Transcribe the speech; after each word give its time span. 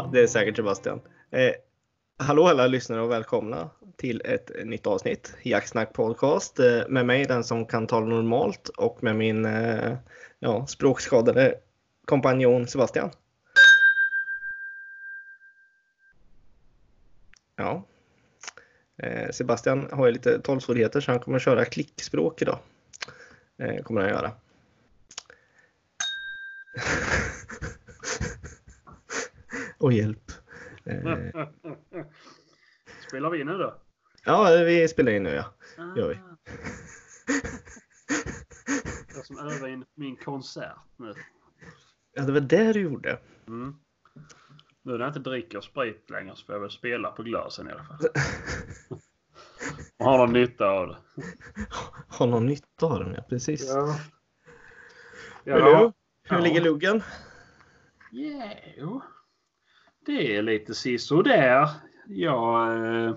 Ja, 0.00 0.10
det 0.12 0.20
är 0.20 0.26
säkert 0.26 0.56
Sebastian. 0.56 1.00
Eh, 1.30 1.52
hallå 2.18 2.46
alla 2.46 2.66
lyssnare 2.66 3.00
och 3.00 3.10
välkomna 3.10 3.70
till 3.96 4.22
ett 4.24 4.50
nytt 4.64 4.86
avsnitt. 4.86 5.34
Jaktsnack 5.42 5.92
podcast 5.92 6.58
eh, 6.58 6.88
med 6.88 7.06
mig, 7.06 7.24
den 7.24 7.44
som 7.44 7.66
kan 7.66 7.86
tala 7.86 8.06
normalt 8.06 8.68
och 8.68 9.02
med 9.02 9.16
min 9.16 9.44
eh, 9.44 9.96
ja, 10.38 10.66
språkskadade 10.66 11.54
kompanjon 12.04 12.66
Sebastian. 12.66 13.10
Ja. 17.56 17.86
Eh, 19.02 19.30
Sebastian 19.30 19.88
har 19.92 20.06
ju 20.06 20.12
lite 20.12 20.40
talsvårigheter 20.40 21.00
så 21.00 21.10
han 21.10 21.20
kommer 21.20 21.38
köra 21.38 21.64
klickspråk 21.64 22.42
idag. 22.42 22.58
Eh, 23.58 23.82
kommer 23.82 24.00
han 24.00 24.10
göra 24.10 24.32
och 29.80 29.92
hjälp. 29.92 30.32
Eh, 30.84 30.96
Spelar 33.08 33.30
vi 33.30 33.40
in 33.40 33.46
nu 33.46 33.58
då? 33.58 33.74
ja, 34.24 34.62
vi 34.64 34.88
spelar 34.88 35.12
in 35.12 35.22
nu 35.22 35.30
ja. 35.30 35.54
Gör 35.96 36.08
vi. 36.08 36.14
Jag 39.14 39.26
som 39.26 39.38
övar 39.38 39.68
in 39.68 39.84
min 39.94 40.16
konsert 40.16 40.78
nu. 40.96 41.14
Ja, 42.14 42.22
det 42.22 42.32
var 42.32 42.40
det 42.40 42.72
du 42.72 42.80
gjorde. 42.80 43.18
Mm. 43.48 43.74
Nu 44.82 44.92
när 44.92 44.98
jag 44.98 45.08
inte 45.08 45.20
dricker 45.30 45.60
sprit 45.60 46.10
längre 46.10 46.36
så 46.36 46.44
får 46.46 46.54
jag 46.54 46.60
väl 46.60 46.70
spela 46.70 47.10
på 47.10 47.22
glasen 47.22 47.68
i 47.68 47.72
alla 47.72 47.84
fall. 47.84 47.98
Och 49.98 50.04
ha 50.06 50.16
någon 50.16 50.32
nytta 50.32 50.66
av 50.66 50.88
det. 50.88 50.96
Har 52.08 52.26
någon 52.26 52.46
nytta 52.46 52.86
av 52.86 52.98
den, 53.04 53.14
ja 53.14 53.22
precis. 53.28 53.68
Ja. 53.68 53.96
Hur, 55.44 55.52
Ja. 55.58 55.92
hur 56.28 56.36
Ja. 56.36 56.42
ligger 56.42 56.60
luggen? 56.60 57.02
Yeah, 58.12 58.58
jo. 58.76 59.02
Det 60.10 60.36
är 60.36 60.42
lite 60.42 60.74
sisådär. 60.74 61.68
Jag, 62.06 62.76
eh, 62.86 63.14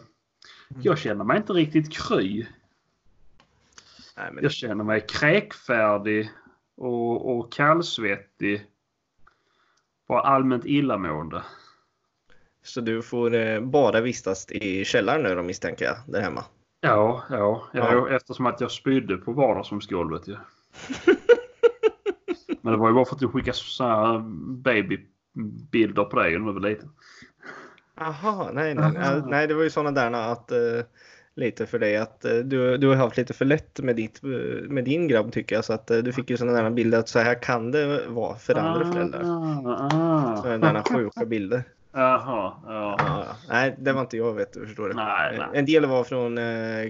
jag 0.82 0.98
känner 0.98 1.24
mig 1.24 1.38
inte 1.38 1.54
riktigt 1.54 1.94
kry. 1.94 2.46
Nej, 4.18 4.30
men, 4.34 4.44
Jag 4.44 4.52
känner 4.52 4.84
mig 4.84 5.06
kräkfärdig 5.10 6.30
och, 6.78 7.38
och 7.38 7.52
kallsvettig. 7.52 8.66
Bara 10.08 10.22
allmänt 10.22 10.66
illamående. 10.66 11.44
så 12.64 12.82
du 12.82 13.02
får 13.02 13.36
eh, 13.36 13.62
bara 13.62 14.02
vistas 14.02 14.52
i 14.52 14.86
källaren 14.86 15.24
nu 15.24 15.36
då 15.36 15.44
misstänker 15.44 15.86
jag, 15.86 15.96
där 16.08 16.22
hemma? 16.22 16.44
Ja, 16.82 17.24
ja, 17.30 17.64
ja, 17.74 17.94
Ja. 17.94 18.10
eftersom 18.10 18.46
att 18.46 18.62
jag 18.62 18.72
spydde 18.72 19.18
på 19.18 19.32
vardagsrumsgolvet 19.34 20.28
ju. 20.28 20.36
Men 22.62 22.74
det 22.74 22.80
var 22.80 22.88
ju 22.90 22.94
bara 22.96 23.06
för 23.06 23.16
att 23.16 23.20
du 23.20 23.28
skickade 23.28 23.58
sådana 23.58 24.20
babybilder 25.34 26.04
på 26.04 26.20
dig 26.20 26.40
när 26.40 26.48
du 26.48 26.54
var 26.54 26.70
liten. 26.70 26.90
Aha, 28.02 28.50
nej, 28.54 28.76
nej, 28.76 29.22
nej, 29.28 29.48
det 29.48 29.54
var 29.54 29.64
ju 29.64 29.70
sådana 29.70 29.92
där 29.92 30.32
att 30.32 30.52
eh, 30.52 30.86
lite 31.36 31.66
för 31.66 31.80
dig 31.80 31.98
att 31.98 32.26
eh, 32.26 32.36
du, 32.36 32.78
du 32.78 32.88
har 32.88 32.96
haft 32.96 33.18
lite 33.18 33.34
för 33.34 33.46
lätt 33.46 33.80
med, 33.80 33.96
ditt, 33.96 34.24
eh, 34.24 34.30
med 34.70 34.84
din 34.84 35.08
grabb 35.08 35.32
tycker 35.32 35.56
jag 35.56 35.66
så 35.66 35.74
att 35.74 35.88
du 35.88 36.14
fick 36.14 36.30
ju 36.30 36.38
sådana 36.38 36.62
där 36.62 36.70
bilder 36.70 37.00
att 37.00 37.10
så 37.10 37.20
här 37.20 37.42
kan 37.42 37.72
det 37.72 38.08
vara 38.08 38.36
för 38.36 38.56
andra 38.56 38.92
föräldrar. 38.94 39.22
Ah, 39.24 40.42
Sådana 40.42 40.74
där 40.74 40.82
sjuka 40.82 41.26
bilder. 41.26 41.64
Jaha, 41.92 42.54
ja. 42.66 43.26
Nej, 43.50 43.76
det 43.80 43.94
var 43.94 44.02
inte 44.02 44.18
jag 44.18 44.34
vet 44.34 44.54
du, 44.54 44.66
förstår 44.66 44.88
du. 44.88 44.94
Nej, 44.94 45.38
nej. 45.38 45.48
En 45.54 45.66
del 45.66 45.86
var 45.86 46.04
från 46.04 46.40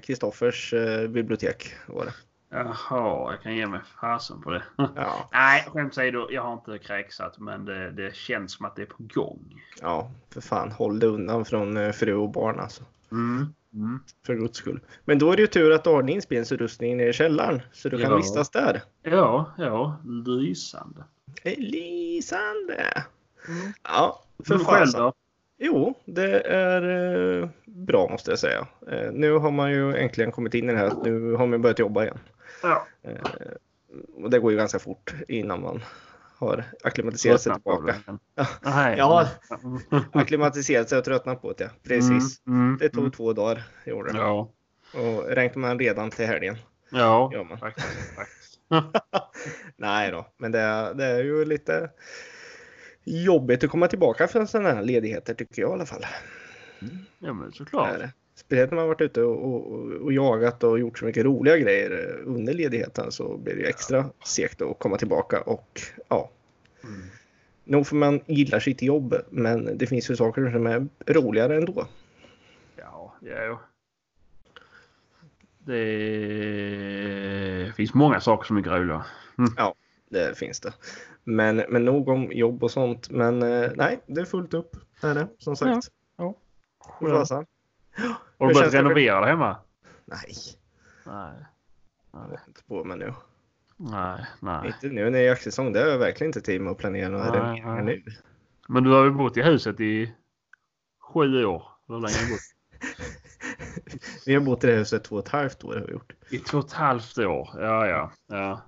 Kristoffers 0.01 0.73
bibliotek. 1.09 1.75
Var 1.87 2.05
det. 2.05 2.11
Jaha, 2.53 3.31
jag 3.31 3.41
kan 3.41 3.55
ge 3.55 3.67
mig 3.67 3.79
fasen 4.01 4.41
på 4.41 4.51
det. 4.51 4.63
Ja, 4.77 5.29
Nej, 5.33 5.65
skämt 5.67 5.93
åsido, 5.93 6.27
jag 6.31 6.41
har 6.41 6.53
inte 6.53 6.77
kräksat 6.77 7.39
men 7.39 7.65
det, 7.65 7.91
det 7.91 8.15
känns 8.15 8.53
som 8.53 8.65
att 8.65 8.75
det 8.75 8.81
är 8.81 8.85
på 8.85 9.03
gång. 9.13 9.61
ja, 9.81 10.11
för 10.33 10.41
fan 10.41 10.71
håll 10.71 10.99
dig 10.99 11.09
undan 11.09 11.45
från 11.45 11.77
eh, 11.77 11.91
fru 11.91 12.13
och 12.13 12.29
barn 12.29 12.59
alltså. 12.59 12.83
Mm. 13.11 13.53
Mm. 13.73 13.99
För 14.25 14.35
guds 14.35 14.57
skull. 14.57 14.79
Men 15.05 15.19
då 15.19 15.31
är 15.31 15.35
det 15.35 15.41
ju 15.41 15.47
tur 15.47 15.71
att 15.71 15.83
du 15.83 15.89
har 15.89 16.03
din 16.03 16.15
inspelningsutrustning 16.15 16.97
nere 16.97 17.09
i 17.09 17.13
källaren 17.13 17.61
så 17.71 17.89
du 17.89 17.97
kan 18.01 18.11
Ja. 18.11 18.17
vistas 18.17 18.49
där. 18.49 18.81
Ja, 19.01 19.53
ja, 19.57 19.97
lysande. 20.25 21.03
Eh, 21.43 21.53
Lysande! 21.57 23.03
Mm. 23.47 23.73
Ja, 23.83 24.23
för 24.47 24.55
Men 24.55 24.65
själv 24.65 24.91
då? 24.93 25.13
Jo, 25.57 25.93
det 26.05 26.39
är 26.41 26.81
eh, 27.41 27.49
bra 27.65 28.07
måste 28.11 28.31
jag 28.31 28.39
säga. 28.39 28.67
Eh, 28.91 29.11
nu 29.11 29.31
har 29.31 29.51
man 29.51 29.71
ju 29.71 29.95
äntligen 29.95 30.31
kommit 30.31 30.53
in 30.53 30.69
i 30.69 30.73
det 30.73 30.79
här 30.79 30.91
nu 31.03 31.31
har 31.33 31.47
man 31.47 31.61
börjat 31.61 31.79
jobba 31.79 32.03
igen. 32.03 32.17
Ja. 32.63 32.87
Eh, 33.01 33.13
och 34.23 34.29
det 34.29 34.39
går 34.39 34.51
ju 34.51 34.57
ganska 34.57 34.79
fort 34.79 35.13
innan 35.27 35.61
man 35.61 35.83
har 36.37 36.65
acklimatiserat 36.83 37.41
sig 37.41 37.53
tillbaka. 37.53 37.95
Ja. 38.35 38.95
Ja. 38.97 39.27
Acklimatiserat 40.13 40.89
sig 40.89 40.97
och 40.97 41.05
tröttnat 41.05 41.41
på 41.41 41.53
det, 41.53 41.63
ja. 41.63 41.69
Precis. 41.83 42.47
Mm, 42.47 42.61
mm, 42.61 42.77
Det 42.77 42.89
tog 42.89 42.99
mm. 43.03 43.11
två 43.11 43.33
dagar, 43.33 43.63
gjorde 43.85 44.11
det. 44.11 44.17
Ja. 44.17 44.49
Och 44.93 45.23
räknar 45.27 45.61
man 45.61 45.79
redan 45.79 46.09
till 46.11 46.25
helgen. 46.25 46.57
Ja, 46.91 47.29
Gör 47.33 47.43
man. 47.43 47.57
faktiskt. 47.57 47.87
faktiskt. 48.15 48.59
Nej 49.75 50.11
då, 50.11 50.27
men 50.37 50.51
det 50.51 50.59
är, 50.59 50.93
det 50.93 51.05
är 51.05 51.23
ju 51.23 51.45
lite 51.45 51.89
jobbigt 53.03 53.63
att 53.63 53.69
komma 53.69 53.87
tillbaka 53.87 54.27
från 54.27 54.47
sådana 54.47 54.71
här 54.71 54.81
ledigheter 54.81 55.33
tycker 55.33 55.61
jag 55.61 55.71
i 55.71 55.73
alla 55.73 55.85
fall. 55.85 56.05
Ja, 57.19 57.33
men 57.33 57.51
såklart. 57.51 57.99
det. 57.99 58.11
Speciellt 58.35 58.71
när 58.71 58.75
man 58.75 58.87
varit 58.87 59.01
ute 59.01 59.21
och, 59.23 59.53
och, 59.53 59.91
och 59.91 60.13
jagat 60.13 60.63
och 60.63 60.79
gjort 60.79 60.99
så 60.99 61.05
mycket 61.05 61.25
roliga 61.25 61.57
grejer 61.57 61.91
eh, 61.91 62.27
under 62.31 62.53
ledigheten 62.53 63.11
så 63.11 63.37
blir 63.37 63.53
det 63.55 63.61
ju 63.61 63.67
extra 63.67 64.05
segt 64.25 64.61
att 64.61 64.79
komma 64.79 64.97
tillbaka 64.97 65.41
och 65.41 65.81
ja, 66.07 66.29
Mm. 66.83 67.01
nog 67.63 67.87
får 67.87 67.95
man 67.95 68.19
gilla 68.25 68.59
sitt 68.59 68.81
jobb 68.81 69.15
men 69.29 69.77
det 69.77 69.87
finns 69.87 70.11
ju 70.11 70.15
saker 70.15 70.51
som 70.51 70.67
är 70.67 70.87
roligare 71.13 71.55
ändå. 71.57 71.87
Ja, 72.75 73.15
ja. 73.21 73.59
Det 75.65 77.73
finns 77.75 77.93
många 77.93 78.19
saker 78.19 78.47
som 78.47 78.57
är 78.57 78.61
roliga. 78.61 79.05
Det 80.09 80.37
finns 80.37 80.59
det. 80.59 80.73
Men, 81.23 81.63
men 81.69 81.85
nog 81.85 82.09
om 82.09 82.31
jobb 82.31 82.63
och 82.63 82.71
sånt. 82.71 83.09
Men 83.09 83.43
eh, 83.43 83.71
nej, 83.75 83.99
det 84.05 84.21
är 84.21 84.25
fullt 84.25 84.53
upp. 84.53 84.75
Det 85.01 85.07
är 85.07 85.15
det, 85.15 85.27
som 85.37 85.55
sagt. 85.55 85.87
Ja. 86.17 86.35
För 86.99 87.09
fasen. 87.09 87.45
Har 88.43 88.47
du 88.49 88.53
börjat 88.53 88.71
det 88.71 88.77
renovera 88.79 89.19
där 89.19 89.27
hemma? 89.27 89.57
Nej, 90.05 90.35
Nej. 91.05 91.33
jag 92.13 92.29
vet 92.29 92.47
inte 92.47 92.63
på 92.63 92.83
mig 92.83 92.97
nu. 92.97 93.13
Nej, 93.77 94.25
nej. 94.39 94.67
Inte 94.67 94.87
nu 94.87 95.03
när 95.03 95.11
det 95.11 95.19
är 95.19 95.23
jaktsäsong. 95.27 95.73
Det 95.73 95.79
har 95.79 95.87
jag 95.87 95.97
verkligen 95.97 96.29
inte 96.29 96.41
tid 96.41 96.61
med 96.61 96.71
att 96.71 96.77
planera 96.77 97.09
några 97.09 97.33
renoveringar 97.33 97.81
nu. 97.81 98.03
Men 98.67 98.83
du 98.83 98.89
har 98.89 99.03
ju 99.03 99.11
bott 99.11 99.37
i 99.37 99.41
huset 99.41 99.79
i 99.79 100.13
sju 100.99 101.45
år. 101.45 101.63
Hur 101.87 101.93
länge 101.99 102.15
har 102.15 102.25
du 102.25 102.31
bott? 102.31 102.39
Vi 104.25 104.33
har 104.33 104.41
bott 104.41 104.63
i 104.63 104.67
det 104.67 104.73
huset 104.73 105.03
två 105.03 105.15
och 105.15 105.21
ett 105.25 105.31
halvt 105.31 105.63
år. 105.63 105.73
Har 105.73 105.81
vi 105.87 105.91
gjort. 105.93 106.13
I 106.29 106.37
två 106.39 106.57
och 106.57 106.65
ett 106.65 106.73
halvt 106.73 107.17
år. 107.17 107.49
Ja, 107.53 107.87
ja. 107.87 108.11
ja. 108.27 108.61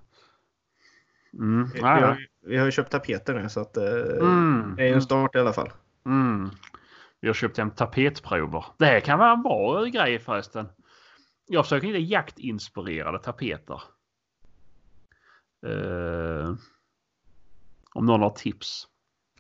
Mm. 1.34 1.70
Vi, 1.74 1.80
har, 1.82 2.28
vi 2.42 2.58
har 2.58 2.72
köpt 2.72 2.92
tapeter 2.92 3.34
nu 3.34 3.50
så 3.50 3.60
att 3.60 3.78
eh, 3.78 3.84
Mm. 4.22 4.74
det 4.78 4.84
är 4.84 4.88
ju 4.88 4.94
en 4.94 5.02
start 5.02 5.36
i 5.36 5.40
alla 5.40 5.54
fall. 5.54 5.72
Mm. 6.06 6.50
Vi 7.22 7.28
har 7.28 7.34
köpt 7.34 7.58
hem 7.58 7.72
tapetprover. 7.72 8.66
Det 8.78 8.86
här 8.86 9.00
kan 9.00 9.20
vara 9.20 9.32
en 9.32 9.44
bra 9.44 9.84
grej 9.86 10.20
förresten. 10.20 10.68
Jag 11.48 11.66
försöker 11.66 11.88
hitta 11.88 12.00
jaktinspirerade 12.00 13.20
tapeter. 13.20 13.82
Eh, 15.68 16.56
om 17.94 18.06
någon 18.06 18.22
har 18.22 18.30
tips. 18.30 18.88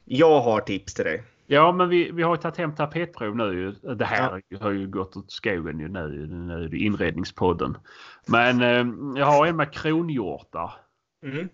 Jag 0.05 0.41
har 0.41 0.61
tips 0.61 0.93
till 0.93 1.05
dig. 1.05 1.23
Ja, 1.47 1.71
men 1.71 1.89
vi, 1.89 2.11
vi 2.11 2.23
har 2.23 2.35
ju 2.35 2.41
tagit 2.41 2.57
hem 2.57 2.75
tapetprov 2.75 3.35
nu. 3.35 3.71
Det 3.71 4.05
här 4.05 4.41
har 4.61 4.71
ju 4.71 4.87
gått 4.87 5.17
åt 5.17 5.31
skogen 5.31 5.79
ju 5.79 5.87
nu. 5.87 6.27
Nu 6.27 6.63
är 6.63 6.67
det 6.67 6.77
inredningspodden. 6.77 7.77
Men 8.27 8.61
eh, 8.61 9.19
jag 9.19 9.25
har 9.25 9.47
en 9.47 9.55
med 9.55 9.73
kronhjortar. 9.73 10.73
Mm. 11.23 11.49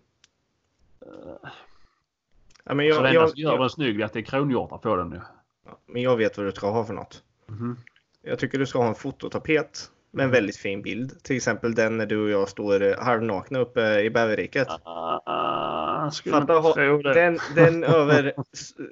Ja, 2.63 2.73
men, 2.73 2.77
så 2.77 2.95
jag, 2.95 3.03
det 3.03 3.09
enda 3.09 3.13
jag, 3.13 3.29
som 3.29 3.39
gör 3.39 3.59
den 3.59 3.69
snygg 3.69 4.01
är 4.01 4.05
att 4.05 4.13
det 4.13 4.19
är 4.19 4.23
kronhjortar 4.23 4.77
på 4.77 4.95
den 4.95 5.09
nu. 5.09 5.21
Ja, 5.65 5.79
men 5.87 6.01
jag 6.01 6.17
vet 6.17 6.37
vad 6.37 6.45
du 6.45 6.51
ska 6.51 6.69
ha 6.71 6.85
för 6.85 6.93
något. 6.93 7.23
Mhm. 7.49 7.77
Jag 8.23 8.39
tycker 8.39 8.57
du 8.57 8.65
ska 8.65 8.79
ha 8.79 8.87
en 8.87 8.95
fototapet 8.95 9.89
med 10.13 10.23
en 10.23 10.29
Mm. 10.29 10.33
väldigt 10.33 10.57
fin 10.57 10.81
bild. 10.81 11.23
Till 11.23 11.35
exempel 11.35 11.75
den 11.75 11.97
när 11.97 12.05
du 12.05 12.23
och 12.23 12.29
jag 12.29 12.49
står 12.49 12.81
eh, 12.83 12.99
halvnakna 12.99 13.59
uppe 13.59 13.99
i 13.99 14.09
bäverriket. 14.09 14.67
Ah, 14.69 16.11
Fatta 16.31 16.53
ha-. 16.53 16.73
Den, 17.13 17.37
den 17.55 17.83
över, 17.83 18.33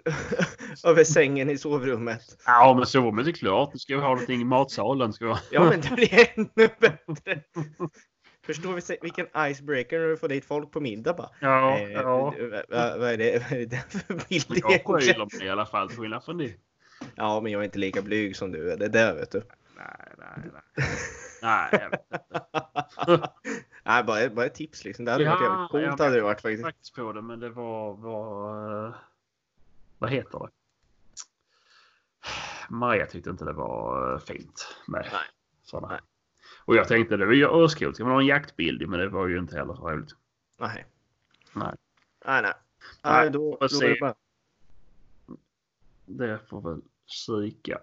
över 0.83 1.03
sängen 1.03 1.49
i 1.49 1.57
sovrummet. 1.57 2.21
Ja, 2.45 2.73
men 2.77 2.85
sovrummet 2.85 3.27
är 3.27 3.31
klart. 3.31 3.69
Nu 3.73 3.79
ska 3.79 3.95
vi 3.95 4.01
ha 4.01 4.09
någonting 4.09 4.41
i 4.41 4.45
matsalen. 4.45 5.13
Ska 5.13 5.25
vi. 5.27 5.33
Ja, 5.51 5.63
men 5.63 5.81
det 5.81 5.95
blir 5.95 6.29
ännu 6.35 6.69
bättre. 6.79 7.41
Förstår 8.49 8.73
vi 8.73 8.97
vilken 9.01 9.27
icebreaker 9.37 9.99
när 9.99 10.07
du 10.07 10.17
får 10.17 10.27
dit 10.27 10.45
folk 10.45 10.71
på 10.71 10.79
middag 10.79 11.13
bara. 11.13 11.29
Ja, 11.39 11.77
Eh, 11.79 11.91
ja. 11.91 12.33
vad, 12.69 12.99
vad, 12.99 13.09
är 13.09 13.17
det, 13.17 13.43
vad 13.49 13.59
är 13.59 13.65
det 13.65 13.91
för 13.91 14.13
bild 14.29 14.45
Jag 14.47 14.71
egentligen? 14.71 15.29
mig 15.39 15.47
i 15.47 15.49
alla 15.49 15.65
fall 15.65 15.89
till 15.89 15.97
skillnad 15.97 16.23
från 16.23 16.37
dig. 16.37 16.59
Ja, 17.15 17.41
men 17.41 17.51
jag 17.51 17.59
är 17.61 17.65
inte 17.65 17.79
lika 17.79 18.01
blyg 18.01 18.35
som 18.35 18.51
du 18.51 18.71
är. 18.71 18.77
Det 18.77 18.87
där 18.87 19.13
vet 19.15 19.31
du. 19.31 19.41
Nej, 19.77 20.13
nej, 20.17 20.51
nej. 20.53 20.87
Nej, 21.41 21.69
jag 21.71 21.89
vet 21.89 22.01
inte. 22.11 23.29
Nej, 23.83 24.03
bara, 24.03 24.29
bara 24.29 24.45
ett 24.45 24.53
tips 24.55 24.85
liksom. 24.85 25.05
Det 25.05 25.11
hade 25.11 25.23
Ja, 25.23 25.31
varit 25.31 25.41
jävligt 25.41 25.71
coolt. 25.71 25.83
ja, 25.99 26.03
hade 26.05 26.15
det 26.15 26.21
varit 26.21 26.41
faktiskt. 26.41 26.63
faktiskt 26.63 26.95
på 26.95 27.13
det, 27.13 27.21
men 27.21 27.39
det 27.39 27.49
var... 27.49 27.93
var 27.93 28.85
eh, 28.87 28.93
vad 29.99 30.09
heter 30.09 30.39
det? 30.39 30.49
Maria 32.69 33.05
tyckte 33.05 33.29
inte 33.29 33.45
det 33.45 33.53
var 33.53 34.13
eh, 34.13 34.19
fint 34.19 34.75
med 34.87 35.07
Nej. 35.11 35.21
sådana. 35.63 35.87
Nej. 35.87 35.99
Och 36.69 36.75
jag 36.75 36.87
tänkte 36.87 37.17
det 37.17 37.25
var 37.25 37.33
ju 37.33 37.45
örskot. 37.47 37.95
Ska 37.95 38.03
man 38.03 38.13
ha 38.13 38.21
en 38.21 38.27
jaktbild? 38.27 38.89
Men 38.89 38.99
det 38.99 39.09
var 39.09 39.27
ju 39.27 39.39
inte 39.39 39.55
heller 39.57 39.73
så 39.73 39.89
roligt. 39.89 40.11
Nej. 40.59 40.85
Nej. 41.53 41.75
Nej, 42.25 42.41
nej. 42.41 42.53
Nej, 43.03 43.13
Nej, 43.13 43.29
då, 43.29 43.57
då 43.59 43.65
är 43.85 43.89
det 43.89 43.97
bara... 43.99 44.15
Det 46.05 46.39
får 46.49 46.61
väl 46.61 46.81
psyka. 47.07 47.79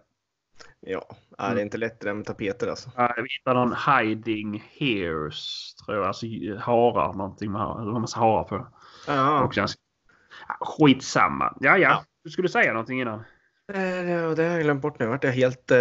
Ja, 0.81 1.07
nej, 1.39 1.55
det 1.55 1.61
är 1.61 1.65
inte 1.65 1.79
lätt 1.79 2.01
det 2.01 2.07
där 2.07 2.15
med 2.15 2.25
tapeter 2.27 2.67
alltså. 2.69 2.91
Ja, 2.97 3.15
Vi 3.17 3.23
hittade 3.39 3.61
någon 3.61 3.75
hiding 3.99 4.65
hairs 4.81 5.75
tror 5.75 5.97
jag. 5.97 6.07
Alltså 6.07 6.27
harar 6.59 7.13
någonting 7.13 7.53
med 7.53 7.61
har- 7.61 7.83
eller 7.83 7.95
en 7.95 8.01
massa 8.01 8.19
harar 8.21 8.45
på. 8.45 8.67
Ja, 9.07 9.45
Och 9.45 9.55
sen, 9.55 9.69
skitsamma. 10.61 11.57
Ja, 11.61 11.71
ja. 11.79 11.79
Ja. 11.79 12.05
Du 12.25 12.31
skulle 12.31 12.49
säga 12.49 12.73
någonting 12.73 13.01
innan. 13.01 13.23
Eh, 13.73 14.31
det 14.31 14.43
har 14.43 14.51
jag 14.51 14.63
glömt 14.63 14.83
bort 14.83 14.99
nu. 14.99 15.07
Vart 15.07 15.23
det 15.23 15.31
helt 15.31 15.71
eh, 15.71 15.79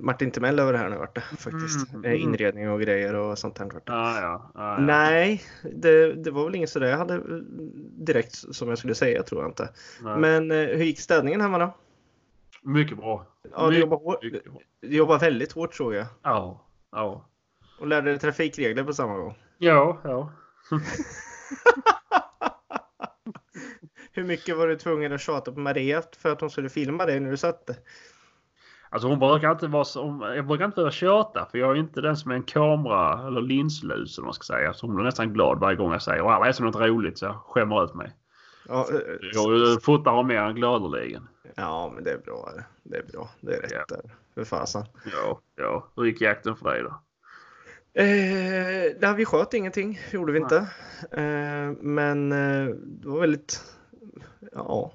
Martin 0.00 0.30
Timell 0.30 0.58
över 0.58 0.72
det 0.72 0.78
här 0.78 0.88
nu 0.88 0.96
vart 0.96 1.14
det 1.14 1.20
faktiskt. 1.20 1.92
Mm, 1.92 2.04
mm. 2.04 2.18
Inredning 2.20 2.70
och 2.70 2.80
grejer 2.80 3.14
och 3.14 3.38
sånt. 3.38 3.60
Vart 3.60 3.86
det. 3.86 3.92
Ja, 3.92 4.20
ja. 4.20 4.50
ja, 4.54 4.74
ja. 4.74 4.78
Nej, 4.78 5.42
det, 5.74 6.12
det 6.12 6.30
var 6.30 6.44
väl 6.44 6.54
inget 6.54 6.70
sådär 6.70 6.86
jag 6.86 6.98
hade 6.98 7.14
eh, 7.14 7.20
direkt 8.06 8.34
som 8.54 8.68
jag 8.68 8.78
skulle 8.78 8.94
säga 8.94 9.22
tror 9.22 9.42
jag 9.42 9.50
inte. 9.50 9.68
Nej. 10.02 10.18
Men 10.18 10.50
eh, 10.50 10.56
hur 10.56 10.84
gick 10.84 11.00
städningen 11.00 11.40
hemma 11.40 11.58
då? 11.58 11.74
Mycket 12.62 12.96
bra. 12.96 13.26
Ja, 13.52 13.60
du 13.62 13.66
mycket, 13.68 13.80
jobbar, 13.80 13.96
hår- 13.96 14.18
mycket 14.22 14.44
bra. 14.44 14.60
du 14.80 14.96
jobbar 14.96 15.18
väldigt 15.18 15.52
hårt 15.52 15.74
såg 15.74 15.94
jag. 15.94 16.06
Ja, 16.22 16.66
ja. 16.92 17.28
Och 17.80 17.86
lärde 17.86 18.10
dig 18.10 18.18
trafikregler 18.18 18.84
på 18.84 18.92
samma 18.92 19.16
gång. 19.18 19.38
Ja, 19.58 20.00
ja. 20.04 20.32
Hur 24.12 24.24
mycket 24.24 24.56
var 24.56 24.68
du 24.68 24.76
tvungen 24.76 25.12
att 25.12 25.20
tjata 25.20 25.52
på 25.52 25.60
Maria 25.60 26.02
för 26.18 26.32
att 26.32 26.40
hon 26.40 26.50
skulle 26.50 26.68
filma 26.68 27.06
dig 27.06 27.20
när 27.20 27.30
du 27.30 27.36
satt 27.36 27.66
där? 27.66 27.76
Alltså 28.90 29.08
hon 29.08 29.18
brukar 29.18 29.50
inte 29.52 29.66
vara 29.66 29.84
så, 29.84 30.32
jag 30.36 30.46
brukar 30.46 30.64
inte 30.64 30.74
behöva 30.74 30.90
tjata 30.90 31.48
för 31.50 31.58
jag 31.58 31.70
är 31.70 31.74
inte 31.76 32.00
den 32.00 32.16
som 32.16 32.30
är 32.30 32.34
en 32.34 32.42
kamera 32.42 33.26
eller 33.26 33.40
linslus 33.40 34.18
eller 34.18 34.24
man 34.24 34.34
ska 34.34 34.54
säga. 34.54 34.72
Så 34.72 34.86
hon 34.86 34.94
blir 34.96 35.04
nästan 35.04 35.32
glad 35.32 35.58
varje 35.60 35.76
gång 35.76 35.92
jag 35.92 36.02
säger 36.02 36.22
wow, 36.22 36.42
det 36.42 36.48
är 36.48 36.52
så 36.52 36.64
något 36.64 36.76
roligt 36.76 37.18
så 37.18 37.24
jag 37.24 37.34
skämmer 37.34 37.84
ut 37.84 37.94
mig. 37.94 38.16
Ja, 38.68 38.86
eh, 38.92 38.98
Jag 39.32 39.82
fotar 39.82 40.10
har 40.10 40.22
mer 40.22 40.36
än 40.40 40.54
gladeligen. 40.54 41.28
ja, 41.54 41.92
men 41.94 42.04
det 42.04 42.10
är 42.12 42.18
bra. 42.18 42.50
Det 42.82 42.96
är 42.96 43.02
bra. 43.12 43.30
Det 43.40 43.54
är 43.54 43.60
rätt 43.60 43.72
Ja. 43.72 43.84
där. 43.96 44.00
För 44.34 44.44
fasen. 44.44 44.84
Ja, 45.12 45.40
ja. 45.56 45.88
Hur 45.96 46.04
gick 46.04 46.20
jakten 46.20 46.56
för 46.56 46.70
dig 46.70 46.82
då? 46.82 46.88
Eh, 47.94 48.92
nej, 49.00 49.14
vi 49.16 49.24
sköt 49.24 49.54
ingenting, 49.54 50.00
gjorde 50.12 50.32
vi 50.32 50.38
inte. 50.38 50.56
Eh, 51.10 51.72
men 51.80 52.32
eh, 52.32 52.74
det 52.84 53.08
var 53.08 53.20
väldigt, 53.20 53.60
ja, 54.54 54.92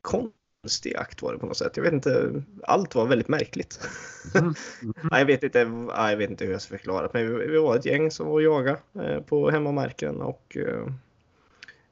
konstig 0.00 0.92
jakt 0.92 1.22
var 1.22 1.32
det 1.32 1.38
på 1.38 1.46
något 1.46 1.56
sätt. 1.56 1.76
Jag 1.76 1.84
vet 1.84 1.92
inte, 1.92 2.42
allt 2.62 2.94
var 2.94 3.06
väldigt 3.06 3.28
märkligt. 3.28 3.88
Mm. 4.34 4.54
nej, 5.10 5.20
jag, 5.20 5.26
vet 5.26 5.42
inte, 5.42 5.58
jag 5.88 6.16
vet 6.16 6.30
inte 6.30 6.44
hur 6.44 6.52
jag 6.52 6.62
ska 6.62 6.76
förklara 6.76 7.10
men 7.12 7.38
vi, 7.38 7.46
vi 7.46 7.58
var 7.58 7.76
ett 7.76 7.86
gäng 7.86 8.10
som 8.10 8.26
var 8.26 8.32
och 8.32 8.42
jagade 8.42 8.78
eh, 9.02 9.20
på 9.20 9.50
hemmamarken 9.50 10.20
och 10.20 10.56
eh, 10.56 10.86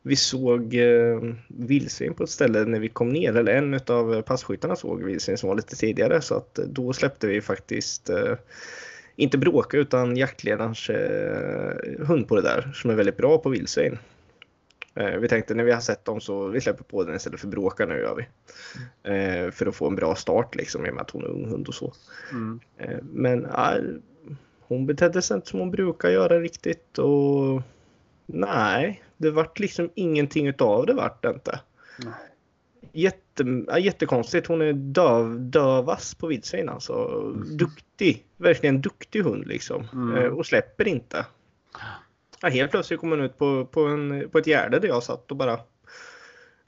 vi 0.06 0.16
såg 0.16 0.74
eh, 0.74 1.20
vildsvin 1.48 2.14
på 2.14 2.24
ett 2.24 2.30
ställe 2.30 2.64
när 2.64 2.80
vi 2.80 2.88
kom 2.88 3.08
ner, 3.08 3.36
eller 3.36 3.52
en 3.52 3.80
av 3.86 4.22
passkyttarna 4.22 4.76
såg 4.76 5.02
vildsvin 5.02 5.38
som 5.38 5.48
var 5.48 5.56
lite 5.56 5.76
tidigare 5.76 6.20
så 6.20 6.34
att 6.34 6.54
då 6.54 6.92
släppte 6.92 7.26
vi 7.26 7.40
faktiskt 7.40 8.10
eh, 8.10 8.34
inte 9.16 9.38
bråka 9.38 9.76
utan 9.76 10.16
jaktledarens 10.16 10.90
eh, 10.90 12.06
hund 12.06 12.28
på 12.28 12.36
det 12.36 12.42
där 12.42 12.72
som 12.74 12.90
är 12.90 12.94
väldigt 12.94 13.16
bra 13.16 13.38
på 13.38 13.48
vildsvin. 13.48 13.98
Eh, 14.96 15.18
vi 15.18 15.28
tänkte 15.28 15.54
när 15.54 15.64
vi 15.64 15.72
har 15.72 15.80
sett 15.80 16.04
dem 16.04 16.20
så 16.20 16.46
vi 16.46 16.60
släpper 16.60 16.84
på 16.84 17.04
den 17.04 17.16
istället 17.16 17.40
för 17.40 17.48
bråka 17.48 17.86
nu 17.86 17.98
gör 17.98 18.14
vi. 18.14 18.26
Eh, 19.02 19.50
för 19.50 19.66
att 19.66 19.76
få 19.76 19.86
en 19.86 19.96
bra 19.96 20.14
start 20.14 20.54
liksom 20.54 20.86
i 20.86 20.90
och 20.90 20.94
med 20.94 21.02
att 21.02 21.10
hon 21.10 21.24
är 21.24 21.28
ung 21.28 21.48
hund 21.48 21.68
och 21.68 21.74
så. 21.74 21.92
Mm. 22.32 22.60
Eh, 22.76 22.98
men 23.02 23.46
hon 24.60 24.86
betedde 24.86 25.22
sig 25.22 25.34
inte 25.34 25.48
som 25.48 25.60
hon 25.60 25.70
brukar 25.70 26.08
göra 26.08 26.40
riktigt 26.40 26.98
och 26.98 27.62
nej, 28.26 29.02
det 29.16 29.30
vart 29.30 29.58
liksom 29.58 29.90
ingenting 29.94 30.46
utav 30.46 30.86
det 30.86 30.94
vart 30.94 31.22
det 31.22 31.28
inte. 31.28 31.60
Nej. 31.98 32.14
Jätte, 32.92 33.64
ja, 33.66 33.78
jättekonstigt. 33.78 34.46
Hon 34.46 34.62
är 34.62 34.72
döv, 34.72 35.40
dövas 35.40 36.14
på 36.14 36.26
vildsvin 36.26 36.68
alltså. 36.68 37.20
Duktig. 37.58 38.24
Verkligen 38.36 38.80
duktig 38.80 39.22
hund 39.22 39.46
liksom. 39.46 39.88
Mm. 39.92 40.34
Och 40.34 40.46
släpper 40.46 40.88
inte. 40.88 41.26
Ja, 42.46 42.50
helt 42.50 42.70
plötsligt 42.70 43.00
kom 43.00 43.10
hon 43.10 43.20
ut 43.20 43.38
på, 43.38 43.66
på, 43.66 43.80
en, 43.80 44.30
på 44.30 44.38
ett 44.38 44.46
gärde 44.46 44.78
där 44.78 44.88
jag 44.88 45.02
satt 45.02 45.30
och 45.30 45.36
bara 45.36 45.58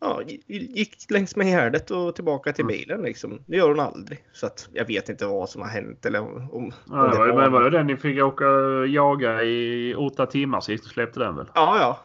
ja, 0.00 0.22
gi- 0.26 0.42
gick 0.76 1.10
längs 1.10 1.36
med 1.36 1.46
gärdet 1.46 1.90
och 1.90 2.14
tillbaka 2.14 2.52
till 2.52 2.64
Mm. 2.64 2.76
bilen 2.76 3.02
liksom. 3.02 3.42
Det 3.46 3.56
gör 3.56 3.69
hon 3.69 3.80
aldrig. 3.80 4.25
Så 4.32 4.46
att 4.46 4.69
jag 4.72 4.84
vet 4.84 5.08
inte 5.08 5.26
vad 5.26 5.50
som 5.50 5.62
har 5.62 5.69
hänt 5.69 6.06
eller 6.06 6.20
om, 6.20 6.50
om 6.52 6.72
Ja, 6.90 7.08
det 7.08 7.19
var, 7.19 7.34
men 7.34 7.52
var 7.52 7.62
det 7.62 7.70
den 7.70 7.86
ni 7.86 7.96
fick 7.96 8.22
åka 8.22 8.44
jaga 8.88 9.42
i 9.42 9.94
åtta 9.94 10.26
timmar 10.26 10.60
sist 10.60 10.84
och 10.84 10.90
släppte 10.90 11.20
den 11.20 11.36
väl? 11.36 11.46
Ja, 11.54 11.76
ja. 11.80 11.98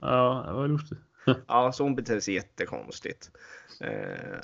Ja, 0.00 0.44
det 0.46 0.52
var 0.52 0.68
lustigt. 0.68 0.98
Ja, 1.48 1.72
så 1.72 1.82
hon 1.82 1.94
betedde 1.94 2.20
sig 2.20 2.34
jättekonstigt. 2.34 3.30
Eh, 3.80 4.38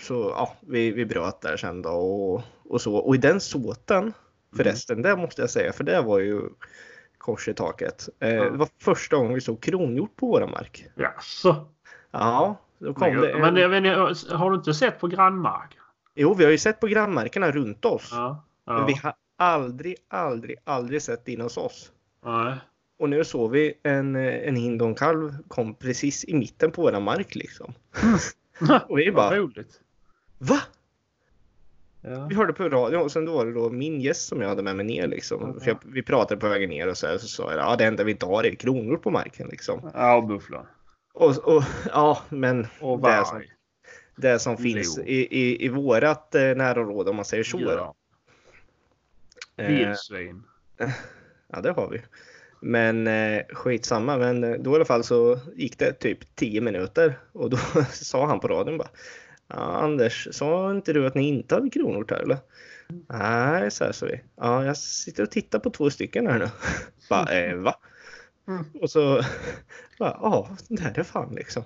så 0.00 0.14
ja, 0.36 0.56
vi, 0.60 0.90
vi 0.90 1.06
bröt 1.06 1.40
där 1.40 1.56
sen 1.56 1.82
då 1.82 1.90
och, 1.90 2.42
och 2.64 2.80
så. 2.80 2.94
Och 2.96 3.14
i 3.14 3.18
den 3.18 3.40
såten 3.40 4.12
förresten, 4.56 5.02
det 5.02 5.16
måste 5.16 5.40
jag 5.42 5.50
säga, 5.50 5.72
för 5.72 5.84
det 5.84 6.00
var 6.02 6.18
ju 6.18 6.40
kors 7.28 7.48
i 7.48 7.54
taket. 7.54 8.08
Eh, 8.20 8.34
Ja. 8.34 8.44
Det 8.50 8.56
var 8.56 8.68
första 8.82 9.16
gången 9.16 9.34
vi 9.34 9.40
såg 9.40 9.60
kronhjort 9.60 10.16
på 10.16 10.26
våra 10.26 10.46
mark. 10.46 10.86
Jaså? 10.94 11.66
Ja, 12.10 12.56
då 12.78 12.94
kom 12.94 13.12
Men, 13.12 13.20
det 13.20 13.32
en... 13.64 13.70
men 13.70 13.84
jag 13.84 14.08
inte, 14.10 14.36
har 14.36 14.50
du 14.50 14.56
inte 14.56 14.74
sett 14.74 15.00
på 15.00 15.06
grannmark? 15.08 15.76
Jo, 16.14 16.34
vi 16.34 16.44
har 16.44 16.50
ju 16.50 16.58
sett 16.58 16.80
på 16.80 16.86
grannmarkerna 16.86 17.50
runt 17.50 17.84
oss. 17.84 18.08
Ja. 18.12 18.44
Men 18.66 18.76
ja. 18.76 18.86
vi 18.86 18.94
har 19.02 19.14
aldrig, 19.38 19.96
aldrig, 20.08 20.56
aldrig 20.64 21.02
sett 21.02 21.28
in 21.28 21.40
hos 21.40 21.56
oss. 21.56 21.92
Nej. 22.24 22.54
Och 22.98 23.08
nu 23.08 23.24
såg 23.24 23.50
vi 23.50 23.74
en, 23.82 24.16
en 24.16 24.56
hind 24.56 24.82
och 24.82 24.88
en 24.88 24.94
kalv 24.94 25.34
kom 25.48 25.74
precis 25.74 26.24
i 26.24 26.34
mitten 26.34 26.70
på 26.70 26.82
våra 26.82 27.00
mark 27.00 27.34
liksom. 27.34 27.74
Och 28.88 28.98
vi 28.98 29.10
Vad 29.10 29.14
bara, 29.14 29.36
roligt. 29.36 29.80
va? 30.38 30.58
Ja. 32.00 32.26
Vi 32.30 32.34
hörde 32.34 32.52
på 32.52 32.68
radio 32.68 32.96
och 32.96 33.12
sen 33.12 33.24
då 33.24 33.32
var 33.32 33.46
det 33.46 33.52
då 33.52 33.70
min 33.70 34.00
gäst 34.00 34.28
som 34.28 34.40
jag 34.40 34.48
hade 34.48 34.62
med 34.62 34.76
mig 34.76 34.86
ner 34.86 35.06
liksom. 35.06 35.60
För 35.60 35.68
jag, 35.68 35.78
vi 35.84 36.02
pratade 36.02 36.40
på 36.40 36.48
vägen 36.48 36.70
ner 36.70 36.88
och 36.88 36.96
så, 36.96 37.06
här, 37.06 37.18
så 37.18 37.26
sa 37.26 37.52
jag 37.52 37.60
ja 37.60 37.76
det 37.76 37.84
enda 37.84 38.04
vi 38.04 38.12
inte 38.12 38.26
har 38.26 38.44
är 38.44 38.54
kronor 38.54 38.96
på 38.96 39.10
marken 39.10 39.48
liksom. 39.48 39.90
Ja, 39.94 40.20
bufflan. 40.20 40.66
Och, 41.14 41.38
och 41.38 41.64
ja 41.92 42.22
men 42.28 42.66
Och 42.80 43.00
det 43.00 43.24
som, 43.26 43.42
det 44.16 44.38
som 44.38 44.56
finns 44.56 44.98
i, 44.98 45.38
i, 45.40 45.64
i 45.64 45.68
vårat 45.68 46.34
eh, 46.34 46.42
närområde 46.42 47.10
om 47.10 47.16
man 47.16 47.24
säger 47.24 47.44
så. 47.44 47.60
Ja. 47.60 47.94
Eh, 49.56 49.68
Vildsvin. 49.68 50.42
ja 51.52 51.60
det 51.60 51.70
har 51.70 51.88
vi. 51.88 52.02
Men 52.60 53.06
eh, 53.06 53.42
skitsamma 53.52 54.16
men 54.16 54.44
eh, 54.44 54.56
då 54.58 54.72
i 54.72 54.74
alla 54.74 54.84
fall 54.84 55.04
så 55.04 55.38
gick 55.54 55.78
det 55.78 55.92
typ 55.92 56.36
10 56.36 56.60
minuter 56.60 57.18
och 57.32 57.50
då 57.50 57.56
sa 57.92 58.26
han 58.26 58.40
på 58.40 58.48
radion 58.48 58.78
bara 58.78 58.88
Ja, 59.48 59.56
Anders, 59.56 60.28
sa 60.32 60.70
inte 60.70 60.92
du 60.92 61.06
att 61.06 61.14
ni 61.14 61.28
inte 61.28 61.54
hade 61.54 61.70
kronort 61.70 62.10
här 62.10 62.18
eller? 62.18 62.38
Nej, 63.08 63.70
så 63.70 63.84
här 63.84 63.92
sa 63.92 64.06
vi. 64.06 64.20
Ja, 64.36 64.64
jag 64.64 64.76
sitter 64.76 65.22
och 65.22 65.30
tittar 65.30 65.58
på 65.58 65.70
två 65.70 65.90
stycken 65.90 66.26
här 66.26 66.38
nu. 66.38 66.48
Bara, 67.10 67.32
eh, 67.32 67.56
va? 67.56 67.74
Mm. 68.48 68.64
Och 68.80 68.90
så, 68.90 69.22
bara, 69.98 70.18
ja, 70.22 70.48
det 70.68 70.82
här 70.82 70.98
är 70.98 71.02
fan 71.02 71.34
liksom. 71.34 71.62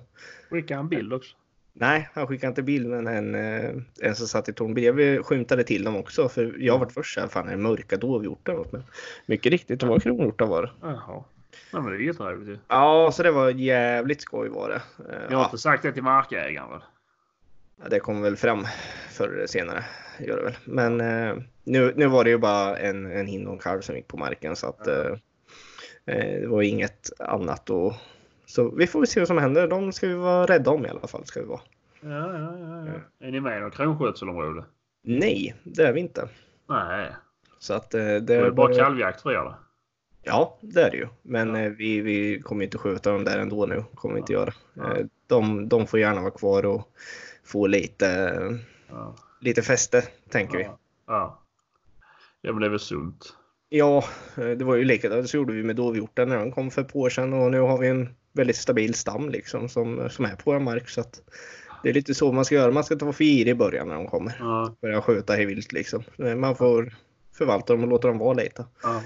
Skicka 0.49 0.75
en 0.77 0.89
bild 0.89 1.13
också. 1.13 1.35
Nej, 1.75 2.09
han 2.13 2.27
skickade 2.27 2.49
inte 2.49 2.63
bild 2.63 2.87
men 2.87 3.07
en, 3.07 3.35
eh, 3.35 3.71
en 4.01 4.15
som 4.15 4.27
satt 4.27 4.49
i 4.49 4.53
torn 4.53 4.73
bredvid 4.73 5.25
skymtade 5.25 5.63
till 5.63 5.83
dem 5.83 5.95
också. 5.95 6.29
För 6.29 6.55
jag 6.59 6.79
var 6.79 6.85
först 6.85 7.13
såhär, 7.13 7.27
fan 7.27 7.47
är 7.47 7.51
det 7.51 7.57
mörka 7.57 7.97
dovhjortar? 7.97 8.65
Men 8.71 8.83
mycket 9.25 9.51
riktigt, 9.51 9.79
de 9.79 9.89
var 9.89 9.99
kronhjortar 9.99 10.45
var 10.45 10.61
det. 10.61 10.71
Jaha. 10.81 11.23
Ja, 11.71 11.81
men 11.81 11.85
det 11.91 11.97
är 11.97 11.99
jätteroligt 11.99 12.49
ju. 12.49 12.57
Ja, 12.67 13.11
så 13.13 13.23
det 13.23 13.31
var 13.31 13.49
jävligt 13.49 14.21
skoj 14.21 14.49
var 14.49 14.69
det. 14.69 14.81
Eh, 15.13 15.21
Jag 15.29 15.37
har 15.37 15.45
inte 15.45 15.57
sagt 15.57 15.83
det 15.83 15.91
till 15.91 16.03
markägaren 16.03 16.69
väl? 16.69 16.79
Det 17.89 17.99
kommer 17.99 18.21
väl 18.21 18.35
fram 18.37 18.65
förr 19.11 19.27
eller 19.27 19.47
senare. 19.47 19.85
Gör 20.19 20.37
det 20.37 20.43
väl. 20.43 20.55
Men 20.65 21.01
eh, 21.01 21.43
nu, 21.63 21.93
nu 21.95 22.07
var 22.07 22.23
det 22.23 22.29
ju 22.29 22.37
bara 22.37 22.77
en, 22.77 23.05
en 23.11 23.27
hind 23.27 23.47
och 23.47 23.53
en 23.53 23.59
kalv 23.59 23.81
som 23.81 23.95
gick 23.95 24.07
på 24.07 24.17
marken 24.17 24.55
så 24.55 24.67
att 24.67 24.87
eh, 24.87 25.11
eh, 26.05 26.41
det 26.41 26.47
var 26.47 26.61
inget 26.61 27.09
annat. 27.19 27.69
Och, 27.69 27.93
så 28.45 28.69
vi 28.75 28.87
får 28.87 28.99
väl 28.99 29.07
se 29.07 29.19
vad 29.19 29.27
som 29.27 29.37
händer. 29.37 29.67
De 29.67 29.91
ska 29.93 30.07
vi 30.07 30.13
vara 30.13 30.45
rädda 30.45 30.71
om 30.71 30.85
i 30.85 30.89
alla 30.89 31.07
fall. 31.07 31.25
Ska 31.25 31.39
vi 31.41 31.45
vara. 31.47 31.61
Ja, 32.01 32.09
ja, 32.09 32.57
ja. 32.59 32.87
ja. 33.19 33.27
Är 33.27 33.31
ni 33.31 33.39
med 33.39 33.57
i 33.57 33.61
något 33.61 33.75
kronskötselområde? 33.75 34.63
Nej, 35.03 35.55
det 35.63 35.83
är 35.83 35.93
vi 35.93 35.99
inte. 35.99 36.29
Nej. 36.69 37.09
Så 37.59 37.73
att 37.73 37.93
eh, 37.93 37.99
Det 38.05 38.19
det 38.19 38.35
är 38.35 38.51
bara 38.51 38.73
kalvjakt 38.75 39.21
för 39.21 39.31
er 39.31 39.35
då? 39.37 39.55
Ja, 40.25 40.57
det 40.61 40.81
är 40.81 40.91
det 40.91 40.97
ju. 40.97 41.07
Men 41.21 41.55
Ja. 41.55 41.61
eh, 41.61 41.69
vi, 41.71 42.01
vi 42.01 42.41
kommer 42.41 42.63
inte 42.65 42.77
skjuta 42.77 43.11
dem 43.11 43.23
där 43.23 43.37
ändå 43.39 43.65
nu. 43.65 43.83
kommer 43.95 44.15
vi 44.15 44.19
inte 44.19 44.33
göra. 44.33 44.53
Ja. 44.73 44.97
Eh, 44.97 45.05
de, 45.27 45.69
de 45.69 45.87
får 45.87 45.99
gärna 45.99 46.21
vara 46.21 46.31
kvar 46.31 46.65
och 46.65 46.87
få 47.45 47.67
lite, 47.67 48.39
Ja. 48.89 49.15
lite 49.39 49.61
fäste, 49.61 50.03
tänker 50.29 50.57
vi. 50.57 50.63
Ja. 50.63 50.79
ja. 51.07 51.39
Ja, 52.41 52.51
men 52.51 52.61
det 52.61 52.65
är 52.67 52.69
väl 52.69 52.79
sunt. 52.79 53.33
Ja, 53.69 54.03
det 54.35 54.63
var 54.63 54.75
ju 54.75 54.83
likadant 54.83 55.29
så 55.29 55.37
gjorde 55.37 55.53
vi 55.53 55.63
med 55.63 55.75
dovhjorten 55.75 56.29
när 56.29 56.37
de 56.37 56.51
kom 56.51 56.71
för 56.71 56.81
ett 56.81 56.93
par 56.93 56.99
år 56.99 57.09
sedan 57.09 57.33
och 57.33 57.51
nu 57.51 57.59
har 57.59 57.77
vi 57.77 57.87
en 57.87 58.09
väldigt 58.31 58.55
stabil 58.55 58.93
stam 58.93 59.29
liksom 59.29 59.69
som, 59.69 60.09
som 60.09 60.25
är 60.25 60.35
på 60.35 60.51
vår 60.51 60.59
mark. 60.59 60.89
Så 60.89 61.01
att 61.01 61.21
Det 61.83 61.89
är 61.89 61.93
lite 61.93 62.13
så 62.13 62.31
man 62.31 62.45
ska 62.45 62.55
göra. 62.55 62.71
Man 62.71 62.83
ska 62.83 62.93
inte 62.95 63.05
vara 63.05 63.13
för 63.15 63.23
girig 63.23 63.51
i 63.51 63.55
början 63.55 63.87
när 63.87 63.95
de 63.95 64.07
kommer. 64.07 64.35
Ja. 64.39 64.75
Börja 64.81 65.01
skjuta 65.01 65.33
hej 65.33 65.45
vilt 65.45 65.71
liksom. 65.71 66.03
Man 66.37 66.55
får 66.55 66.95
förvalta 67.33 67.73
dem 67.73 67.83
och 67.83 67.89
låta 67.89 68.07
dem 68.07 68.17
vara 68.17 68.33
lite. 68.33 68.65
Ja. 68.83 69.01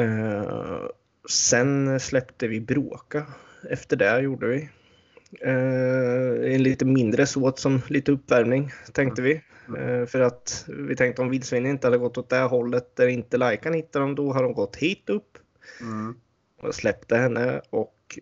Eh, 0.00 0.86
sen 1.30 2.00
släppte 2.00 2.48
vi 2.48 2.60
Bråka. 2.60 3.26
Efter 3.70 3.96
det 3.96 4.20
gjorde 4.20 4.46
vi. 4.46 4.68
Eh, 5.40 6.54
en 6.54 6.62
lite 6.62 6.84
mindre 6.84 7.26
såt 7.26 7.58
som 7.58 7.80
lite 7.88 8.12
uppvärmning 8.12 8.70
tänkte 8.92 9.22
vi. 9.22 9.42
Eh, 9.78 10.06
för 10.06 10.20
att 10.20 10.64
vi 10.68 10.96
tänkte 10.96 11.22
om 11.22 11.30
vildsvinen 11.30 11.70
inte 11.70 11.86
hade 11.86 11.98
gått 11.98 12.18
åt 12.18 12.28
det 12.30 12.36
hållet 12.40 12.96
där 12.96 13.06
inte 13.08 13.36
Lajkan 13.36 13.74
hittade 13.74 14.04
dem, 14.04 14.14
då 14.14 14.32
har 14.32 14.42
de 14.42 14.52
gått 14.52 14.76
hit 14.76 15.10
upp. 15.10 15.38
Mm. 15.80 16.14
Jag 16.62 16.74
släppte 16.74 17.16
henne 17.16 17.60
och 17.70 18.18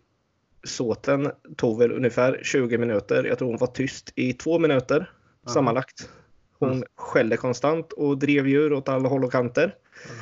såten 0.65 1.31
tog 1.57 1.79
väl 1.79 1.93
ungefär 1.93 2.41
20 2.43 2.79
minuter. 2.79 3.25
Jag 3.25 3.39
tror 3.39 3.49
hon 3.49 3.57
var 3.59 3.67
tyst 3.67 4.13
i 4.15 4.33
två 4.33 4.59
minuter 4.59 5.11
Ja. 5.45 5.51
sammanlagt. 5.53 6.09
Hon 6.59 6.71
Mm. 6.73 6.85
skällde 6.97 7.37
konstant 7.37 7.93
och 7.93 8.19
drev 8.19 8.49
djur 8.49 8.73
åt 8.73 8.89
alla 8.89 9.09
håll 9.09 9.25
och 9.25 9.33
kanter. 9.33 9.75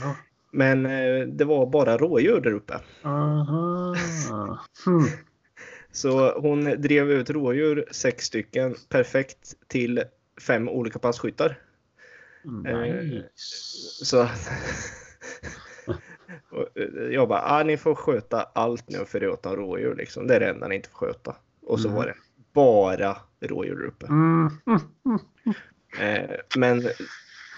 Jaha. 0.03 0.15
Men 0.53 0.87
eh, 0.87 1.27
det 1.27 1.45
var 1.45 1.67
bara 1.67 1.99
rådjur 1.99 2.41
där 2.41 2.53
uppe. 2.53 2.75
Så 5.93 6.41
hon 6.41 6.65
drev 6.65 7.11
ut 7.11 7.31
rådjur, 7.31 7.85
sex 7.91 8.25
stycken, 8.25 8.75
perfekt 8.89 9.55
till 9.69 10.03
fem 10.41 10.69
olika 10.69 10.99
passkyttar. 10.99 11.59
Nice. 12.45 14.05
Så 14.05 14.29
Och, 16.51 16.79
eh, 16.79 17.13
jag 17.13 17.29
bara, 17.29 17.43
ah, 17.43 17.63
ni 17.63 17.77
får 17.77 17.95
sköta 17.95 18.43
allt 18.43 18.89
nu 18.89 18.99
förutom 19.07 19.57
rådjur 19.57 19.95
liksom. 19.95 20.27
Det 20.27 20.35
är 20.37 20.41
det 20.41 20.49
enda 20.49 20.69
ni 20.69 20.75
inte 20.75 20.89
får 20.89 20.99
sköta. 21.07 21.37
Och 21.63 21.81
så 21.81 21.89
Mm. 21.89 21.99
var 21.99 22.07
det 22.07 22.15
bara 22.53 23.17
rådjur 23.41 23.85
uppe. 23.85 24.07
Mm. 24.07 24.51
Eh, 26.01 26.31
men 26.57 26.83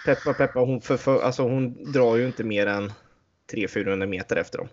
peppa 0.07 0.35
peppa, 0.35 0.61
hon, 0.61 0.81
förför, 0.81 1.23
alltså, 1.23 1.43
hon 1.43 1.93
drar 1.93 2.17
ju 2.17 2.27
inte 2.27 2.45
mer 2.45 2.67
än 2.67 2.93
300-400 3.53 4.07
meter 4.07 4.37
efter 4.37 4.59
dem. 4.59 4.69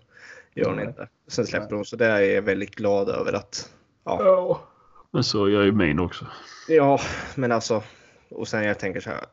Gör 0.54 0.68
hon 0.68 0.80
inte. 0.80 1.08
Sen 1.28 1.46
släpper 1.46 1.76
hon, 1.76 1.84
så 1.84 1.96
det 1.96 2.06
är 2.06 2.20
jag 2.20 2.42
väldigt 2.42 2.74
glad 2.74 3.08
över 3.08 3.32
att 3.32 3.70
ja, 4.04 4.18
Ja. 4.24 4.60
Men 5.10 5.24
så 5.24 5.48
gör 5.48 5.62
ju 5.62 5.72
min 5.72 5.98
också. 6.00 6.26
Ja, 6.68 7.00
men 7.34 7.52
alltså. 7.52 7.82
Och 8.30 8.48
sen 8.48 8.64
jag 8.64 8.78
tänker 8.78 9.00
så 9.00 9.10
här. 9.10 9.24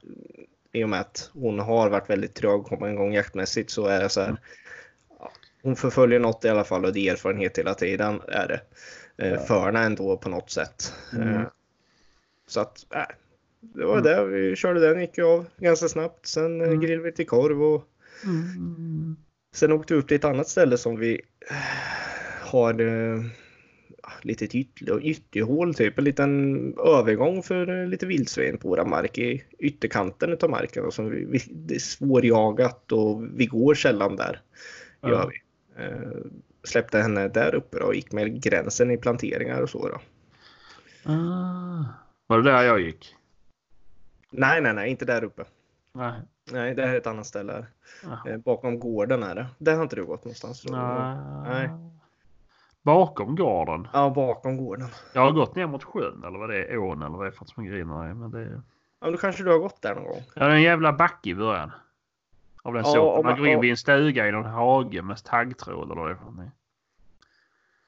I 0.72 0.84
och 0.84 0.90
med 0.90 1.00
att 1.02 1.30
hon 1.34 1.60
har 1.60 1.90
varit 1.90 2.10
väldigt 2.10 2.36
trög 2.36 2.60
att 2.62 2.68
komma 2.68 2.92
igång 2.92 3.14
jaktmässigt 3.14 3.70
så 3.72 3.86
är 3.86 4.00
det 4.00 4.10
så 4.10 4.22
här. 4.22 4.42
ja, 5.20 5.32
Hon 5.64 5.76
förföljer 5.76 6.20
något 6.20 6.46
i 6.46 6.50
alla 6.50 6.64
fall 6.64 6.86
och 6.86 6.94
det 6.94 7.00
är 7.08 7.12
erfarenhet 7.14 7.58
hela 7.58 7.74
tiden 7.74 8.22
är 8.28 8.48
det. 8.48 8.62
Eh, 9.26 9.34
Ja. 9.34 9.40
För 9.40 9.66
henne 9.66 9.80
ändå 9.80 10.18
på 10.18 10.30
något 10.30 10.50
sätt. 10.52 10.94
Mm. 11.14 11.34
Eh, 11.34 11.42
Så 12.48 12.60
att, 12.60 12.86
äh, 12.96 13.02
det 13.60 13.86
var 13.86 14.02
det. 14.02 14.26
Vi 14.26 14.56
körde 14.56 14.80
den, 14.80 15.02
gick 15.02 15.18
ju 15.18 15.24
av 15.26 15.46
ganska 15.58 15.88
snabbt. 15.88 16.26
Sen 16.28 16.46
mm. 16.46 16.68
Mm. 16.68 16.80
grillade 16.80 17.04
vi 17.04 17.12
till 17.12 17.28
korv 17.28 17.64
och 17.64 17.84
Mm. 18.24 19.16
Sen 19.54 19.72
åkte 19.72 19.94
vi 19.94 20.00
upp 20.00 20.08
till 20.08 20.18
ett 20.18 20.25
annat 20.25 20.48
ställe 20.48 20.77
som 20.77 21.00
vi 21.00 21.22
eh, 21.50 21.56
har 22.51 22.82
eh, 22.82 23.22
lite 24.22 24.46
ett 24.46 24.56
ytter, 24.56 25.06
ytterhål, 25.06 25.74
typ 25.74 25.98
en 25.98 26.04
liten 26.04 26.74
övergång 26.80 27.44
för 27.44 27.82
eh, 27.82 27.88
lite 27.88 28.06
vildsvin 28.06 28.58
på 28.58 28.70
våra 28.70 28.86
mark 28.86 29.18
i 29.18 29.44
ytterkanten 29.60 30.34
utav 30.34 30.50
marken. 30.50 30.86
Och 30.86 30.94
som 30.94 31.10
vi, 31.10 31.25
vi, 31.25 31.39
det 31.51 31.75
är 31.75 31.80
svårjagat 31.80 32.92
och 32.92 33.24
vi 33.39 33.46
går 33.46 33.74
sällan 33.75 34.16
där. 34.16 34.42
Gör 35.04 35.12
Ja. 35.12 35.32
vi. 35.32 35.42
Eh, 35.84 36.18
släppte 36.63 37.00
henne 37.00 37.27
där 37.27 37.56
uppe 37.56 37.80
då, 37.80 37.86
och 37.86 37.96
gick 37.96 38.12
med 38.12 38.44
gränsen 38.44 38.92
i 38.92 38.98
planteringar 38.98 39.62
och 39.62 39.70
så. 39.70 39.88
Då. 39.89 40.00
Ah. 41.12 41.84
Var 42.27 42.38
det 42.42 42.51
där 42.51 42.63
jag 42.63 42.82
gick? 42.82 43.16
Nej, 44.32 44.62
nej, 44.62 44.74
nej, 44.74 44.89
inte 44.89 45.06
där 45.06 45.24
uppe. 45.24 45.44
Nej. 45.94 46.13
Nej, 46.51 46.75
det 46.75 46.86
här 46.86 46.94
är 46.94 46.98
ett 46.98 47.08
annat 47.08 47.25
ställe. 47.27 47.66
Jaha. 48.04 48.20
Eh, 48.27 48.38
bakom 48.38 48.80
gården 48.80 49.24
är 49.24 49.36
det. 49.36 49.48
Där 49.58 49.75
har 49.75 49.84
inte 49.84 49.96
du 49.96 50.06
gått 50.06 50.25
någonstans. 50.25 50.62
Så- 50.62 50.75
Nej. 51.46 51.70
Bakom 52.82 53.36
gården. 53.36 53.88
Ja, 53.94 54.10
bakom 54.10 54.58
gården. 54.58 54.88
Jag 55.13 55.22
har 55.22 55.32
gått 55.32 55.56
ner 55.56 55.68
mot 55.68 55.84
sjön 55.84 56.24
eller 56.27 56.39
vad 56.39 56.50
det 56.50 56.66
är. 56.66 56.77
Ån 56.77 57.01
eller 57.01 57.18
vad 57.18 57.25
det 57.25 57.30
är 57.30 57.32
för 57.32 57.44
att 57.46 57.50
som 57.50 57.66
griner 57.66 58.04
är. 58.10 58.13
Men 58.13 58.32
det 58.32 58.39
är... 58.39 58.62
Ja, 59.01 59.12
då 59.12 59.18
kanske 59.18 59.44
du 59.44 59.51
har 59.51 59.60
gått 59.60 59.82
där 59.82 59.96
någon 59.96 60.04
gång. 60.04 60.22
Ja, 60.36 60.46
det 60.46 60.51
är 60.51 60.56
en 60.56 60.62
jävla 60.62 60.94
backe 60.94 61.30
i 61.30 61.36
början. 61.36 61.72
Av 62.63 62.74
den 62.74 62.84
Ja, 62.86 62.92
sorten. 62.92 63.25
Man 63.25 63.38
går 63.39 63.48
in 63.48 63.60
vid 63.62 63.72
en 63.72 63.77
stuga 63.77 64.27
i 64.27 64.32
någon 64.32 64.46
hage 64.46 65.01
med 65.01 65.24
taggtråd 65.24 65.92
eller 65.92 66.01
vad 66.01 66.08
det 66.10 66.12
är 66.12 66.16
för 66.16 66.24
någonting. 66.25 66.51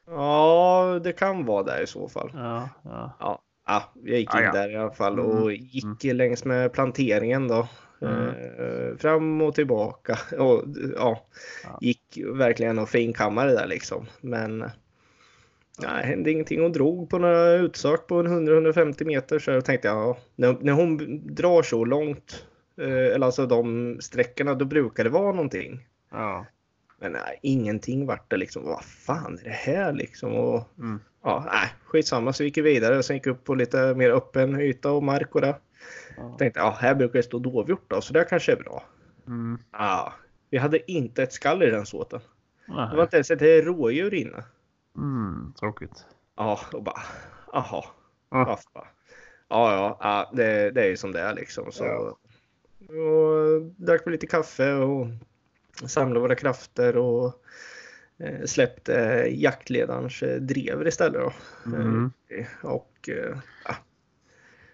Ja, 0.08 1.00
det 1.04 1.12
kan 1.14 1.46
vara 1.46 1.64
där 1.64 1.84
i 1.84 1.88
så 1.88 2.10
fall. 2.10 2.32
Ja, 2.34 2.70
ja. 2.84 3.12
Ja, 3.20 3.42
ja 3.68 3.84
jag 4.04 4.20
gick 4.20 4.36
in 4.36 4.42
där 4.42 4.70
i 4.72 4.76
alla 4.78 4.92
fall 4.92 5.20
Mm, 5.20 5.32
och 5.44 5.52
gick 5.54 6.04
längs 6.04 6.46
med 6.46 6.74
planteringen 6.74 7.48
då. 7.48 7.68
Mm. 8.02 8.28
Eh, 8.28 8.98
fram 8.98 9.42
och 9.42 9.56
tillbaka. 9.56 10.20
Och, 10.38 10.64
ja, 10.96 11.26
Ja. 11.64 11.78
gick 11.82 12.20
verkligen 12.34 12.80
och 12.80 12.90
finkammade 12.90 13.52
där 13.52 13.68
liksom. 13.68 14.06
Men 14.22 14.58
nej, 15.80 16.06
hände 16.06 16.32
ingenting. 16.32 16.62
Hon 16.62 16.72
drog 16.72 17.10
på 17.10 17.18
några 17.18 17.52
utsök 17.54 18.08
på 18.08 18.16
en 18.20 18.28
100-150 18.48 19.06
meter 19.06 19.40
så 19.40 19.52
jag 19.52 19.66
tänkte 19.66 19.88
jag, 19.88 19.98
ja, 19.98 20.18
när, 20.36 20.58
när 20.62 20.74
hon 20.74 21.22
drar 21.36 21.62
så 21.64 21.86
långt, 21.86 22.46
eh, 22.82 22.88
eller 23.16 23.26
alltså 23.26 23.46
de 23.46 23.98
sträckorna, 24.02 24.54
då 24.54 24.66
brukar 24.66 25.04
det 25.04 25.10
vara 25.10 25.32
någonting. 25.32 25.88
ja. 26.12 26.46
Men 27.02 27.12
nej, 27.12 27.40
ingenting 27.42 28.06
vart 28.06 28.30
det 28.32 28.38
liksom. 28.38 28.64
Vad 28.66 28.84
fan 28.84 29.40
är 29.40 29.44
det 29.44 29.50
här 29.50 29.94
liksom? 29.94 30.34
Och, 30.36 30.64
Mm. 30.80 31.00
ja, 31.24 31.44
nej, 31.54 31.70
skitsamma. 31.86 32.34
Så 32.34 32.44
gick 32.44 32.58
vi 32.58 32.62
vidare 32.62 32.98
och 32.98 33.06
sen 33.06 33.16
gick 33.16 33.28
upp 33.28 33.44
på 33.44 33.56
lite 33.56 33.96
mer 33.96 34.10
öppen 34.10 34.60
yta 34.62 34.92
och 34.92 35.04
mark 35.04 35.36
och 35.36 35.42
det. 35.42 35.56
Ja. 36.18 36.36
Tänkte, 36.40 36.60
ja, 36.60 36.78
här 36.80 36.96
brukar 36.96 37.20
det 37.20 37.24
stå 37.24 37.40
dovhjort 37.40 37.86
då, 37.90 38.02
så 38.02 38.14
det 38.14 38.24
kanske 38.24 38.52
är 38.52 38.56
bra. 38.56 38.84
Mm. 39.28 39.60
Ja, 39.72 40.14
vi 40.50 40.58
hade 40.58 40.92
inte 40.92 41.24
ett 41.24 41.34
skall 41.34 41.64
i 41.64 41.70
den 41.70 41.86
såten. 41.86 42.20
Det 42.68 42.96
var 42.96 43.04
inte 43.04 43.16
ens 43.18 43.32
ett 43.32 43.66
rådjur 43.66 44.14
inne. 44.14 44.44
Mm. 44.98 45.54
Tråkigt. 45.60 46.06
Ja, 46.38 46.60
och 46.74 46.84
bara, 46.84 47.02
jaha. 47.54 47.84
Ja. 48.32 48.60
Ja, 49.50 49.74
ja, 49.74 49.98
ja, 50.02 50.32
det, 50.34 50.72
det 50.72 50.82
är 50.82 50.88
ju 50.88 50.98
som 50.98 51.12
det 51.12 51.20
är 51.20 51.34
liksom. 51.34 51.72
Så, 51.72 51.84
Ja. 51.84 52.18
och 52.88 53.62
drack 53.62 54.02
vi 54.06 54.12
lite 54.12 54.28
kaffe 54.28 54.74
och 54.74 55.08
samlade 55.90 56.20
våra 56.20 56.36
krafter 56.36 56.98
och 56.98 57.44
eh, 58.20 58.46
släppte 58.46 59.28
jaktledarens 59.32 60.24
eh, 60.24 60.42
drever 60.42 60.88
istället. 60.88 61.22
Då. 61.22 61.34
Mm. 61.66 62.12
Eh, 62.28 62.66
och 62.66 63.10
eh, 63.10 63.38
ja, 63.66 63.76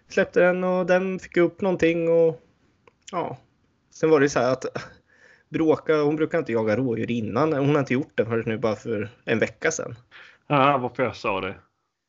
släppte 0.09 0.39
den 0.39 0.63
och 0.63 0.85
den 0.85 1.19
fick 1.19 1.37
upp 1.37 1.61
någonting 1.61 2.09
och 2.09 2.41
ja. 3.11 3.37
Sen 3.91 4.09
var 4.09 4.19
det 4.19 4.29
så 4.29 4.39
här 4.39 4.51
att 4.51 4.65
Bråka, 5.49 6.01
hon 6.01 6.15
brukar 6.15 6.37
inte 6.37 6.51
jaga 6.51 6.75
rådjur 6.77 7.11
innan. 7.11 7.53
Hon 7.53 7.69
har 7.69 7.79
inte 7.79 7.93
gjort 7.93 8.11
det 8.15 8.25
förrän 8.25 8.43
nu 8.45 8.57
bara 8.57 8.75
för 8.75 9.09
en 9.25 9.39
vecka 9.39 9.71
sedan. 9.71 9.95
Ja, 10.47 10.77
varför 10.77 11.03
jag 11.03 11.15
sa 11.15 11.41
det? 11.41 11.55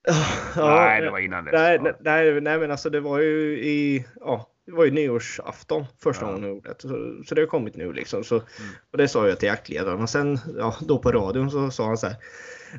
Ja, 0.56 0.74
nej, 0.76 1.02
det 1.02 1.10
var 1.10 1.18
innan 1.18 1.44
dess. 1.44 1.52
Nej, 1.52 1.78
nej, 1.82 1.94
nej, 2.00 2.40
nej, 2.40 2.58
men 2.58 2.70
alltså 2.70 2.90
det 2.90 3.00
var 3.00 3.18
ju 3.18 3.58
i, 3.58 4.06
ja, 4.20 4.48
det 4.66 4.72
var 4.72 4.84
ju 4.84 4.90
nyårsafton 4.90 5.84
första 6.02 6.24
Ja. 6.24 6.28
gången 6.28 6.42
hon 6.44 6.54
gjorde 6.54 6.68
det. 6.68 6.80
Så, 6.80 7.22
så 7.26 7.34
det 7.34 7.40
har 7.42 7.46
kommit 7.46 7.76
nu 7.76 7.92
liksom. 7.92 8.24
Så, 8.24 8.34
Mm. 8.34 8.46
Och 8.92 8.98
det 8.98 9.08
sa 9.08 9.28
jag 9.28 9.38
till 9.38 9.48
jaktledaren 9.48 10.00
och 10.02 10.10
sen 10.10 10.38
ja, 10.58 10.74
då 10.80 10.98
på 10.98 11.12
radion 11.12 11.50
så 11.50 11.70
sa 11.70 11.86
han 11.86 11.98
så 11.98 12.06
här. 12.06 12.16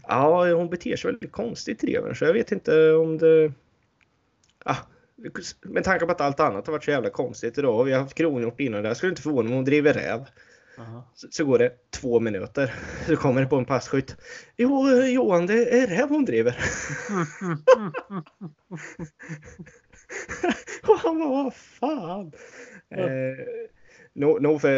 Ja, 0.07 0.53
hon 0.53 0.69
beter 0.69 0.95
sig 0.95 1.11
väldigt 1.11 1.31
konstigt 1.31 1.81
dreven 1.81 2.15
så 2.15 2.25
jag 2.25 2.33
vet 2.33 2.51
inte 2.51 2.91
om 2.93 3.17
det. 3.17 3.51
Ja, 4.65 4.75
med 5.61 5.83
tanke 5.83 6.05
på 6.05 6.11
att 6.11 6.21
allt 6.21 6.39
annat 6.39 6.67
har 6.67 6.71
varit 6.71 6.83
så 6.83 6.91
jävla 6.91 7.09
konstigt 7.09 7.57
idag 7.57 7.79
och 7.79 7.87
vi 7.87 7.91
har 7.91 7.99
haft 7.99 8.17
kronhjort 8.17 8.59
innan 8.59 8.81
det. 8.81 8.87
Jag 8.87 8.97
skulle 8.97 9.09
inte 9.09 9.21
förvåna 9.21 9.43
mig 9.43 9.49
om 9.49 9.55
hon 9.55 9.65
driver 9.65 9.93
räv. 9.93 10.25
Jaha. 10.77 11.03
Så, 11.13 11.27
så 11.31 11.45
går 11.45 11.59
det 11.59 11.91
två 11.91 12.19
minuter. 12.19 12.73
Så 13.07 13.15
kommer 13.15 13.41
det 13.41 13.47
på 13.47 13.55
en 13.55 13.65
passkytt. 13.65 14.17
Jo, 14.57 14.89
Johan, 14.89 15.45
det 15.45 15.81
är 15.81 15.87
räv 15.87 16.09
hon 16.09 16.25
driver. 16.25 16.57
Och 20.87 20.97
han 20.97 21.19
bara, 21.19 21.29
vad 21.29 21.53
fan. 21.53 22.31
Ja. 22.89 22.97
Eh, 22.97 23.37
no, 24.17 24.37
no, 24.41 24.59
för 24.59 24.69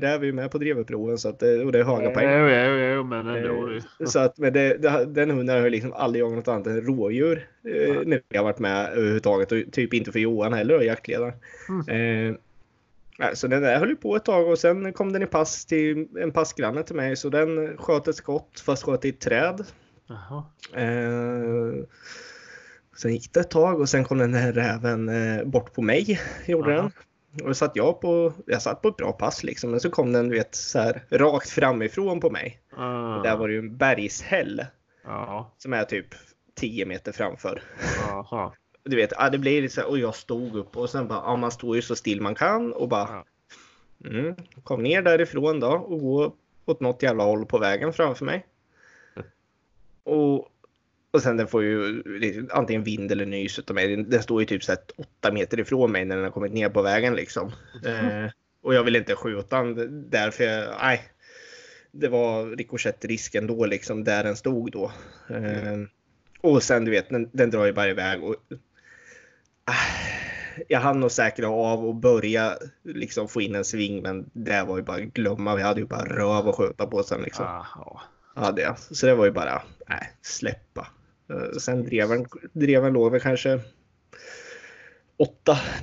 räv 0.00 0.20
är 0.22 0.26
ju 0.26 0.32
med 0.32 0.50
på 0.50 0.58
så 1.16 1.28
att, 1.28 1.38
det- 1.38 1.64
och 1.64 1.72
det 1.72 1.78
är 1.80 1.84
höga 1.84 2.10
poäng. 2.10 2.30
Jo, 2.30 2.48
jo, 2.48 2.94
jo, 2.94 3.04
men 3.04 3.26
ändå. 3.28 3.68
Eh, 3.70 3.82
det- 3.98 4.06
Så 4.06 4.18
att, 4.18 4.38
men 4.38 4.52
det, 4.52 4.76
det, 4.76 5.04
den 5.04 5.30
hunden 5.30 5.56
har 5.56 5.64
ju 5.64 5.70
liksom 5.70 5.92
aldrig 5.92 6.22
jagat 6.22 6.36
något 6.36 6.48
annat 6.48 6.66
än 6.66 6.80
rådjur 6.80 7.48
eh, 7.64 7.76
Ja. 7.76 8.02
när 8.06 8.22
jag 8.28 8.38
har 8.40 8.44
varit 8.44 8.58
med 8.58 8.88
överhuvudtaget 8.92 9.52
och 9.52 9.58
typ 9.72 9.94
inte 9.94 10.12
för 10.12 10.18
Johan 10.18 10.52
heller 10.52 10.80
jaktledaren. 10.80 11.32
Mm. 11.68 12.28
Eh, 12.30 12.36
så 13.34 13.46
den 13.46 13.62
där 13.62 13.78
höll 13.78 13.88
ju 13.88 13.96
på 13.96 14.16
ett 14.16 14.24
tag 14.24 14.48
och 14.48 14.58
sen 14.58 14.92
kom 14.92 15.12
den 15.12 15.22
i 15.22 15.26
pass 15.26 15.64
till 15.66 16.08
en 16.20 16.32
passgranne 16.32 16.82
till 16.82 16.96
mig 16.96 17.16
så 17.16 17.28
den 17.28 17.76
sköt 17.76 18.08
ett 18.08 18.16
skott 18.16 18.60
fast 18.66 18.82
sköt 18.82 19.04
i 19.04 19.08
ett 19.08 19.20
träd. 19.20 19.64
Eh, 20.74 21.84
sen 22.96 23.12
gick 23.12 23.32
det 23.32 23.40
ett 23.40 23.50
tag 23.50 23.80
och 23.80 23.88
sen 23.88 24.04
kom 24.04 24.18
den 24.18 24.34
här 24.34 24.52
räven 24.52 25.08
eh, 25.08 25.44
bort 25.44 25.74
på 25.74 25.82
mig. 25.82 26.20
Gjorde 26.46 26.72
Aha. 26.72 26.82
den. 26.82 26.90
Och 27.44 27.56
satt 27.56 27.76
jag 27.76 28.00
på, 28.00 28.32
jag 28.46 28.62
satt 28.62 28.82
på 28.82 28.88
ett 28.88 28.96
bra 28.96 29.12
pass 29.12 29.44
liksom. 29.44 29.70
Men 29.70 29.80
så 29.80 29.90
kom 29.90 30.12
den 30.12 30.28
du 30.28 30.36
vet 30.36 30.54
så 30.54 30.78
här 30.78 31.02
rakt 31.10 31.50
framifrån 31.50 32.20
på 32.20 32.30
mig. 32.30 32.60
Och 32.70 33.22
där 33.22 33.36
var 33.36 33.48
det 33.48 33.54
ju 33.54 33.58
en 33.58 33.76
bergshäll 33.76 34.64
Ja. 35.04 35.54
som 35.58 35.72
är 35.72 35.84
typ 35.84 36.06
10 36.54 36.86
meter 36.86 37.12
framför. 37.12 37.62
Jaha. 38.08 38.52
du 38.84 38.96
vet, 38.96 39.12
ja, 39.18 39.30
det 39.30 39.38
blir 39.38 39.62
lite 39.62 39.74
så 39.74 39.80
här, 39.80 39.88
och 39.88 39.98
jag 39.98 40.14
stod 40.14 40.56
upp 40.56 40.76
och 40.76 40.90
sen 40.90 41.08
bara, 41.08 41.18
ja, 41.18 41.36
man 41.36 41.50
står 41.50 41.76
ju 41.76 41.82
så 41.82 41.96
still 41.96 42.20
man 42.20 42.34
kan 42.34 42.72
och 42.72 42.88
bara 42.88 43.24
mm, 44.04 44.34
kom 44.64 44.82
ner 44.82 45.02
därifrån 45.02 45.60
då 45.60 45.68
och 45.68 46.00
gå 46.00 46.34
åt 46.64 46.80
något 46.80 47.02
jävla 47.02 47.24
håll 47.24 47.46
på 47.46 47.58
vägen 47.58 47.92
framför 47.92 48.24
mig. 48.24 48.46
Och, 50.04 50.48
och 51.10 51.22
sen 51.22 51.36
den 51.36 51.48
får 51.48 51.62
ju 51.62 52.02
antingen 52.50 52.84
vind 52.84 53.12
eller 53.12 53.26
nys 53.26 53.58
utav 53.58 53.74
mig. 53.74 53.96
Den 53.96 54.22
står 54.22 54.40
ju 54.40 54.46
typ 54.46 54.64
så 54.64 54.72
här 54.72 54.80
åtta 54.96 55.32
meter 55.32 55.60
ifrån 55.60 55.92
mig 55.92 56.04
när 56.04 56.16
den 56.16 56.24
har 56.24 56.32
kommit 56.32 56.52
ner 56.52 56.68
på 56.68 56.82
vägen 56.82 57.14
liksom. 57.14 57.52
Eh, 57.84 58.30
och 58.62 58.74
jag 58.74 58.84
vill 58.84 58.96
inte 58.96 59.14
skjuta 59.14 59.62
den 59.62 60.10
därför 60.10 60.44
jag, 60.44 60.74
nej. 60.80 61.02
Det 61.90 62.08
var 62.08 62.56
rikoschettrisken 62.56 63.46
då 63.46 63.66
liksom 63.66 64.04
där 64.04 64.24
den 64.24 64.36
stod 64.36 64.72
då. 64.72 64.92
Eh, 65.28 65.76
och 66.40 66.62
sen 66.62 66.84
du 66.84 66.90
vet, 66.90 67.08
den, 67.08 67.30
den 67.32 67.50
drar 67.50 67.64
ju 67.64 67.72
bara 67.72 67.88
iväg. 67.88 68.24
Och, 68.24 68.36
jag 70.68 70.80
hann 70.80 71.00
nog 71.00 71.10
säkra 71.10 71.48
av 71.48 71.86
och 71.86 71.94
börja 71.94 72.58
liksom 72.82 73.28
få 73.28 73.40
in 73.40 73.54
en 73.54 73.64
sving 73.64 74.02
men 74.02 74.30
det 74.32 74.62
var 74.62 74.76
ju 74.76 74.82
bara 74.82 75.00
glömma. 75.00 75.56
Vi 75.56 75.62
hade 75.62 75.80
ju 75.80 75.86
bara 75.86 76.04
röv 76.04 76.48
och 76.48 76.56
skjuta 76.56 76.86
på 76.86 77.02
sen 77.02 77.22
liksom. 77.22 77.44
Aha. 77.44 78.02
Hade 78.34 78.62
jag. 78.62 78.78
Så 78.78 79.06
det 79.06 79.14
var 79.14 79.24
ju 79.24 79.30
bara, 79.30 79.62
nej, 79.88 80.12
släppa. 80.22 80.86
Eh, 81.30 81.50
Sen 81.58 81.84
drev 81.84 82.08
han, 82.08 82.26
drev 82.52 82.82
han 82.82 82.92
lovet 82.92 83.22
kanske 83.22 83.60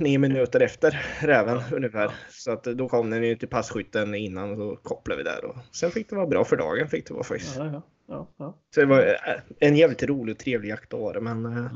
8-9 0.00 0.18
minuter 0.18 0.60
efter 0.60 1.02
räven 1.20 1.60
ungefär. 1.72 2.10
Så 2.30 2.52
att 2.52 2.64
då 2.64 2.88
kom 2.88 3.10
den 3.10 3.22
ju 3.24 3.36
till 3.36 3.48
passkytten 3.48 4.14
innan 4.14 4.50
och 4.50 4.56
så 4.58 4.76
kopplade 4.76 5.18
vi 5.18 5.24
där. 5.30 5.44
Och 5.44 5.56
sen 5.72 5.90
fick 5.90 6.10
det 6.10 6.16
vara 6.16 6.26
bra 6.26 6.44
för 6.44 6.56
dagen. 6.56 6.88
Fick 6.88 7.06
det 7.06 7.14
vara 7.14 7.24
faktiskt. 7.24 7.56
Ja, 7.56 7.82
ja, 8.08 8.28
ja. 8.36 8.58
Så 8.74 8.80
det 8.80 8.86
var 8.86 9.00
eh, 9.00 9.40
en 9.60 9.76
jävligt 9.76 10.02
rolig 10.02 10.32
och 10.34 10.38
trevlig 10.38 10.68
jakt 10.68 10.94
att 10.94 11.00
vara 11.00 11.20
men 11.20 11.44
eh, 11.46 11.52
Mm, 11.58 11.68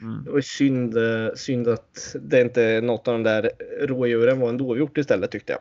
mm. 0.00 0.24
det 0.24 0.30
var 0.30 0.40
synd, 0.40 0.96
eh, 0.96 1.34
synd 1.34 1.68
att 1.68 2.16
det 2.20 2.40
inte 2.40 2.80
något 2.80 3.08
av 3.08 3.14
de 3.14 3.22
där 3.22 3.50
rådjuren 3.80 4.40
var 4.40 4.48
en 4.48 4.58
dovhjort 4.58 4.98
istället 4.98 5.30
tyckte 5.30 5.52
jag. 5.52 5.60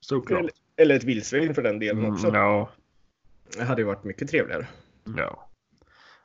Såklart. 0.00 0.40
Eller, 0.40 0.50
eller 0.76 0.94
ett 0.94 1.04
vildsvin 1.04 1.54
för 1.54 1.62
den 1.62 1.78
delen 1.78 2.12
också. 2.12 2.26
Mm, 2.28 2.40
ja, 2.40 2.70
Det 3.56 3.64
hade 3.64 3.80
ju 3.80 3.86
varit 3.86 4.04
mycket 4.04 4.28
trevligare. 4.30 4.66
ja. 5.16 5.50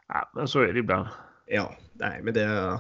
Ja, 0.10 0.32
men 0.36 0.48
så 0.48 0.60
är 0.62 0.74
det 0.74 0.80
ibland. 0.80 1.08
Ja, 1.46 1.76
nej, 1.94 2.20
men 2.24 2.34
det, 2.34 2.80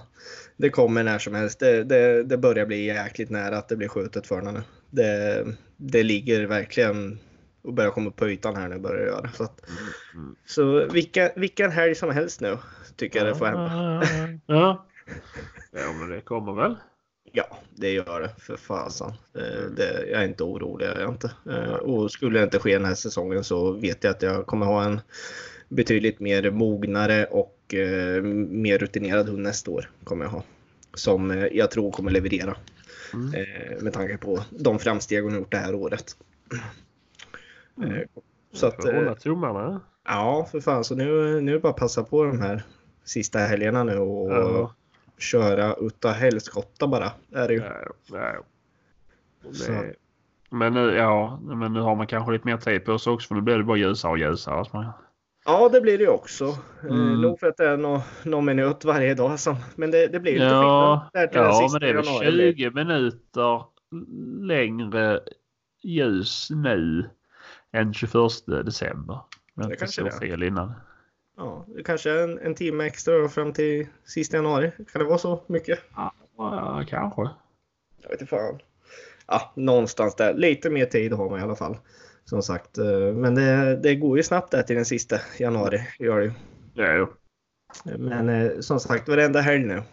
det 0.57 0.69
kommer 0.69 1.03
när 1.03 1.19
som 1.19 1.35
helst. 1.35 1.59
Det, 1.59 1.83
det, 1.83 2.23
det 2.23 2.37
börjar 2.37 2.65
bli 2.65 2.85
jäkligt 2.85 3.29
nära 3.29 3.57
att 3.57 3.69
det 3.69 3.75
blir 3.75 3.87
skjutet 3.87 4.27
för 4.27 4.41
den 4.41 4.53
nu. 4.53 4.61
Det, 4.89 5.45
det 5.77 6.03
ligger 6.03 6.45
verkligen 6.47 7.19
och 7.61 7.73
börjar 7.73 7.91
komma 7.91 8.09
upp 8.09 8.15
på 8.15 8.29
ytan 8.29 8.55
här 8.55 8.67
nu 8.67 8.79
börjar 8.79 9.05
göra. 9.05 9.29
Så, 9.33 9.43
att, 9.43 9.61
Mm. 10.13 10.35
så 10.45 10.85
vilka, 10.85 11.31
vilken 11.35 11.71
helg 11.71 11.95
som 11.95 12.09
helst 12.09 12.41
nu 12.41 12.57
tycker 12.95 13.19
jag 13.19 13.27
det 13.27 13.35
får 13.35 13.45
hända. 13.45 14.03
Ja. 14.45 14.85
ja, 15.71 15.93
men 15.99 16.09
det 16.09 16.21
kommer 16.21 16.53
väl. 16.53 16.75
Ja, 17.31 17.57
det 17.75 17.91
gör 17.91 18.19
det 18.21 18.29
för 18.41 18.57
fasen. 18.57 19.11
Eh, 19.35 19.69
Det, 19.77 20.05
jag 20.11 20.21
är 20.21 20.25
inte 20.27 20.43
orolig, 20.43 20.85
jag 20.85 20.97
är 20.97 21.07
inte. 21.09 21.31
Eh, 21.49 21.73
Och 21.73 22.11
skulle 22.11 22.39
det 22.39 22.43
inte 22.43 22.59
ske 22.59 22.73
den 22.73 22.85
här 22.85 22.95
säsongen 22.95 23.43
så 23.43 23.71
vet 23.71 24.03
jag 24.03 24.11
att 24.11 24.21
jag 24.21 24.45
kommer 24.45 24.65
ha 24.65 24.83
en 24.83 25.01
betydligt 25.69 26.19
mer 26.19 26.51
mognare 26.51 27.25
och 27.25 27.73
eh, 27.73 28.21
mer 28.23 28.77
rutinerad 28.77 29.29
hund 29.29 29.43
nästa 29.43 29.71
år. 29.71 29.89
Kommer 30.03 30.25
jag 30.25 30.31
ha. 30.31 30.43
Som 30.93 31.47
jag 31.51 31.71
tror 31.71 31.91
kommer 31.91 32.11
leverera. 32.11 32.55
Mm. 33.13 33.31
Med 33.83 33.93
tanke 33.93 34.17
på 34.17 34.39
de 34.49 34.79
framsteg 34.79 35.23
hon 35.23 35.31
har 35.31 35.39
gjort 35.39 35.51
det 35.51 35.57
här 35.57 35.75
året. 35.75 36.15
Mm. 37.77 38.07
Så 38.53 38.67
att, 38.67 38.83
hålla 38.83 39.15
tummarna. 39.15 39.81
ja, 40.05 40.47
för 40.51 40.59
fan. 40.59 40.83
Så 40.83 40.95
nu, 40.95 41.41
nu 41.41 41.51
är 41.51 41.55
det 41.55 41.59
bara 41.61 41.69
att 41.73 41.79
passa 41.79 42.03
på 42.03 42.23
de 42.23 42.41
här 42.41 42.63
sista 43.03 43.39
helgerna 43.39 43.83
nu 43.83 43.97
och 43.97 44.31
Ja. 44.31 44.73
Köra 45.19 45.73
utav 45.73 46.11
helskotta 46.11 46.87
bara. 46.87 47.11
Är 47.31 47.47
det 47.47 47.53
ju. 47.53 47.61
Ja, 48.11 48.43
ja. 49.67 49.83
Men 50.51 50.73
nu, 50.73 50.95
ja, 50.95 51.39
men 51.41 51.73
nu 51.73 51.79
har 51.79 51.95
man 51.95 52.07
kanske 52.07 52.31
lite 52.31 52.47
mer 52.47 52.57
tid 52.57 52.85
på 52.85 52.99
sig 52.99 53.13
också 53.13 53.27
för 53.27 53.35
nu 53.35 53.41
blir 53.41 53.57
det 53.57 53.63
bara 53.63 53.77
ljusare 53.77 54.11
och 54.11 54.17
ljusare. 54.17 54.93
Ja, 55.45 55.69
det 55.69 55.81
blir 55.81 55.97
det 55.97 56.07
också. 56.07 56.57
Mm. 56.83 57.01
Mm. 57.01 57.21
nog 57.21 57.39
för 57.39 57.47
att 57.47 57.57
det 57.57 57.67
är 57.69 57.77
nå- 57.77 58.01
någon 58.23 58.45
minut 58.45 58.85
varje 58.85 59.13
dag. 59.13 59.39
Som, 59.39 59.55
men 59.75 59.91
det, 59.91 60.07
det 60.07 60.19
blir 60.19 60.31
lite 60.33 60.45
Ja, 60.45 61.09
skillnad. 61.13 61.29
Ja 61.33 61.69
men 61.71 61.81
det 61.81 61.89
är 61.89 61.93
väl 61.93 62.05
januari. 62.05 62.53
20 62.55 62.69
minuter 62.71 63.63
längre 64.41 65.19
ljus 65.83 66.47
nu 66.51 67.09
än 67.71 67.93
21 67.93 68.13
december. 68.65 69.19
Men 69.53 69.69
Det 69.69 69.75
kanske 69.75 70.01
är. 70.07 70.11
fel 70.11 70.43
innan. 70.43 70.73
Ja, 71.39 71.65
kanske 71.85 72.11
en, 72.23 72.39
en 72.39 72.55
timme 72.55 72.85
extra 72.85 73.29
fram 73.29 73.53
till 73.53 73.87
sista 74.05 74.37
januari. 74.37 74.71
Kan 74.91 74.99
det 75.01 75.05
vara 75.07 75.17
så 75.17 75.43
mycket? 75.47 75.79
Ja, 75.95 76.83
kanske. 76.87 77.21
Jag 78.01 78.09
vet 78.09 78.21
inte 78.21 78.25
fan. 78.25 78.59
Ja, 79.27 79.51
någonstans 79.55 80.15
där. 80.15 80.33
Lite 80.33 80.69
mer 80.69 80.85
tid 80.85 81.13
har 81.13 81.29
man 81.29 81.39
i 81.39 81.43
alla 81.43 81.55
fall. 81.55 81.77
Som 82.25 82.43
sagt, 82.43 82.77
eh, 82.77 83.13
men 83.13 83.35
det, 83.35 83.75
det 83.83 83.95
går 83.95 84.17
ju 84.17 84.23
snabbt 84.23 84.51
där 84.51 84.63
till 84.63 84.75
den 84.75 84.85
sista 84.85 85.17
januari. 85.37 85.81
Gör 85.99 86.19
det. 86.19 86.33
Ja, 86.73 86.93
jo. 86.93 87.07
Men 87.97 88.29
eh, 88.29 88.59
som 88.59 88.79
sagt, 88.79 89.09
varenda 89.09 89.41
helg 89.41 89.63
nu 89.65 89.83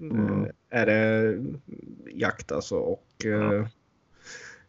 Mm. 0.00 0.44
eh, 0.44 0.50
är 0.70 0.86
det 0.86 1.38
jakt 2.10 2.52
alltså. 2.52 2.76
Och 2.76 3.24
eh, 3.24 3.66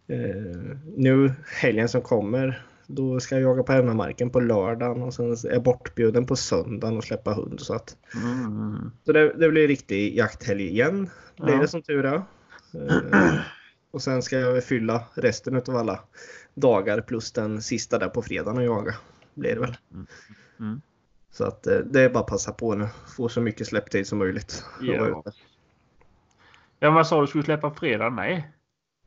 eh, 0.08 0.68
nu 0.98 1.34
helgen 1.62 1.90
som 1.90 2.02
kommer, 2.02 2.66
då 2.92 3.20
ska 3.20 3.36
jag 3.36 3.42
jaga 3.42 3.64
på 3.64 3.72
hemmamarken 3.72 4.30
på 4.30 4.40
lördagen 4.40 5.04
och 5.04 5.14
sen 5.14 5.32
är 5.32 5.52
jag 5.54 5.64
bortbjuden 5.64 6.26
på 6.26 6.36
söndagen 6.36 6.98
och 6.98 7.04
släppa 7.04 7.34
hund. 7.34 7.60
Så, 7.60 7.74
att, 7.74 7.98
Mm. 8.16 8.92
så 9.06 9.12
det, 9.12 9.34
det 9.34 9.50
blir 9.50 9.68
riktig 9.68 10.18
jakthelg 10.18 10.68
igen, 10.68 11.10
blir 11.38 11.54
Ja. 11.54 11.62
det 11.62 11.68
som 11.68 11.82
tur 11.82 12.06
är. 12.06 12.16
Eh, 12.74 13.34
och 13.92 14.02
sen 14.02 14.22
ska 14.22 14.40
jag 14.40 14.64
fylla 14.64 15.04
resten 15.14 15.56
av 15.56 15.76
alla 15.76 16.00
dagar 16.54 17.02
plus 17.02 17.32
den 17.32 17.62
sista 17.62 18.00
där 18.00 18.10
på 18.10 18.22
fredagen 18.22 18.58
och 18.58 18.64
jaga. 18.64 18.96
Blir 19.34 19.56
det 19.56 19.62
väl. 19.62 19.78
Mm. 20.60 20.82
Så 21.32 21.44
att 21.44 21.68
eh, 21.68 21.78
det 21.78 22.02
är 22.02 22.10
bara 22.10 22.20
att 22.20 22.28
passa 22.28 22.52
på 22.52 22.76
nu. 22.76 22.88
Få 23.18 23.30
så 23.30 23.42
mycket 23.42 23.68
släpptid 23.68 24.08
som 24.08 24.18
möjligt. 24.20 24.64
Ja. 24.82 25.24
Ja, 26.80 26.92
vad 26.92 27.08
sa 27.08 27.22
du? 27.22 27.28
Skulle 27.28 27.44
släppa 27.44 27.72
fredag? 27.74 28.10
Nej. 28.10 28.52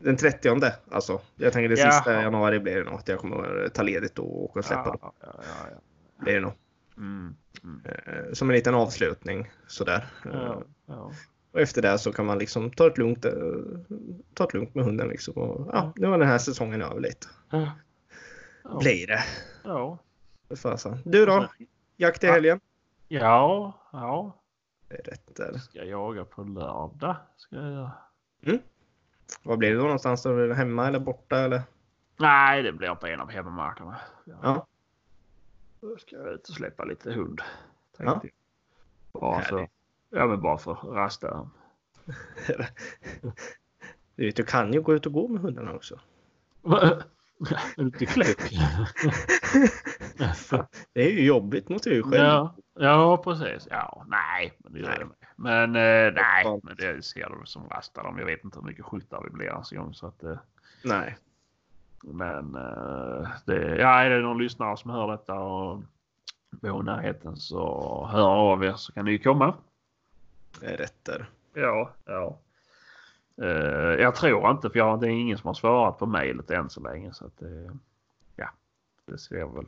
Den 0.04 0.16
30 0.16 0.48
alltså. 0.90 1.20
Jag 1.36 1.52
tänker 1.52 1.68
det 1.68 1.80
Jaha. 1.80 1.90
sista 1.92 2.22
januari 2.22 2.60
blir 2.60 2.76
det 2.76 2.84
nog 2.84 2.94
att 2.94 3.08
jag 3.08 3.18
kommer 3.18 3.68
ta 3.68 3.82
ledigt 3.82 4.18
och 4.18 4.42
åka 4.44 4.58
och 4.58 4.64
släppa. 4.64 4.96
Ja, 5.02 5.12
ja, 5.20 5.26
ja, 5.36 5.68
ja. 5.70 5.76
Blir 6.24 6.34
det 6.34 6.40
nog. 6.40 6.52
Mm. 6.96 7.36
Mm. 7.64 7.80
Eh, 7.84 8.32
Som 8.32 8.50
en 8.50 8.56
liten 8.56 8.74
avslutning 8.74 9.50
sådär. 9.66 10.06
Eh, 10.24 10.30
Ja, 10.32 10.62
ja. 10.86 11.12
Och 11.52 11.60
efter 11.60 11.82
det 11.82 11.98
så 11.98 12.12
kan 12.12 12.26
man 12.26 12.38
liksom 12.38 12.70
ta 12.70 12.88
det 12.88 12.98
lugnt, 12.98 13.24
eh, 13.24 13.32
ta 14.34 14.46
det 14.46 14.54
lugnt 14.58 14.74
med 14.74 14.84
hunden 14.84 15.08
liksom. 15.08 15.34
Och, 15.34 15.68
ja, 15.72 15.92
nu 15.96 16.06
var 16.06 16.18
den 16.18 16.28
här 16.28 16.38
säsongen 16.38 16.82
över 16.82 17.00
lite. 17.00 17.26
Ja. 17.50 17.70
Ja. 18.64 18.78
Blir 18.78 19.06
det. 19.06 19.24
Ja. 19.64 19.98
Fasen. 20.56 20.98
Du 21.04 21.26
då? 21.26 21.48
Jakt 21.96 22.24
i 22.24 22.26
Ja. 22.26 22.32
helgen? 22.32 22.60
Ja, 23.08 23.72
ja. 23.92 24.38
Det 24.88 24.94
är 24.98 25.02
rätt 25.02 25.36
där. 25.36 25.52
Ska 25.58 25.78
jag 25.78 25.86
jaga 25.86 26.24
på 26.24 26.42
lördag? 26.42 27.16
Ska 27.36 27.56
jag 27.56 27.70
göra. 27.72 27.92
Var 29.42 29.56
blir 29.56 29.70
det 29.70 29.76
då 29.76 29.82
någonstans? 29.82 30.26
Är 30.26 30.48
det 30.48 30.54
Hemma 30.54 30.88
eller 30.88 30.98
borta 30.98 31.38
eller? 31.38 31.62
Nej, 32.16 32.62
det 32.62 32.72
blir 32.72 32.94
på 32.94 33.06
en 33.06 33.20
av 33.20 33.30
hemmamarkerna. 33.30 34.00
Ja. 34.42 34.66
Då 35.80 35.96
ska 35.96 36.16
jag 36.16 36.28
ut 36.28 36.48
och 36.48 36.54
släppa 36.54 36.84
lite 36.84 37.12
hund. 37.12 37.40
Ja. 37.96 38.04
Jag. 38.22 38.30
Bara 39.12 39.42
för, 39.42 39.68
ja, 40.10 40.26
men 40.26 40.40
bara 40.40 40.58
för 40.58 40.74
rasta. 40.74 41.50
Du 44.16 44.26
vet, 44.26 44.36
du 44.36 44.44
kan 44.44 44.72
ju 44.72 44.82
gå 44.82 44.94
ut 44.94 45.06
och 45.06 45.12
gå 45.12 45.28
med 45.28 45.42
hundarna 45.42 45.72
också. 45.72 46.00
Är 46.64 47.02
du 47.76 47.82
inte 47.82 48.06
klok? 48.06 48.52
Det 50.92 51.02
är 51.02 51.10
ju 51.10 51.24
jobbigt 51.24 51.68
mot 51.68 51.82
dig 51.82 52.02
själv. 52.02 52.14
ja, 52.14 52.54
ja, 52.74 53.16
precis. 53.16 53.68
Ja, 53.70 54.04
nej, 54.08 54.52
men 54.58 54.72
det 54.72 54.78
gör 54.78 54.88
Nej. 54.88 54.98
det 54.98 55.04
med. 55.04 55.14
Men 55.42 55.76
eh, 55.76 56.12
nej, 56.14 56.60
men 56.62 56.76
det 56.76 57.04
ser 57.04 57.36
du 57.40 57.46
som 57.46 57.68
rastar 57.68 58.02
dem. 58.02 58.18
Jag 58.18 58.26
vet 58.26 58.44
inte 58.44 58.58
hur 58.58 58.66
mycket 58.66 58.84
skyttar 58.84 59.22
vi 59.24 59.30
blir 59.30 59.46
ens 59.46 59.72
en 59.72 59.78
gång. 59.78 59.94
Så 59.94 60.06
att, 60.06 60.22
eh, 60.22 60.38
Nej. 60.84 61.16
Men 62.02 62.54
eh, 62.54 63.28
det, 63.44 63.76
ja, 63.76 64.02
är 64.02 64.10
det 64.10 64.20
någon 64.20 64.42
lyssnare 64.42 64.76
som 64.76 64.90
hör 64.90 65.08
detta 65.08 65.34
och 65.34 65.82
bor 66.50 66.82
i 66.82 66.84
närheten 66.84 67.36
så 67.36 68.08
hör 68.12 68.28
av 68.28 68.64
er 68.64 68.72
så 68.72 68.92
kan 68.92 69.04
ni 69.04 69.10
ju 69.10 69.18
komma. 69.18 69.54
Det 70.60 70.66
är 70.66 70.76
rätt 70.76 71.04
där. 71.04 71.30
Ja, 71.54 71.90
ja. 72.04 72.38
Eh, 73.42 74.00
jag 74.00 74.14
tror 74.14 74.50
inte 74.50 74.70
för 74.70 74.78
jag, 74.78 75.00
det 75.00 75.06
är 75.06 75.10
ingen 75.10 75.38
som 75.38 75.46
har 75.46 75.54
svarat 75.54 75.98
på 75.98 76.06
mejlet 76.06 76.50
än 76.50 76.70
så 76.70 76.80
länge 76.80 77.12
så 77.12 77.26
att 77.26 77.42
eh, 77.42 77.74
ja, 78.36 78.48
det 79.06 79.18
ser 79.18 79.54
väl. 79.54 79.64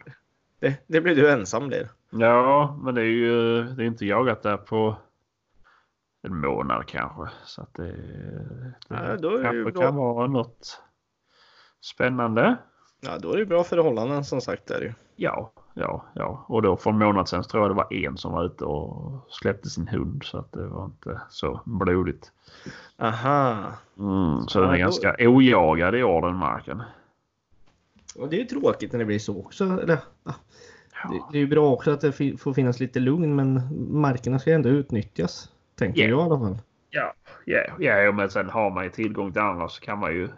Det, 0.58 0.82
det 0.86 1.00
blir 1.00 1.14
du 1.14 1.30
ensam 1.30 1.68
blir. 1.68 1.88
Ja, 2.10 2.78
men 2.82 2.94
det 2.94 3.00
är 3.00 3.04
ju 3.04 3.62
det 3.62 3.82
är 3.82 3.86
inte 3.86 4.06
jagat 4.06 4.42
där 4.42 4.56
på 4.56 4.96
en 6.24 6.40
månad 6.40 6.86
kanske 6.86 7.28
så 7.44 7.62
att 7.62 7.74
det, 7.74 7.92
det 7.92 8.74
Ja, 8.88 9.16
då 9.16 9.28
är 9.36 9.38
det 9.38 9.62
kanske 9.64 9.82
kan 9.82 9.96
vara 9.96 10.26
något 10.26 10.82
spännande. 11.80 12.56
Ja, 13.00 13.18
då 13.18 13.32
är 13.32 13.36
det 13.38 13.46
bra 13.46 13.64
förhållanden 13.64 14.24
som 14.24 14.40
sagt. 14.40 14.70
Är 14.70 14.80
det. 14.80 14.84
ju. 14.86 14.92
Ja, 15.16 15.52
ja, 15.74 16.04
ja. 16.14 16.44
Och 16.48 16.62
då 16.62 16.76
för 16.76 16.90
en 16.90 16.98
månad 16.98 17.28
sedan 17.28 17.44
så 17.44 17.50
tror 17.50 17.62
jag 17.62 17.70
det 17.70 17.74
var 17.74 17.92
en 17.92 18.16
som 18.16 18.32
var 18.32 18.44
ute 18.44 18.64
och 18.64 19.20
släppte 19.28 19.70
sin 19.70 19.88
hund 19.88 20.22
så 20.24 20.38
att 20.38 20.52
det 20.52 20.66
var 20.66 20.84
inte 20.84 21.20
så 21.30 21.60
blodigt. 21.64 22.32
Aha. 22.98 23.64
Mm, 23.98 24.46
så 24.48 24.58
Ja, 24.58 24.62
den 24.62 24.70
är 24.70 24.74
då- 24.74 24.78
ganska 24.80 25.16
ojagad 25.18 25.94
i 25.94 26.02
år 26.02 26.22
den 26.26 26.36
marken. 26.36 26.82
Och 28.18 28.28
det 28.28 28.36
är 28.36 28.40
ju 28.40 28.46
tråkigt 28.46 28.92
när 28.92 28.98
det 28.98 29.04
blir 29.04 29.18
så 29.18 29.40
också. 29.40 29.64
Eller, 29.64 29.98
ja, 30.24 30.32
det, 31.10 31.20
det 31.32 31.38
är 31.38 31.40
ju 31.40 31.46
bra 31.46 31.70
också 31.72 31.90
att 31.90 32.00
det 32.00 32.12
får 32.38 32.52
finnas 32.54 32.80
lite 32.80 33.00
lugn 33.00 33.36
men 33.36 33.60
markerna 34.00 34.38
ska 34.38 34.52
ändå 34.52 34.68
utnyttjas. 34.68 35.50
Tänker 35.78 36.00
Ja. 36.02 36.08
jag 36.08 36.18
i 36.18 36.22
alla 36.22 36.38
fall. 36.38 36.58
Ja, 36.90 37.12
ja, 37.44 37.62
ja, 37.78 38.12
men 38.12 38.30
sen 38.30 38.50
har 38.50 38.70
man 38.70 38.84
ju 38.84 38.90
tillgång 38.90 39.32
till 39.32 39.42
andra 39.42 39.68
så 39.68 39.80
kan 39.80 39.98
man 39.98 40.12
ju. 40.12 40.28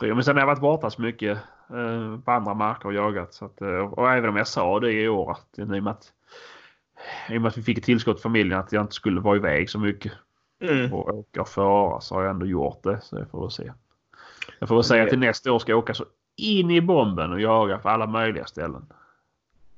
Ja, 0.00 0.14
men 0.14 0.24
sen 0.24 0.36
har 0.36 0.40
jag 0.40 0.46
varit 0.46 0.60
borta 0.60 0.90
så 0.90 1.02
mycket 1.02 1.38
eh, 1.70 2.18
på 2.24 2.30
andra 2.32 2.54
marker 2.54 2.86
och 2.86 2.94
jagat. 2.94 3.34
Så 3.34 3.44
att, 3.44 3.60
eh, 3.60 3.68
och 3.68 4.10
även 4.12 4.30
om 4.30 4.36
jag 4.36 4.46
sa 4.48 4.80
det 4.80 4.92
i 4.92 5.08
år 5.08 5.30
att 5.30 5.58
i 5.58 5.62
och 5.62 5.68
med 5.68 5.88
att, 5.88 6.12
i 7.28 7.36
och 7.38 7.42
med 7.42 7.48
att 7.48 7.58
vi 7.58 7.62
fick 7.62 7.78
ett 7.78 7.84
tillskott 7.84 8.18
i 8.18 8.22
familjen 8.22 8.58
att 8.60 8.72
jag 8.72 8.82
inte 8.82 8.94
skulle 8.94 9.20
vara 9.20 9.36
iväg 9.36 9.70
så 9.70 9.78
mycket 9.78 10.12
Mm. 10.60 10.92
och 10.92 11.08
åka 11.14 11.40
och 11.40 11.48
föra 11.48 12.00
så 12.00 12.14
har 12.14 12.22
jag 12.22 12.30
ändå 12.30 12.46
gjort 12.46 12.82
det. 12.82 13.00
Så 13.02 13.18
jag 13.18 13.30
får 13.30 13.40
väl 13.40 13.50
se. 13.50 13.72
Jag 14.58 14.68
får 14.68 14.74
väl 14.74 14.84
säga 14.84 15.02
att 15.02 15.08
till 15.08 15.18
nästa 15.18 15.52
år 15.52 15.58
ska 15.58 15.72
jag 15.72 15.78
åka 15.78 15.94
så 15.94 16.04
in 16.36 16.70
i 16.70 16.80
bomben 16.80 17.32
och 17.32 17.40
jaga 17.40 17.78
på 17.78 17.88
alla 17.88 18.06
möjliga 18.06 18.44
ställen. 18.44 18.86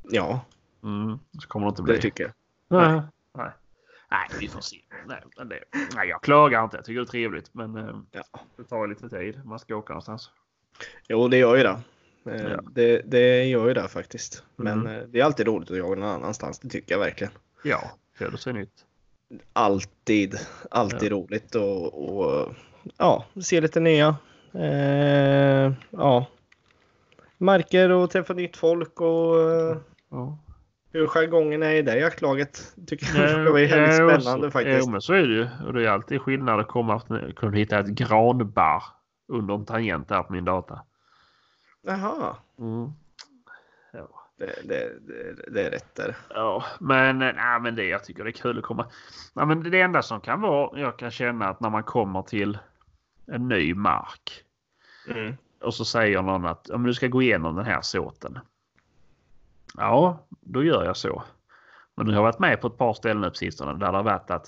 Ja, 0.02 0.40
Mm, 0.82 1.18
så 1.42 1.48
kommer 1.48 1.66
det 1.66 1.68
inte 1.70 1.82
bli. 1.82 1.94
det 1.94 2.00
tycker 2.00 2.24
jag. 2.24 2.32
Nej. 2.68 3.02
Nej. 3.34 3.50
Nej, 4.14 4.38
vi 4.40 4.48
får 4.48 4.60
se. 4.60 4.76
Nej, 5.06 5.22
men 5.38 5.48
det, 5.48 5.58
nej, 5.94 6.08
jag 6.08 6.22
klagar 6.22 6.64
inte. 6.64 6.76
Jag 6.76 6.84
tycker 6.84 7.00
det 7.00 7.04
är 7.04 7.06
trevligt. 7.06 7.54
Men 7.54 7.76
eh, 7.76 7.96
Ja. 8.12 8.22
det 8.56 8.64
tar 8.64 8.86
lite 8.86 9.08
tid. 9.08 9.40
Man 9.44 9.58
ska 9.58 9.76
åka 9.76 9.92
någonstans. 9.92 10.30
Jo, 11.08 11.28
det 11.28 11.36
gör 11.38 11.56
ju 11.56 11.62
det. 11.62 11.80
Eh, 12.30 12.42
Ja. 12.52 12.60
Det, 12.72 13.02
det 13.06 13.44
gör 13.44 13.68
ju 13.68 13.74
det 13.74 13.88
faktiskt. 13.88 14.44
Men 14.56 14.80
Mm. 14.80 14.96
eh, 15.00 15.02
det 15.08 15.20
är 15.20 15.24
alltid 15.24 15.46
roligt 15.46 15.70
att 15.70 15.76
jaga 15.76 15.94
någon 16.00 16.08
annanstans. 16.08 16.58
Det 16.58 16.68
tycker 16.68 16.94
jag 16.94 16.98
verkligen. 16.98 17.32
Ja, 17.64 17.90
det 18.18 18.24
är 18.46 18.52
nytt. 18.52 18.84
Alltid, 19.52 20.38
alltid 20.70 21.12
roligt 21.12 21.54
och, 21.54 22.18
och 22.18 22.54
ja, 22.98 23.24
se 23.42 23.60
lite 23.60 23.80
nya. 23.80 24.16
Eh, 24.54 25.72
ja. 25.90 26.26
Marker 27.38 27.90
och 27.90 28.10
träffa 28.10 28.32
nytt 28.32 28.56
folk 28.56 29.00
och 29.00 29.36
Ja. 30.10 30.38
Hur 30.94 31.06
jargongen 31.06 31.62
är 31.62 31.70
i 31.74 31.82
det 31.82 31.98
jaktlaget. 31.98 32.74
Tycker 32.86 33.06
jag 33.20 33.30
Ja, 33.30 33.36
det 33.44 33.44
var 33.50 33.52
väldigt 33.52 33.70
ja, 33.70 34.18
spännande 34.20 34.46
så- 34.46 34.50
faktiskt. 34.50 34.86
Jo, 34.86 34.90
men 34.92 35.00
så 35.00 35.12
är 35.12 35.22
det 35.22 35.34
ju. 35.34 35.48
Och 35.66 35.72
det 35.72 35.84
är 35.86 35.88
alltid 35.90 36.20
skillnad 36.20 36.60
att 36.60 36.68
komma 36.68 36.94
att 36.94 37.36
kunna 37.36 37.56
hitta 37.56 37.78
ett 37.78 37.86
granbarr 37.86 38.82
under 39.28 39.54
en 39.54 39.64
tangent 39.64 40.08
där 40.08 40.22
på 40.22 40.32
min 40.32 40.44
data. 40.44 40.80
Jaha, 41.86 42.36
Mm. 42.58 42.90
Ja. 43.92 44.08
det, 44.38 44.68
det, 44.68 44.92
det, 45.06 45.50
det 45.52 45.66
är 45.66 45.70
rätt 45.70 45.94
där. 45.94 46.16
Ja, 46.34 46.64
men, 46.80 47.18
nej, 47.18 47.60
men 47.60 47.74
det, 47.74 47.84
jag 47.84 48.04
tycker 48.04 48.24
det 48.24 48.30
är 48.30 48.32
kul 48.32 48.58
att 48.58 48.64
komma. 48.64 48.86
Nej, 49.34 49.46
men 49.46 49.70
det 49.70 49.80
enda 49.80 50.02
som 50.02 50.20
kan 50.20 50.40
vara, 50.40 50.78
jag 50.80 50.98
kan 50.98 51.10
känna 51.10 51.48
att 51.48 51.60
när 51.60 51.70
man 51.70 51.82
kommer 51.82 52.22
till 52.22 52.58
en 53.26 53.48
ny 53.48 53.74
mark 53.74 54.40
Mm. 55.10 55.34
och 55.60 55.74
så 55.74 55.84
säger 55.84 56.22
någon 56.22 56.46
att 56.46 56.70
om 56.70 56.82
du 56.82 56.94
ska 56.94 57.06
gå 57.06 57.22
igenom 57.22 57.56
den 57.56 57.64
här 57.64 57.80
såten. 57.80 58.38
Ja, 59.78 60.26
då 60.40 60.64
gör 60.64 60.84
jag 60.84 60.96
så. 60.96 61.22
Men 61.96 62.06
nu 62.06 62.12
har 62.12 62.18
jag 62.18 62.22
varit 62.22 62.38
med 62.38 62.60
på 62.60 62.66
ett 62.66 62.78
par 62.78 62.94
ställen 62.94 63.30
på 63.30 63.36
sistone 63.36 63.72
där 63.72 63.92
det 63.92 63.98
har 63.98 64.02
varit 64.02 64.30
att 64.30 64.46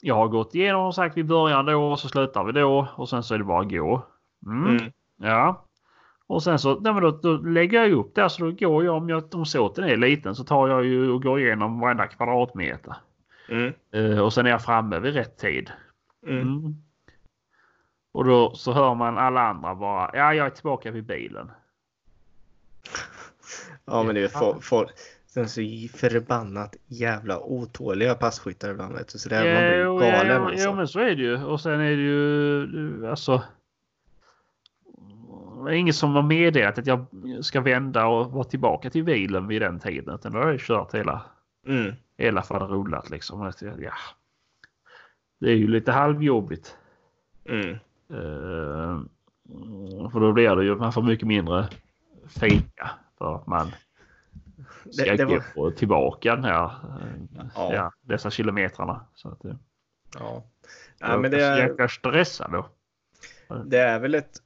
jag 0.00 0.14
har 0.14 0.28
gått 0.28 0.54
igenom 0.54 0.86
och 0.86 0.94
sagt 0.94 1.16
vi 1.16 1.24
börjar 1.24 1.62
då 1.62 1.90
och 1.90 1.98
så 1.98 2.08
slutar 2.08 2.44
vi 2.44 2.52
då 2.52 2.88
och 2.96 3.08
sen 3.08 3.22
så 3.22 3.34
är 3.34 3.38
det 3.38 3.44
bara 3.44 3.60
att 3.60 3.70
gå. 3.70 4.06
Mm. 4.46 4.76
Mm. 4.76 4.92
Ja. 5.16 5.64
Och 6.26 6.42
sen 6.42 6.58
så 6.58 6.80
nej, 6.80 6.92
men 6.92 7.02
då, 7.02 7.10
då 7.10 7.32
lägger 7.32 7.82
jag 7.82 7.92
upp 7.92 8.14
där 8.14 8.28
så 8.28 8.44
då 8.44 8.50
går 8.50 8.84
jag 8.84 8.96
om, 8.96 9.08
jag 9.08 9.34
om 9.34 9.46
såten 9.46 9.84
är 9.84 9.96
liten 9.96 10.34
så 10.34 10.44
tar 10.44 10.68
jag 10.68 10.84
ju 10.84 11.10
och 11.10 11.22
går 11.22 11.40
igenom 11.40 11.80
varenda 11.80 12.06
kvadratmeter. 12.06 12.96
Mm. 13.48 13.72
Eh, 13.92 14.18
och 14.18 14.32
sen 14.32 14.46
är 14.46 14.50
jag 14.50 14.64
framme 14.64 14.98
vid 14.98 15.14
rätt 15.14 15.38
tid. 15.38 15.70
Mm. 16.26 16.42
Mm. 16.42 16.74
Och 18.12 18.24
då 18.24 18.54
så 18.54 18.72
hör 18.72 18.94
man 18.94 19.18
alla 19.18 19.40
andra 19.40 19.74
bara 19.74 20.10
ja 20.14 20.34
jag 20.34 20.46
är 20.46 20.50
tillbaka 20.50 20.90
vid 20.90 21.04
bilen. 21.04 21.50
Ja, 23.86 24.02
men 24.02 24.14
det 24.14 24.24
är 24.24 24.28
folk. 24.28 24.64
folk 24.64 24.90
Sen 25.26 25.48
så 25.48 25.60
förbannat 25.94 26.76
jävla 26.86 27.40
otåliga 27.40 28.14
passkyttar 28.14 28.70
ibland. 28.70 28.94
Vet 28.94 29.08
du, 29.12 29.18
så 29.18 29.28
det 29.28 29.36
är, 29.36 29.84
man 29.84 29.98
blir 29.98 30.10
galen 30.10 30.36
jo, 30.42 30.48
alltså. 30.48 30.68
jo 30.68 30.74
men 30.74 30.88
så 30.88 31.00
är 31.00 31.16
det 31.16 31.22
ju. 31.22 31.44
Och 31.44 31.60
sen 31.60 31.80
är 31.80 31.96
det 31.96 32.02
ju 32.02 33.06
alltså. 33.10 33.42
Det 35.64 35.70
är 35.70 35.74
ingen 35.74 35.94
som 35.94 36.14
har 36.14 36.22
meddelat 36.22 36.78
att 36.78 36.86
jag 36.86 37.06
ska 37.40 37.60
vända 37.60 38.06
och 38.06 38.32
vara 38.32 38.44
tillbaka 38.44 38.90
till 38.90 39.04
bilen 39.04 39.46
vid 39.46 39.62
den 39.62 39.80
tiden. 39.80 40.14
Utan 40.14 40.32
då 40.32 40.38
har 40.38 40.50
jag 40.50 40.60
kört 40.60 40.94
hela, 40.94 41.22
Mm. 41.66 41.92
hela 42.18 42.40
rullat 42.42 43.10
liksom. 43.10 43.52
Ja. 43.78 43.92
Det 45.40 45.50
är 45.50 45.56
ju 45.56 45.68
lite 45.68 45.92
halvjobbigt. 45.92 46.76
Mm. 47.44 47.70
Eh, 48.10 49.00
för 50.12 50.20
då 50.20 50.32
blir 50.32 50.56
det 50.56 50.64
ju, 50.64 50.76
man 50.76 50.92
får 50.92 51.02
mycket 51.02 51.28
mindre 51.28 51.68
fika. 52.28 52.90
För 53.24 53.34
att 53.34 53.46
man 53.46 53.74
ska 54.92 55.04
Det, 55.04 55.16
det 55.16 55.24
gå 55.24 55.40
var, 55.56 55.70
tillbaka 55.70 56.34
den 56.34 56.44
här, 56.44 56.70
Ja. 57.54 57.74
ja. 57.74 57.92
dessa 58.02 58.30
kilometrarna. 58.30 59.06
Så 59.14 59.28
att, 59.28 59.44
eh, 59.44 59.54
ja. 60.18 60.44
Ja, 60.98 61.16
men 61.18 61.30
det 61.30 61.44
är 61.44 61.58
jäkla 61.68 61.88
stressad 61.88 62.52
då. 62.52 62.66
det 63.64 63.78
är 63.78 63.98
väl 63.98 64.14
ett... 64.14 64.36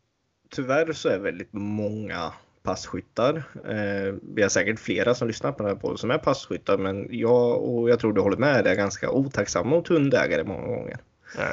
Tyvärr 0.50 0.92
så 0.92 1.08
är 1.08 1.18
väldigt 1.18 1.52
många 1.52 2.32
passkyttar. 2.62 3.36
Eh, 3.64 4.14
vi 4.34 4.42
har 4.42 4.48
säkert 4.48 4.78
flera 4.80 5.14
som 5.14 5.28
lyssnar 5.28 5.52
på 5.52 5.62
den 5.62 5.72
här 5.72 5.80
podden 5.80 5.98
som 5.98 6.10
är 6.10 6.18
passkyttar. 6.18 6.78
Men 6.78 7.08
jag 7.10 7.62
och 7.62 7.90
jag 7.90 8.00
tror 8.00 8.12
du 8.12 8.20
håller 8.20 8.36
med, 8.36 8.64
det 8.64 8.70
är 8.70 8.76
ganska 8.76 9.10
otacksamma 9.10 9.70
mot 9.70 9.88
hundägare 9.88 10.44
många 10.44 10.66
gånger. 10.66 10.98
Ja. 11.38 11.44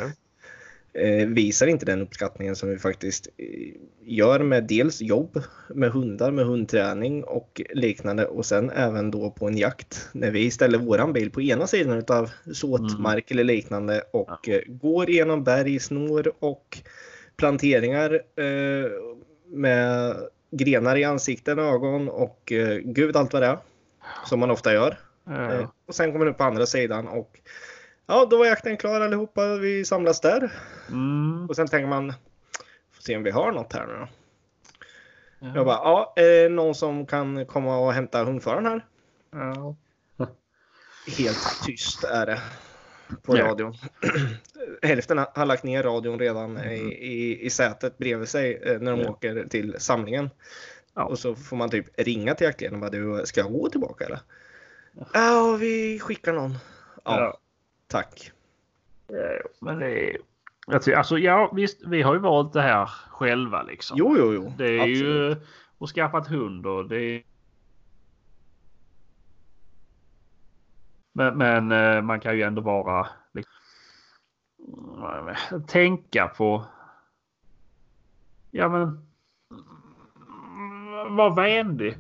Eh, 0.96 1.28
visar 1.28 1.68
inte 1.68 1.86
den 1.86 2.02
uppskattningen 2.02 2.56
som 2.56 2.70
vi 2.70 2.78
faktiskt 2.78 3.28
eh, 3.38 3.74
gör 4.08 4.40
med 4.40 4.64
dels 4.64 5.02
jobb 5.02 5.42
med 5.70 5.92
hundar, 5.92 6.32
med 6.32 6.46
hundträning 6.46 7.24
och 7.24 7.62
liknande 7.74 8.26
och 8.26 8.46
sen 8.46 8.70
även 8.70 9.12
då 9.12 9.32
på 9.32 9.48
en 9.48 9.58
jakt 9.58 10.10
när 10.14 10.32
vi 10.32 10.52
ställer 10.52 10.78
våran 10.78 11.14
bil 11.14 11.32
på 11.32 11.42
ena 11.42 11.68
sidan 11.68 11.98
utav 11.98 12.30
såtmark 12.54 13.32
eller 13.32 13.44
liknande 13.44 14.02
och 14.12 14.50
eh, 14.50 14.62
går 14.68 15.10
igenom 15.10 15.44
berg, 15.44 15.80
snår 15.80 16.32
och 16.40 16.78
planteringar 17.38 18.14
eh, 18.36 18.92
med 19.48 20.16
grenar 20.52 20.96
i 20.96 21.04
ansikten, 21.04 21.60
ögon 21.60 22.10
och 22.10 22.52
eh, 22.52 22.78
gud 22.78 23.16
allt 23.18 23.34
vad 23.34 23.42
det 23.42 23.48
är. 23.48 23.58
Som 24.26 24.40
man 24.40 24.52
ofta 24.52 24.74
gör. 24.74 24.98
Eh, 25.30 25.56
Ja. 25.60 25.74
och 25.86 25.96
sen 25.96 26.12
kommer 26.12 26.26
man 26.26 26.28
upp 26.34 26.38
på 26.38 26.44
andra 26.44 26.66
sidan 26.66 27.08
och 27.08 27.40
ja, 28.08 28.26
då 28.30 28.38
var 28.38 28.46
jakten 28.46 28.78
klar 28.78 29.02
allihopa. 29.02 29.56
Vi 29.58 29.86
samlas 29.86 30.22
där. 30.22 30.52
Mm. 30.90 31.46
Och 31.50 31.56
sen 31.56 31.68
tänker 31.68 31.88
man, 31.88 32.14
får 32.94 33.02
se 33.02 33.18
om 33.18 33.24
vi 33.24 33.32
har 33.32 33.52
något 33.52 33.74
här 33.74 33.88
nu 33.88 33.94
då. 33.94 34.08
Ja. 35.40 35.52
Jag 35.56 35.66
bara, 35.66 35.76
ja, 35.76 36.14
är 36.16 36.44
det 36.44 36.50
någon 36.50 36.76
som 36.76 37.06
kan 37.06 37.46
komma 37.46 37.78
och 37.78 37.94
hämta 37.94 38.24
hundföraren 38.24 38.66
här? 38.66 38.86
Ja. 39.32 39.76
Helt 41.18 41.64
tyst 41.66 42.04
är 42.04 42.26
det 42.26 42.42
på 43.24 43.38
Ja. 43.38 43.46
radion. 43.46 43.76
Hälften 44.82 45.18
har 45.36 45.46
lagt 45.46 45.64
ner 45.64 45.84
radion 45.84 46.20
redan 46.20 46.58
i, 46.58 46.76
i, 46.84 47.46
i 47.46 47.50
sätet 47.50 47.98
bredvid 47.98 48.30
sig 48.30 48.62
eh, 48.64 48.80
när 48.80 48.92
de 48.92 49.02
Ja. 49.02 49.10
åker 49.10 49.46
till 49.50 49.76
samlingen. 49.80 50.30
Ja. 50.94 51.04
Och 51.04 51.20
så 51.20 51.36
får 51.36 51.56
man 51.58 51.70
typ 51.70 51.86
ringa 52.00 52.36
till 52.36 52.46
jaktledaren 52.46 52.84
och 52.84 52.92
bara, 52.92 53.20
du, 53.20 53.26
ska 53.26 53.42
jag 53.42 53.52
gå 53.52 53.70
tillbaka 53.70 54.06
eller? 54.06 54.20
Ja, 55.14 55.58
vi 55.60 56.00
skickar 56.00 56.34
någon. 56.34 56.58
Ja. 57.04 57.38
Tack. 57.88 58.32
Ja, 59.08 59.40
Men 59.62 59.80
det 59.80 60.10
är... 60.10 60.18
Jag 60.68 60.82
tycker, 60.82 60.98
alltså 60.98 61.18
ja 61.18 61.52
visst, 61.54 61.82
vi 61.86 62.02
har 62.02 62.14
ju 62.14 62.20
valt 62.20 62.54
det 62.54 62.62
här 62.62 62.86
själva 62.86 63.64
liksom. 63.64 63.98
Jo, 63.98 64.16
jo, 64.18 64.34
jo. 64.34 64.54
Det 64.58 64.66
är 64.66 64.80
Absolut. 64.80 64.98
ju 64.98 65.36
att 65.80 65.90
skaffa 65.90 66.18
ett 66.18 66.28
hund 66.28 66.66
och 66.66 66.90
det 66.90 67.02
är... 67.02 67.24
Men, 71.14 71.38
men 71.38 71.72
eh, 71.72 72.02
man 72.02 72.20
kan 72.20 72.38
ju 72.38 72.44
ändå 72.44 72.62
vara... 72.62 73.08
Liksom, 73.34 73.54
tänka 75.68 76.28
på... 76.28 76.66
Ja 78.52 78.70
men... 78.70 79.08
Var 81.16 81.36
vänlig. 81.36 81.98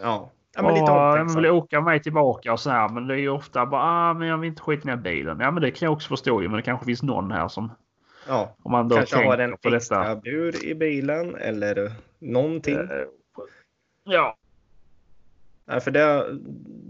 Ja, 0.00 0.32
ja 0.56 0.62
men 0.62 0.74
lite 0.74 0.84
Ja, 0.86 1.06
jag 1.06 1.10
omtänksam. 1.12 1.42
vill 1.42 1.50
åka 1.50 1.80
mig 1.80 2.02
tillbaka 2.02 2.52
och 2.52 2.60
så 2.60 2.70
här. 2.70 2.88
Men 2.88 3.06
det 3.06 3.14
är 3.14 3.18
ju 3.18 3.28
ofta 3.28 3.66
bara, 3.66 3.82
ah, 3.82 4.14
men 4.14 4.28
jag 4.28 4.38
vill 4.38 4.48
inte 4.48 4.62
skita 4.62 4.88
ner 4.88 4.96
bilen. 4.96 5.40
Ja, 5.40 5.50
men 5.50 5.62
det 5.62 5.70
kan 5.70 5.86
jag 5.86 5.92
också 5.92 6.08
förstå 6.08 6.42
ju. 6.42 6.48
Men 6.48 6.56
det 6.56 6.62
kanske 6.62 6.86
finns 6.86 7.02
någon 7.02 7.30
här 7.32 7.48
som, 7.48 7.72
Ja, 8.28 8.54
om 8.62 8.72
man 8.72 8.88
då 8.88 8.96
kanske 8.96 9.16
har 9.26 9.38
en 9.38 9.56
på 9.56 9.68
extra 9.74 9.98
detta. 9.98 10.16
bur 10.16 10.64
i 10.64 10.74
bilen 10.74 11.34
eller 11.36 11.92
någonting. 12.18 12.74
Eh, 12.76 12.86
Ja, 14.08 14.36
Nej, 15.68 15.80
för 15.80 15.90
det, 15.90 16.26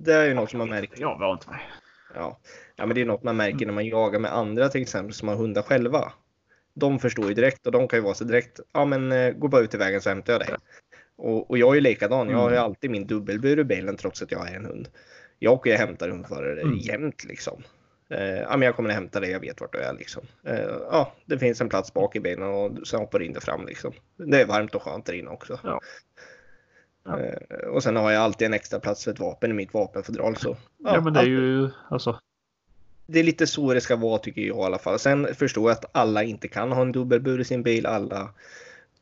det 0.04 0.12
är 0.12 0.24
ju 0.26 0.34
något 0.34 0.50
som 0.50 0.58
man 0.58 0.68
märker. 0.68 1.00
jag 1.00 1.18
var 1.18 1.32
inte 1.32 1.50
med. 1.50 1.58
Ja. 2.14 2.38
ja, 2.76 2.86
men 2.86 2.94
det 2.94 3.00
är 3.00 3.04
något 3.06 3.22
man 3.22 3.36
märker 3.36 3.66
när 3.66 3.72
man 3.72 3.86
jagar 3.86 4.18
med 4.20 4.32
andra 4.32 4.68
till 4.68 4.82
exempel 4.82 5.12
som 5.14 5.28
har 5.28 5.36
hundar 5.36 5.62
själva. 5.62 6.12
De 6.74 6.98
förstår 6.98 7.28
ju 7.28 7.34
direkt 7.34 7.66
och 7.66 7.72
de 7.72 7.88
kan 7.88 7.98
ju 7.98 8.02
vara 8.02 8.14
så 8.14 8.24
direkt. 8.24 8.60
Ja, 8.72 8.84
men 8.84 9.12
eh, 9.12 9.32
gå 9.32 9.48
bara 9.48 9.60
ut 9.60 9.74
i 9.74 9.76
vägen 9.76 10.00
så 10.00 10.08
hämtar 10.08 10.32
jag 10.32 10.40
dig. 10.40 10.48
Och, 11.16 11.50
och 11.50 11.58
jag 11.58 11.70
är 11.70 11.74
ju 11.74 11.80
likadan. 11.80 12.30
Jag 12.30 12.38
har 12.38 12.50
ju 12.50 12.56
Mm. 12.56 12.64
alltid 12.64 12.90
min 12.90 13.06
dubbelbur 13.06 13.58
i 13.58 13.64
bilen 13.64 13.96
trots 13.96 14.22
att 14.22 14.30
jag 14.32 14.50
är 14.50 14.56
en 14.56 14.64
hund. 14.66 14.88
Jag 15.38 15.52
åker 15.52 15.72
och 15.72 15.78
hämtar 15.78 16.08
hundförare 16.08 16.60
Mm. 16.60 16.78
jämt 16.78 17.24
liksom. 17.24 17.62
Eh, 18.08 18.20
ja, 18.40 18.50
men 18.56 18.62
jag 18.62 18.76
kommer 18.76 18.88
att 18.88 18.94
hämta 18.94 19.20
dig, 19.20 19.30
jag 19.30 19.40
vet 19.40 19.60
vart 19.60 19.72
du 19.72 19.78
är 19.78 19.92
liksom. 19.92 20.22
Eh, 20.44 20.60
ja, 20.90 21.12
det 21.26 21.38
finns 21.38 21.60
en 21.60 21.68
plats 21.68 21.94
bak 21.94 22.16
i 22.16 22.20
bilen 22.20 22.42
och 22.42 22.86
sen 22.88 23.00
hoppar 23.00 23.18
du 23.18 23.24
in 23.24 23.32
där 23.32 23.40
fram 23.40 23.66
liksom. 23.66 23.92
Det 24.16 24.40
är 24.40 24.46
varmt 24.46 24.74
och 24.74 24.82
skönt 24.82 25.06
där 25.06 25.12
inne 25.12 25.30
också. 25.30 25.58
Ja. 25.64 25.80
Ja. 27.04 27.20
Eh, 27.20 27.68
och 27.68 27.82
sen 27.82 27.96
har 27.96 28.10
jag 28.10 28.22
alltid 28.22 28.46
en 28.46 28.54
extra 28.54 28.80
plats 28.80 29.04
för 29.04 29.10
ett 29.10 29.20
vapen 29.20 29.50
i 29.50 29.54
mitt 29.54 29.74
vapenfodral. 29.74 30.36
Så, 30.36 30.56
Ja, 30.84 31.00
men 31.00 31.12
det 31.12 31.20
är 31.20 31.24
ju 31.26 31.70
alltså. 31.90 32.20
det 33.06 33.18
är 33.20 33.24
lite 33.24 33.46
så 33.46 33.74
det 33.74 33.80
ska 33.80 33.96
vara 33.96 34.18
tycker 34.18 34.42
jag 34.42 34.56
i 34.58 34.60
alla 34.62 34.78
fall. 34.78 34.98
Sen 34.98 35.34
förstår 35.34 35.70
jag 35.70 35.76
att 35.78 35.84
alla 35.92 36.22
inte 36.22 36.48
kan 36.48 36.72
ha 36.72 36.82
en 36.82 36.92
dubbelbur 36.92 37.40
i 37.40 37.44
sin 37.44 37.62
bil. 37.62 37.86
Alla 37.86 38.28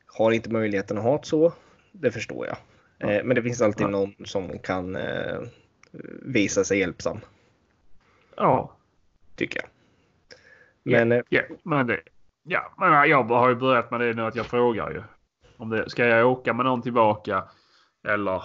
har 0.06 0.32
inte 0.32 0.50
möjligheten 0.50 0.98
att 0.98 1.04
ha 1.04 1.18
det 1.18 1.26
så. 1.26 1.52
Det 1.96 2.10
förstår 2.10 2.46
jag. 2.46 2.56
Ja. 2.98 3.10
Eh, 3.10 3.24
Men 3.24 3.34
det 3.36 3.42
finns 3.42 3.62
alltid 3.62 3.84
Ja. 3.86 3.90
någon 3.90 4.14
som 4.24 4.58
kan 4.58 4.96
eh, 4.96 5.40
visa 6.22 6.64
sig 6.64 6.78
hjälpsam, 6.78 7.20
Ja. 8.36 8.72
tycker 9.36 9.60
jag. 9.60 9.68
Ja, 10.82 10.98
Men 10.98 11.12
eh, 11.12 11.24
ja, 11.28 11.42
men 11.62 11.86
det. 11.86 12.00
Ja, 12.42 12.72
men 12.78 13.10
jag 13.10 13.24
har 13.24 13.48
ju 13.48 13.54
börjat 13.54 13.90
med 13.90 14.00
det 14.00 14.14
nu 14.14 14.22
att 14.22 14.34
jag 14.36 14.46
frågar 14.46 14.90
ju. 14.90 15.02
Om 15.56 15.70
det, 15.70 15.90
ska 15.90 16.06
jag 16.06 16.30
åka 16.32 16.52
med 16.52 16.66
någon 16.66 16.82
tillbaka? 16.82 17.44
Eller 18.08 18.42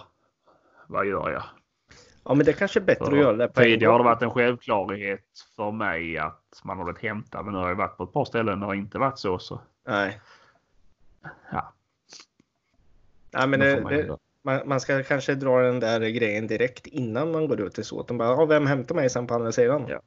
vad 0.88 1.06
gör 1.06 1.30
jag? 1.32 1.44
ja, 2.26 2.34
men 2.34 2.46
det 2.46 2.54
kanske 2.54 2.80
är 2.80 2.84
bättre 2.84 3.04
att 3.04 3.10
För 3.10 3.18
göra 3.18 3.36
det 3.38 3.48
på 3.48 3.62
Tidigare 3.62 3.92
har 3.92 4.00
det 4.00 4.04
varit 4.06 4.22
en 4.22 4.32
självklarhet 4.32 5.26
för 5.56 5.72
mig 5.72 6.18
att 6.18 6.62
man 6.64 6.78
har 6.78 6.86
blivit 6.86 7.02
hämtad. 7.02 7.46
Men 7.46 7.54
nu 7.54 7.60
har 7.60 7.68
jag 7.70 7.76
varit 7.76 7.98
på 7.98 8.04
ett 8.04 8.14
par 8.14 8.26
ställen 8.26 8.60
där 8.60 8.68
det 8.68 8.78
inte 8.78 8.98
varit 8.98 9.20
så. 9.20 9.40
så 9.40 9.62
Nej. 9.88 10.22
ja, 11.52 11.74
Nej, 13.32 13.48
men 13.48 13.60
det, 13.60 13.76
det, 13.90 14.18
man, 14.44 14.62
man 14.66 14.80
ska 14.82 15.04
kanske 15.04 15.36
dra 15.36 15.60
den 15.62 15.80
där 15.80 16.00
grejen 16.00 16.48
direkt 16.48 16.88
innan 16.88 17.32
man 17.32 17.48
går 17.48 17.62
ut 17.62 17.74
till 17.74 17.84
så 17.84 18.00
att 18.00 18.08
de 18.08 18.18
bara, 18.18 18.28
ja, 18.30 18.46
vem 18.46 18.68
hämtar 18.68 18.96
mig 18.96 19.10
sen 19.10 19.28
på 19.28 19.34
andra 19.34 19.52
sidan? 19.52 19.86
Ja. 19.90 20.02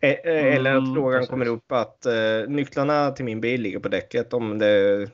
E- 0.00 0.20
e- 0.24 0.54
Eller 0.54 0.70
att 0.76 0.82
Mm, 0.82 0.94
frågan 0.94 1.18
precis. 1.20 1.30
kommer 1.30 1.48
upp 1.48 1.72
att 1.72 2.06
eh, 2.06 2.12
nycklarna 2.48 3.10
till 3.10 3.24
min 3.24 3.40
bil 3.40 3.60
ligger 3.60 3.78
på 3.78 3.88
däcket 3.88 4.32
om 4.32 4.58
det 4.58 4.66
är 4.66 5.08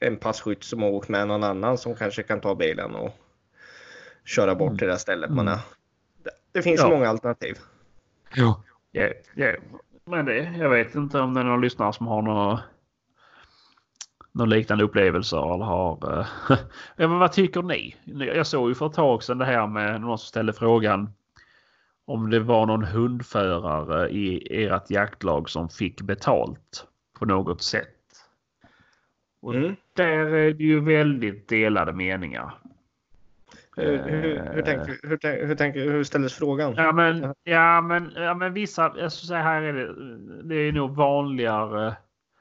en 0.00 0.16
passkytt 0.16 0.64
som 0.64 0.82
har 0.82 0.90
åkt 0.90 1.08
med 1.08 1.28
någon 1.28 1.44
annan 1.44 1.78
som 1.78 1.94
kanske 1.94 2.22
kan 2.22 2.40
ta 2.40 2.54
bilen 2.54 2.94
och 2.94 3.10
köra 4.24 4.54
bort 4.54 4.68
Mm. 4.68 4.78
till 4.78 4.86
det 4.86 4.92
där 4.92 4.98
stället 4.98 5.30
man 5.30 5.48
Mm. 5.48 5.58
är. 5.58 5.60
Det, 6.22 6.30
det 6.52 6.62
finns 6.62 6.80
Ja. 6.80 6.88
många 6.88 7.08
alternativ. 7.08 7.58
Ja. 8.34 8.62
Ja, 8.92 9.08
ja. 9.34 9.52
Men 10.04 10.24
det, 10.24 10.52
jag 10.58 10.70
vet 10.70 10.94
inte 10.94 11.18
om 11.20 11.34
det 11.34 11.40
är 11.40 11.44
någon 11.44 11.60
lyssnare 11.60 11.92
som 11.92 12.06
har 12.06 12.22
några, 12.22 12.60
någon 14.36 14.50
liknande 14.50 14.84
upplevelser 14.84 15.54
eller 15.54 15.64
har... 15.64 16.18
eh, 16.20 16.26
ja, 16.96 17.08
men 17.08 17.18
vad 17.18 17.32
tycker 17.32 17.62
ni? 17.62 17.96
Jag 18.04 18.46
såg 18.46 18.68
ju 18.68 18.74
för 18.74 18.86
ett 18.86 18.92
tag 18.92 19.22
sedan 19.22 19.38
det 19.38 19.44
här 19.44 19.66
med 19.66 20.00
någon 20.00 20.18
som 20.18 20.26
ställde 20.26 20.52
frågan 20.52 21.10
om 22.04 22.30
det 22.30 22.40
var 22.40 22.66
någon 22.66 22.84
hundförare 22.84 24.08
i 24.10 24.46
ert 24.64 24.90
jaktlag 24.90 25.48
som 25.50 25.68
fick 25.68 26.00
betalt 26.02 26.86
på 27.18 27.24
något 27.24 27.62
sätt. 27.62 27.92
Och 29.42 29.54
Mm. 29.54 29.76
där 29.92 30.08
är 30.34 30.52
det 30.52 30.64
ju 30.64 30.80
väldigt 30.80 31.48
delade 31.48 31.92
meningar. 31.92 32.54
Hur, 33.76 33.98
hur, 33.98 34.50
hur, 34.54 34.62
tänker, 34.62 34.98
hur, 35.02 35.46
hur, 35.46 35.54
tänker, 35.54 35.80
hur 35.80 36.04
ställdes 36.04 36.34
frågan? 36.34 36.74
Ja 36.76 36.92
men, 36.92 37.34
ja, 37.44 37.80
men, 37.80 38.12
ja, 38.16 38.34
men 38.34 38.52
vissa, 38.54 38.94
jag 38.98 39.12
skulle 39.12 39.28
säga 39.28 39.42
här 39.42 39.62
är 39.62 39.72
det, 39.72 39.94
det 40.42 40.54
är 40.54 40.72
nog 40.72 40.96
vanligare 40.96 41.96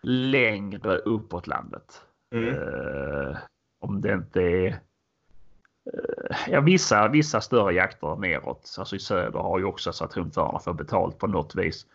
längre 0.06 0.98
uppåt 0.98 1.48
landet. 1.48 2.02
Mm. 2.36 2.50
Eh, 2.50 3.38
om 3.80 4.02
det 4.02 4.14
inte 4.14 4.42
är... 4.42 4.68
eh, 4.68 6.38
ja, 6.48 6.62
vissa, 6.62 7.08
vissa 7.08 7.42
större 7.42 7.74
jakter 7.74 8.16
neråt, 8.16 8.76
alltså 8.80 8.96
i 8.96 9.00
söder 9.00 9.40
har 9.40 9.60
ju 9.60 9.66
också 9.66 9.94
så 9.94 10.06
att 10.06 10.14
hundförarna 10.14 10.60
får 10.60 10.74
betalt 10.74 11.18
på 11.18 11.28
något 11.28 11.56
vis. 11.56 11.86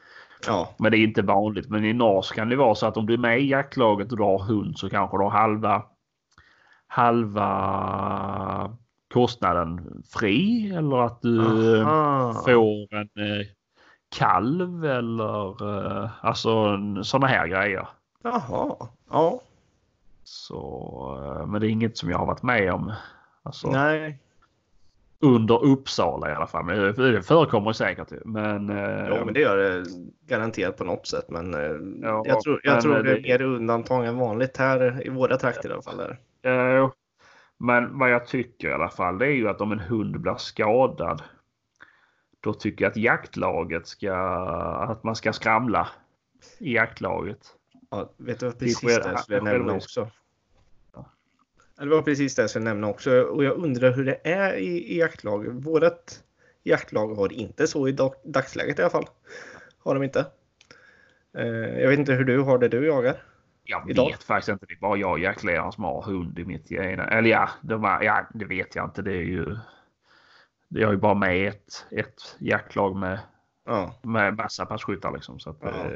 Ja, 0.46 0.74
Men 0.78 0.92
det 0.92 0.98
är 0.98 1.04
inte 1.04 1.22
vanligt. 1.22 1.68
Men 1.68 1.84
i 1.84 1.92
norr 1.92 2.34
kan 2.34 2.48
det 2.48 2.56
vara 2.56 2.74
så 2.74 2.86
att 2.86 2.96
om 2.96 3.06
du 3.06 3.14
är 3.14 3.18
med 3.18 3.40
i 3.40 3.48
jaktlaget 3.48 4.12
och 4.12 4.18
du 4.18 4.22
har 4.22 4.38
hund 4.38 4.78
så 4.78 4.90
kanske 4.90 5.16
du 5.16 5.22
har 5.22 5.30
halva, 5.30 5.82
halva 6.86 8.76
kostnaden 9.14 10.02
fri 10.10 10.70
eller 10.76 10.96
att 10.96 11.22
du 11.22 11.40
Aha. 11.82 12.32
får 12.32 12.94
en 12.94 13.00
eh, 13.16 13.46
kalv 14.16 14.84
eller 14.84 15.76
eh, 16.02 16.10
alltså 16.20 16.78
sådana 17.02 17.26
här 17.26 17.46
grejer. 17.46 17.88
Jaha. 18.22 18.88
Ja. 19.10 19.40
Så, 20.24 21.36
eh, 21.40 21.46
men 21.46 21.60
det 21.60 21.66
är 21.66 21.70
inget 21.70 21.98
som 21.98 22.10
jag 22.10 22.18
har 22.18 22.26
varit 22.26 22.42
med 22.42 22.72
om. 22.72 22.92
Alltså, 23.42 23.70
Nej. 23.70 24.18
under 25.20 25.64
Uppsala 25.64 26.30
i 26.30 26.34
alla 26.34 26.46
fall. 26.46 26.64
Men 26.64 26.78
det, 26.78 27.12
det 27.12 27.22
förekommer 27.22 27.72
säkert. 27.72 28.12
Men, 28.24 28.70
eh, 28.70 29.08
Ja, 29.08 29.24
men 29.24 29.34
det 29.34 29.40
gör 29.40 29.56
det 29.56 29.84
garanterat 30.26 30.76
på 30.76 30.84
något 30.84 31.06
sätt. 31.06 31.24
Men 31.28 31.54
eh, 31.54 31.60
Ja, 32.08 32.22
jag 32.26 32.40
tror, 32.40 32.60
jag 32.62 32.72
men, 32.72 32.82
tror 32.82 33.02
det 33.02 33.18
är 33.18 33.22
mer 33.22 33.42
undantag 33.42 34.06
än 34.06 34.18
vanligt 34.18 34.56
här 34.56 35.06
i 35.06 35.10
våra 35.10 35.36
trakter 35.36 35.68
i 35.68 35.72
alla 35.72 35.82
fall. 35.82 35.96
Där. 36.42 36.78
Eh, 36.78 36.90
men 37.58 37.98
vad 37.98 38.10
jag 38.10 38.26
tycker 38.26 38.68
i 38.68 38.72
alla 38.72 38.88
fall 38.88 39.18
det 39.18 39.26
är 39.26 39.34
ju 39.34 39.48
att 39.48 39.60
om 39.60 39.72
en 39.72 39.80
hund 39.80 40.20
blir 40.20 40.34
skadad. 40.34 41.22
Då 42.40 42.54
tycker 42.54 42.84
jag 42.84 42.90
att 42.90 42.96
jaktlaget 42.96 43.86
ska, 43.86 44.14
att 44.88 45.04
man 45.04 45.16
ska 45.16 45.32
skramla 45.32 45.88
i 46.58 46.74
jaktlaget. 46.74 47.54
Ja, 47.90 48.12
vet 48.16 48.40
du 48.40 48.46
vad 48.46 48.58
precis 48.58 48.80
det 48.80 48.92
jag 48.92 49.20
skulle 49.20 49.40
nämna 49.40 49.74
också? 49.74 50.10
Ja. 50.94 51.10
Det 51.78 51.88
var 51.88 52.02
precis 52.02 52.34
det 52.34 52.42
jag 52.42 52.50
skulle 52.50 52.64
nämna 52.64 52.88
också. 52.88 53.20
Och 53.22 53.44
jag 53.44 53.56
undrar 53.56 53.92
hur 53.92 54.04
det 54.04 54.20
är 54.24 54.54
i, 54.54 54.94
i 54.94 54.98
jaktlag. 54.98 55.46
Vårat 55.46 56.24
jaktlag 56.62 57.14
har 57.14 57.32
inte 57.32 57.66
så 57.66 57.88
i 57.88 57.92
dag, 57.92 58.14
dagsläget 58.24 58.78
i 58.78 58.82
alla 58.82 58.90
fall. 58.90 59.06
Har 59.78 59.94
de 59.94 60.02
inte. 60.02 60.26
Eh, 61.36 61.80
jag 61.80 61.88
vet 61.88 61.98
inte 61.98 62.12
hur 62.12 62.24
du 62.24 62.38
har 62.38 62.58
det 62.58 62.68
du 62.68 62.86
jagar. 62.86 63.22
Jag 63.64 63.90
Idag? 63.90 64.10
vet 64.10 64.22
faktiskt 64.22 64.48
inte. 64.48 64.66
Det 64.66 64.74
är 64.74 64.78
bara 64.78 64.96
jag 64.96 65.10
och 65.10 65.18
jaktledaren 65.18 65.72
som 65.72 65.84
har 65.84 66.02
hund 66.02 66.38
i 66.38 66.44
mitt 66.44 66.72
ena. 66.72 67.04
Eller 67.04 67.30
ja, 67.30 67.50
de 67.62 67.80
var, 67.80 68.02
ja, 68.02 68.26
det 68.34 68.44
vet 68.44 68.74
jag 68.74 68.84
inte. 68.84 69.02
Det 69.02 69.12
är 69.12 69.22
ju. 69.22 69.56
Det 70.68 70.82
är 70.82 70.90
ju 70.90 70.96
bara 70.96 71.14
med 71.14 71.48
ett, 71.48 71.86
ett 71.90 72.36
jaktlag 72.38 72.96
med, 72.96 73.18
Ja, 73.64 73.94
med 74.02 74.36
massa 74.36 74.66
passkyttar 74.66 75.12
liksom. 75.12 75.40
Så 75.40 75.50
att, 75.50 75.58
Ja. 75.60 75.90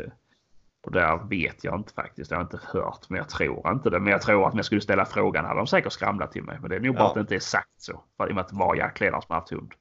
Eh, 0.85 0.87
och 0.87 0.92
där 0.92 1.29
vet 1.31 1.64
jag 1.64 1.75
inte 1.79 1.92
faktiskt. 1.94 2.31
Jag 2.31 2.38
har 2.38 2.42
inte 2.42 2.61
hört, 2.62 3.09
men 3.09 3.18
jag 3.18 3.29
tror 3.29 3.70
inte 3.73 3.90
det. 3.90 4.01
Men 4.01 4.12
jag 4.12 4.23
tror 4.23 4.47
att 4.47 4.53
om 4.53 4.59
jag 4.59 4.66
skulle 4.66 4.81
ställa 4.81 5.05
frågan 5.05 5.44
hade 5.44 5.61
de 5.61 5.66
säkert 5.66 5.92
skramlat 5.92 6.33
till 6.33 6.42
mig. 6.42 6.59
Men 6.61 6.70
det 6.70 6.77
är 6.77 6.81
nog 6.81 6.94
bara 6.94 7.03
Ja. 7.05 7.09
att 7.09 7.14
det 7.14 7.20
inte 7.20 7.35
är 7.35 7.40
sagt 7.40 7.68
så. 7.83 8.03
För 8.16 8.29
i 8.29 8.31
och 8.31 8.35
med 8.35 8.42
att 8.42 8.49
det 8.49 8.57
var 8.57 8.75
jaktledaren 8.77 9.23
som 9.23 9.35
haft 9.35 9.51
hund. 9.51 9.73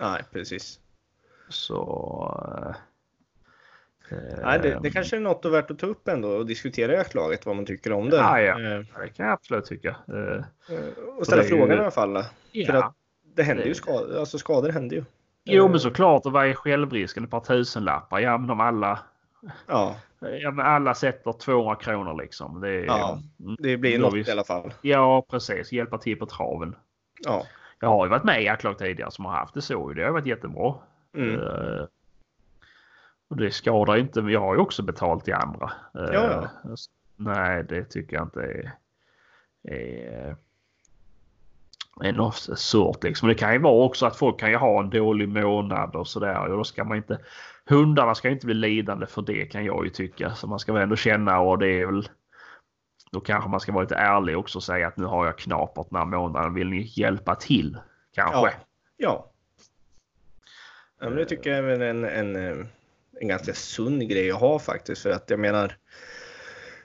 nej 0.00 0.22
precis. 0.32 0.78
Så. 1.48 2.74
eh, 4.10 4.16
Nej, 4.42 4.58
det, 4.62 4.78
det 4.82 4.90
kanske 4.90 5.16
är 5.16 5.20
något 5.20 5.44
värt 5.44 5.70
att 5.70 5.78
ta 5.78 5.86
upp 5.86 6.08
ändå 6.08 6.28
och 6.28 6.46
diskutera 6.46 6.92
jaktlaget 6.92 7.46
vad 7.46 7.56
man 7.56 7.66
tycker 7.66 7.92
om 7.92 8.10
det. 8.10 8.16
Ja, 8.16 8.40
ja. 8.40 8.60
Eh, 8.60 8.80
Det 9.00 9.08
kan 9.08 9.26
jag 9.26 9.32
absolut 9.32 9.64
tycka. 9.64 9.88
Eh, 9.88 10.44
och 11.18 11.26
ställa 11.26 11.42
är 11.42 11.46
ju- 11.46 11.50
frågan 11.56 11.78
i 11.78 11.80
alla 11.80 11.90
fall. 11.90 12.14
För 12.14 12.24
ja. 12.52 12.84
att 12.84 12.94
det 13.34 13.42
händer 13.42 13.64
ju 13.64 13.74
skador, 13.74 14.18
alltså 14.18 14.38
skador 14.38 14.68
händer 14.68 14.96
ju. 14.96 15.04
Jo 15.44 15.64
Eh, 15.64 15.70
men 15.70 15.80
såklart 15.80 16.26
och 16.26 16.32
vad 16.32 16.46
är 16.46 16.54
självrisken? 16.54 17.24
Ett 17.24 17.30
par 17.30 17.40
tusenlappar. 17.40 18.20
Ja 18.20 18.38
men 18.38 18.50
om 18.50 18.60
alla, 18.60 18.98
Ja, 19.66 19.96
ja, 20.20 20.62
alla 20.62 20.94
sätter 20.94 21.32
200 21.32 21.74
kronor 21.74 22.22
liksom. 22.22 22.60
Det 22.60 22.84
Ja. 22.84 23.18
Mm. 23.40 23.56
det 23.58 23.76
blir 23.76 23.92
Ja, 23.92 23.98
något 23.98 24.14
visst. 24.14 24.28
i 24.28 24.32
alla 24.32 24.44
fall. 24.44 24.74
ja 24.82 25.26
precis, 25.30 25.72
hjälpa 25.72 25.98
till 25.98 26.18
på 26.18 26.26
traven. 26.26 26.76
Ja. 27.24 27.46
Jag 27.80 27.88
har 27.88 28.04
ju 28.06 28.10
varit 28.10 28.24
med 28.24 28.42
i 28.42 28.44
jaktlag 28.44 28.78
tidigare 28.78 29.10
som 29.10 29.24
har 29.24 29.32
haft 29.32 29.54
det 29.54 29.62
så. 29.62 29.92
Det 29.92 30.04
har 30.04 30.10
varit 30.10 30.26
jättebra. 30.26 30.74
Mm. 31.16 31.40
Eh, 31.40 31.84
och 33.28 33.36
det 33.36 33.50
skadar 33.50 33.96
inte. 33.96 34.22
Men 34.22 34.32
jag 34.32 34.40
har 34.40 34.54
ju 34.54 34.60
också 34.60 34.82
betalt 34.82 35.28
i 35.28 35.32
andra. 35.32 35.72
Eh, 35.94 36.14
Ja, 36.14 36.48
Nej 37.16 37.64
det 37.68 37.84
tycker 37.84 38.16
jag 38.16 38.24
inte 38.26 38.40
är, 38.42 38.72
är, 39.74 40.36
är 42.00 42.12
något 42.12 42.34
surt 42.58 43.04
liksom. 43.04 43.28
Det 43.28 43.34
kan 43.34 43.52
ju 43.52 43.58
vara 43.58 43.84
också 43.84 44.06
att 44.06 44.16
folk 44.16 44.40
kan 44.40 44.50
ju 44.50 44.56
ha 44.56 44.80
en 44.80 44.90
dålig 44.90 45.28
månad 45.28 45.96
och 45.96 46.08
sådär. 46.08 46.38
Och 46.42 46.48
då 46.56 46.64
ska 46.64 46.84
man 46.84 46.96
inte 46.96 47.18
Hundarna 47.68 48.14
ska 48.14 48.28
inte 48.28 48.46
bli 48.46 48.54
lidande 48.54 49.06
för 49.06 49.22
det 49.22 49.46
kan 49.46 49.64
jag 49.64 49.84
ju 49.84 49.90
tycka. 49.90 50.34
Så 50.34 50.46
man 50.46 50.58
ska 50.58 50.72
väl 50.72 50.82
ändå 50.82 50.96
känna 50.96 51.40
och 51.40 51.58
det 51.58 51.68
är 51.68 51.86
väl 51.86 52.08
då 53.12 53.20
kanske 53.20 53.50
man 53.50 53.60
ska 53.60 53.72
vara 53.72 53.82
lite 53.82 53.94
ärlig 53.94 54.38
också 54.38 54.58
och 54.58 54.62
säga 54.62 54.88
att 54.88 54.96
nu 54.96 55.04
har 55.04 55.26
jag 55.26 55.38
knapert 55.38 55.86
den 55.90 55.98
här 55.98 56.06
månaden. 56.06 56.54
Vill 56.54 56.68
ni 56.68 56.92
hjälpa 56.96 57.34
till? 57.34 57.78
Kanske. 58.14 58.36
Ja. 58.36 58.52
Ja. 58.96 59.30
ja 61.00 61.08
men 61.08 61.16
det 61.16 61.24
tycker 61.24 61.50
jag 61.50 61.58
är 61.58 61.80
en, 61.80 62.04
en, 62.04 62.36
en 63.20 63.28
ganska 63.28 63.54
sund 63.54 64.08
grej 64.08 64.30
att 64.30 64.40
ha 64.40 64.58
faktiskt. 64.58 65.02
För 65.02 65.10
att 65.10 65.30
jag 65.30 65.40
menar, 65.40 65.76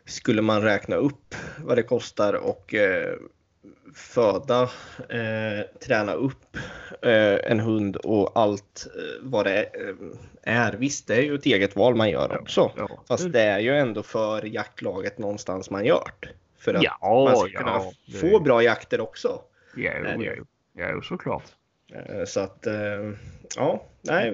skulle 0.06 0.42
man 0.42 0.62
räkna 0.62 0.96
upp 0.96 1.36
vad 1.58 1.78
det 1.78 1.84
kostar 1.84 2.34
och 2.34 2.74
eh, 2.74 3.16
föda, 3.94 4.62
eh, 5.10 5.80
träna 5.86 6.14
upp 6.14 6.58
eh, 7.02 7.52
en 7.52 7.60
hund 7.60 7.96
och 7.96 8.32
allt 8.36 8.88
eh, 8.96 9.02
vad 9.22 9.46
det 9.46 9.64
eh, 9.64 9.96
är. 10.44 10.74
Visst, 10.74 11.08
det 11.08 11.16
är 11.16 11.22
ju 11.22 11.36
ett 11.36 11.46
eget 11.46 11.76
val 11.76 11.96
man 11.96 12.10
gör 12.10 12.42
också. 12.42 12.72
Ja. 12.78 12.90
Fast 13.08 13.34
det 13.34 13.42
är 13.42 13.60
ju 13.60 13.78
ändå 13.78 14.04
för 14.04 14.46
jaktlaget 14.46 15.18
någonstans 15.18 15.70
man 15.70 15.86
gör 15.86 16.12
det. 16.20 16.30
För 16.58 16.74
att 16.74 16.84
Ja, 16.84 17.32
man 17.34 17.38
ska 17.38 17.60
kunna 17.60 17.82
ja, 18.06 18.20
få 18.22 18.40
bra 18.40 18.64
jakter 18.64 19.02
också. 19.02 19.42
Ja, 19.76 19.92
jo, 20.16 20.22
ju. 20.22 20.36
jo. 20.38 20.46
Ja, 20.74 21.02
såklart. 21.02 21.44
Eh, 21.94 22.26
Så 22.26 22.40
att, 22.40 22.68
eh, 22.68 22.74
ja, 23.56 23.84
nej, 24.02 24.32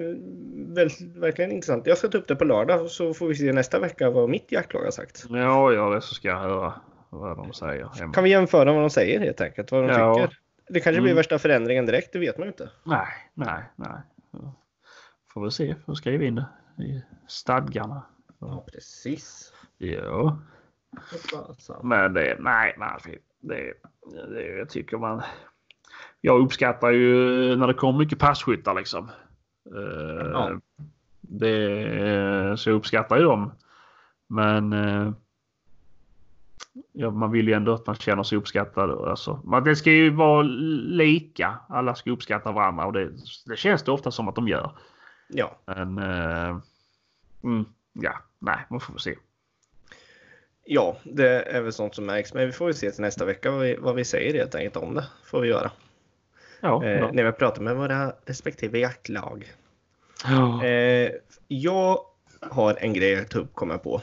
verkligen 1.16 1.52
intressant. 1.52 1.88
Jag 1.88 1.98
ska 1.98 2.08
ta 2.08 2.18
upp 2.18 2.28
det 2.28 2.36
på 2.36 2.46
lördag 2.46 2.90
så 2.90 3.14
får 3.14 3.28
vi 3.28 3.36
se 3.36 3.54
nästa 3.54 3.80
vecka 3.80 4.10
vad 4.10 4.30
mitt 4.30 4.52
jaktlag 4.52 4.84
har 4.84 4.92
sagt. 4.92 5.26
Ja, 5.30 5.74
ja, 5.74 5.90
det 5.90 6.02
så 6.02 6.16
ska 6.16 6.28
jag 6.28 6.40
höra 6.40 6.74
vad 7.20 7.38
de 7.38 7.54
säger. 7.54 8.12
Kan 8.14 8.24
vi 8.24 8.30
jämföra 8.30 8.74
vad 8.74 8.82
de 8.84 8.90
säger 8.90 9.20
helt 9.20 9.42
enkelt, 9.42 9.72
vad 9.72 9.84
de 9.84 9.90
Ja. 9.90 10.16
tycker. 10.16 10.38
Det 10.70 10.80
kanske 10.80 11.02
blir 11.02 11.12
Mm. 11.12 11.16
värsta 11.18 11.40
förändringen 11.40 11.86
direkt, 11.86 12.14
det 12.14 12.20
vet 12.20 12.38
man 12.38 12.46
ju 12.46 12.52
inte. 12.52 12.70
Nej, 12.84 13.08
nej, 13.34 13.64
nej. 13.76 13.98
Får 15.34 15.44
vi 15.44 15.52
se. 15.52 15.76
Får 15.86 15.94
skriva 15.94 16.24
in 16.24 16.36
det 16.36 16.84
i 16.84 17.04
stadgarna. 17.28 18.02
Ja, 18.40 18.66
precis. 18.74 19.54
Ja, 19.78 20.38
men 21.84 22.14
det, 22.14 22.38
nej, 22.40 22.76
nej. 22.78 23.18
Det, 23.40 23.74
det, 24.30 24.48
jag 24.58 24.70
tycker 24.70 24.98
man. 24.98 25.22
Jag 26.22 26.42
uppskattar 26.42 26.90
ju 26.90 27.08
när 27.56 27.68
det 27.68 27.74
kommer 27.74 28.00
mycket 28.00 28.20
passkyttar 28.20 28.74
liksom. 28.74 29.10
Eh, 29.76 30.30
Ja. 30.32 30.60
det, 31.22 32.58
så 32.60 32.70
jag 32.70 32.76
uppskattar 32.76 33.18
ju 33.18 33.24
dem. 33.24 33.52
Men 34.28 34.74
eh, 34.74 35.12
ja, 36.92 37.10
man 37.12 37.32
vill 37.32 37.48
ju 37.48 37.54
ändå 37.54 37.74
att 37.74 37.88
man 37.88 37.96
känner 37.96 38.24
sig 38.24 38.38
uppskattad. 38.38 38.90
Alltså, 38.92 39.42
man, 39.44 39.64
det 39.64 39.76
ska 39.76 39.92
ju 39.92 40.10
vara 40.10 40.42
lika. 40.42 41.60
Alla 41.70 41.96
ska 41.96 42.12
uppskatta 42.12 42.52
varandra 42.52 42.86
och 42.86 42.94
det, 42.94 43.10
det 43.46 43.58
känns 43.58 43.84
det 43.84 43.92
ofta 43.92 44.12
som 44.12 44.28
att 44.28 44.36
de 44.36 44.48
gör. 44.48 44.72
Ja, 45.28 45.58
Men 45.66 45.98
eh, 45.98 46.58
mm, 47.44 47.66
ja, 47.94 48.14
nej, 48.40 48.58
man 48.70 48.80
får 48.80 48.98
se. 48.98 49.16
ja, 50.66 50.98
det 51.04 51.42
är 51.42 51.62
väl 51.62 51.74
sånt 51.74 51.96
som 51.96 52.06
märks. 52.06 52.34
Men 52.34 52.46
vi 52.46 52.52
får 52.52 52.66
väl 52.66 52.74
se 52.76 52.92
till 52.92 53.02
nästa 53.02 53.26
vecka 53.26 53.52
vad 53.52 53.60
vi, 53.62 53.76
vad 53.76 53.96
vi 53.96 54.06
säger 54.06 54.34
helt 54.34 54.56
enkelt 54.56 54.78
om 54.78 54.94
det. 54.94 55.06
Får 55.26 55.42
vi 55.42 55.48
göra. 55.48 55.72
Ja, 56.60 56.84
Eh, 56.86 57.12
när 57.14 57.24
vi 57.24 57.32
pratar 57.32 57.62
med 57.62 57.76
våra 57.76 58.14
respektive 58.26 58.80
jaktlag. 58.80 59.52
ja. 60.28 60.66
Eh, 60.66 61.12
jag 61.48 62.00
har 62.42 62.76
en 62.80 62.94
grej 62.94 63.20
att 63.20 63.30
ta 63.30 63.40
upp, 63.40 63.54
kommer 63.54 63.74
jag 63.74 63.84
på. 63.84 64.02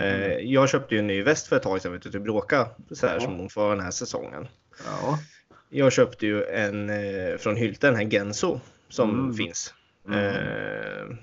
Eh, 0.00 0.32
jag 0.38 0.68
köpte 0.68 0.94
ju 0.94 0.98
en 0.98 1.06
ny 1.06 1.22
väst 1.22 1.46
för 1.46 1.56
ett 1.56 1.62
tag 1.62 1.80
sedan, 1.82 1.92
vet 1.92 2.02
du, 2.02 2.10
till 2.10 2.20
Bråka, 2.20 2.68
så 2.90 3.06
här 3.06 3.14
Ja. 3.14 3.20
som 3.20 3.34
hon 3.38 3.48
får 3.48 3.70
den 3.70 3.80
här 3.80 3.90
säsongen. 3.90 4.48
ja. 4.86 5.18
Jag 5.70 5.92
köpte 5.92 6.26
ju 6.26 6.44
en 6.44 6.90
eh, 6.90 7.36
från 7.38 7.56
Hylte, 7.56 7.86
den 7.86 7.96
här 7.96 8.04
Genso 8.04 8.60
som 8.88 9.10
Mm. 9.10 9.34
finns. 9.34 9.74
Mm. 10.08 10.24
Eh, 10.24 11.16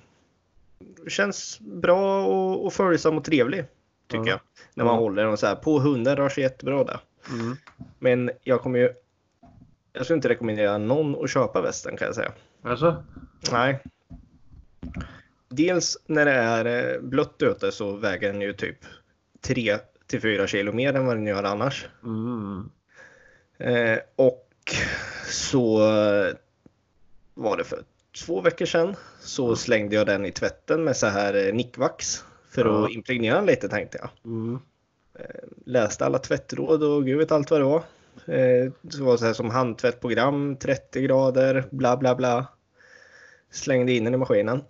känns 1.07 1.59
bra 1.59 2.25
och, 2.25 2.65
och 2.65 2.73
följsam 2.73 3.17
och 3.17 3.23
trevlig, 3.23 3.65
tycker 4.07 4.23
Ja. 4.25 4.29
jag. 4.31 4.39
När 4.73 4.85
man 4.85 4.95
håller 4.97 5.25
den 5.25 5.37
så 5.37 5.47
här. 5.47 5.55
På 5.55 5.79
hunden 5.79 6.15
rör 6.15 6.29
sig 6.29 6.43
jättebra 6.43 6.83
där. 6.83 6.99
Mm. 7.31 7.57
Men 7.99 8.31
jag 8.43 8.61
kommer 8.61 8.79
ju... 8.79 8.93
Jag 9.93 10.05
skulle 10.05 10.15
inte 10.15 10.29
rekommendera 10.29 10.77
någon 10.77 11.23
att 11.23 11.29
köpa 11.29 11.61
västen 11.61 11.97
kan 11.97 12.05
jag 12.05 12.15
säga. 12.15 12.31
Alltså? 12.63 13.03
Nej. 13.51 13.79
Dels 15.49 15.97
när 16.05 16.25
det 16.25 16.31
är 16.31 16.93
eh, 16.95 17.01
blött 17.01 17.41
ute 17.41 17.71
så 17.71 17.91
väger 17.95 18.31
den 18.33 18.41
ju 18.41 18.53
typ 18.53 18.77
3 19.41 19.77
till 20.07 20.21
4 20.21 20.47
kilo 20.47 20.71
mer 20.71 20.93
än 20.93 21.05
vad 21.05 21.15
den 21.15 21.27
gör 21.27 21.43
annars. 21.43 21.87
Mm. 22.03 22.69
Eh, 23.57 23.99
och 24.15 24.49
så 25.29 25.81
eh, 25.81 26.33
var 27.33 27.57
det 27.57 27.63
för 27.63 27.83
två 28.25 28.41
veckor 28.41 28.65
sedan 28.65 28.95
så 29.19 29.55
slängde 29.55 29.95
jag 29.95 30.05
den 30.07 30.25
i 30.25 30.31
tvätten 30.31 30.83
med 30.83 30.97
så 30.97 31.07
här 31.07 31.47
eh, 31.47 31.53
nickvax 31.53 32.23
för 32.49 32.65
Ja. 32.65 32.85
att 32.85 32.91
impregnera 32.91 33.35
den 33.35 33.45
lite 33.45 33.69
tänkte 33.69 33.97
jag. 34.01 34.09
Mm. 34.25 34.59
Läste 35.65 36.05
alla 36.05 36.19
tvättråd 36.19 36.83
och 36.83 37.05
gud 37.05 37.17
vet 37.17 37.31
allt 37.31 37.51
vad 37.51 37.59
det 37.59 37.65
var. 37.65 37.83
Eh, 38.25 38.71
det 38.81 38.99
var 38.99 39.17
så 39.17 39.25
här 39.25 39.33
som 39.33 39.49
handtvättprogram, 39.49 40.55
30 40.57 41.01
grader, 41.01 41.63
bla 41.71 41.97
bla 41.97 42.15
bla. 42.15 42.45
Slängde 43.51 43.91
in 43.93 44.03
den 44.03 44.13
i 44.13 44.17
maskinen. 44.17 44.63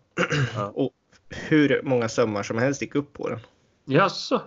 Ja. 0.55 0.65
och 0.75 0.91
hur 1.29 1.81
många 1.83 2.09
sömmar 2.09 2.43
som 2.43 2.57
helst 2.57 2.81
gick 2.81 2.95
upp 2.95 3.13
på 3.13 3.29
den. 3.29 3.39
Jaså? 3.85 4.41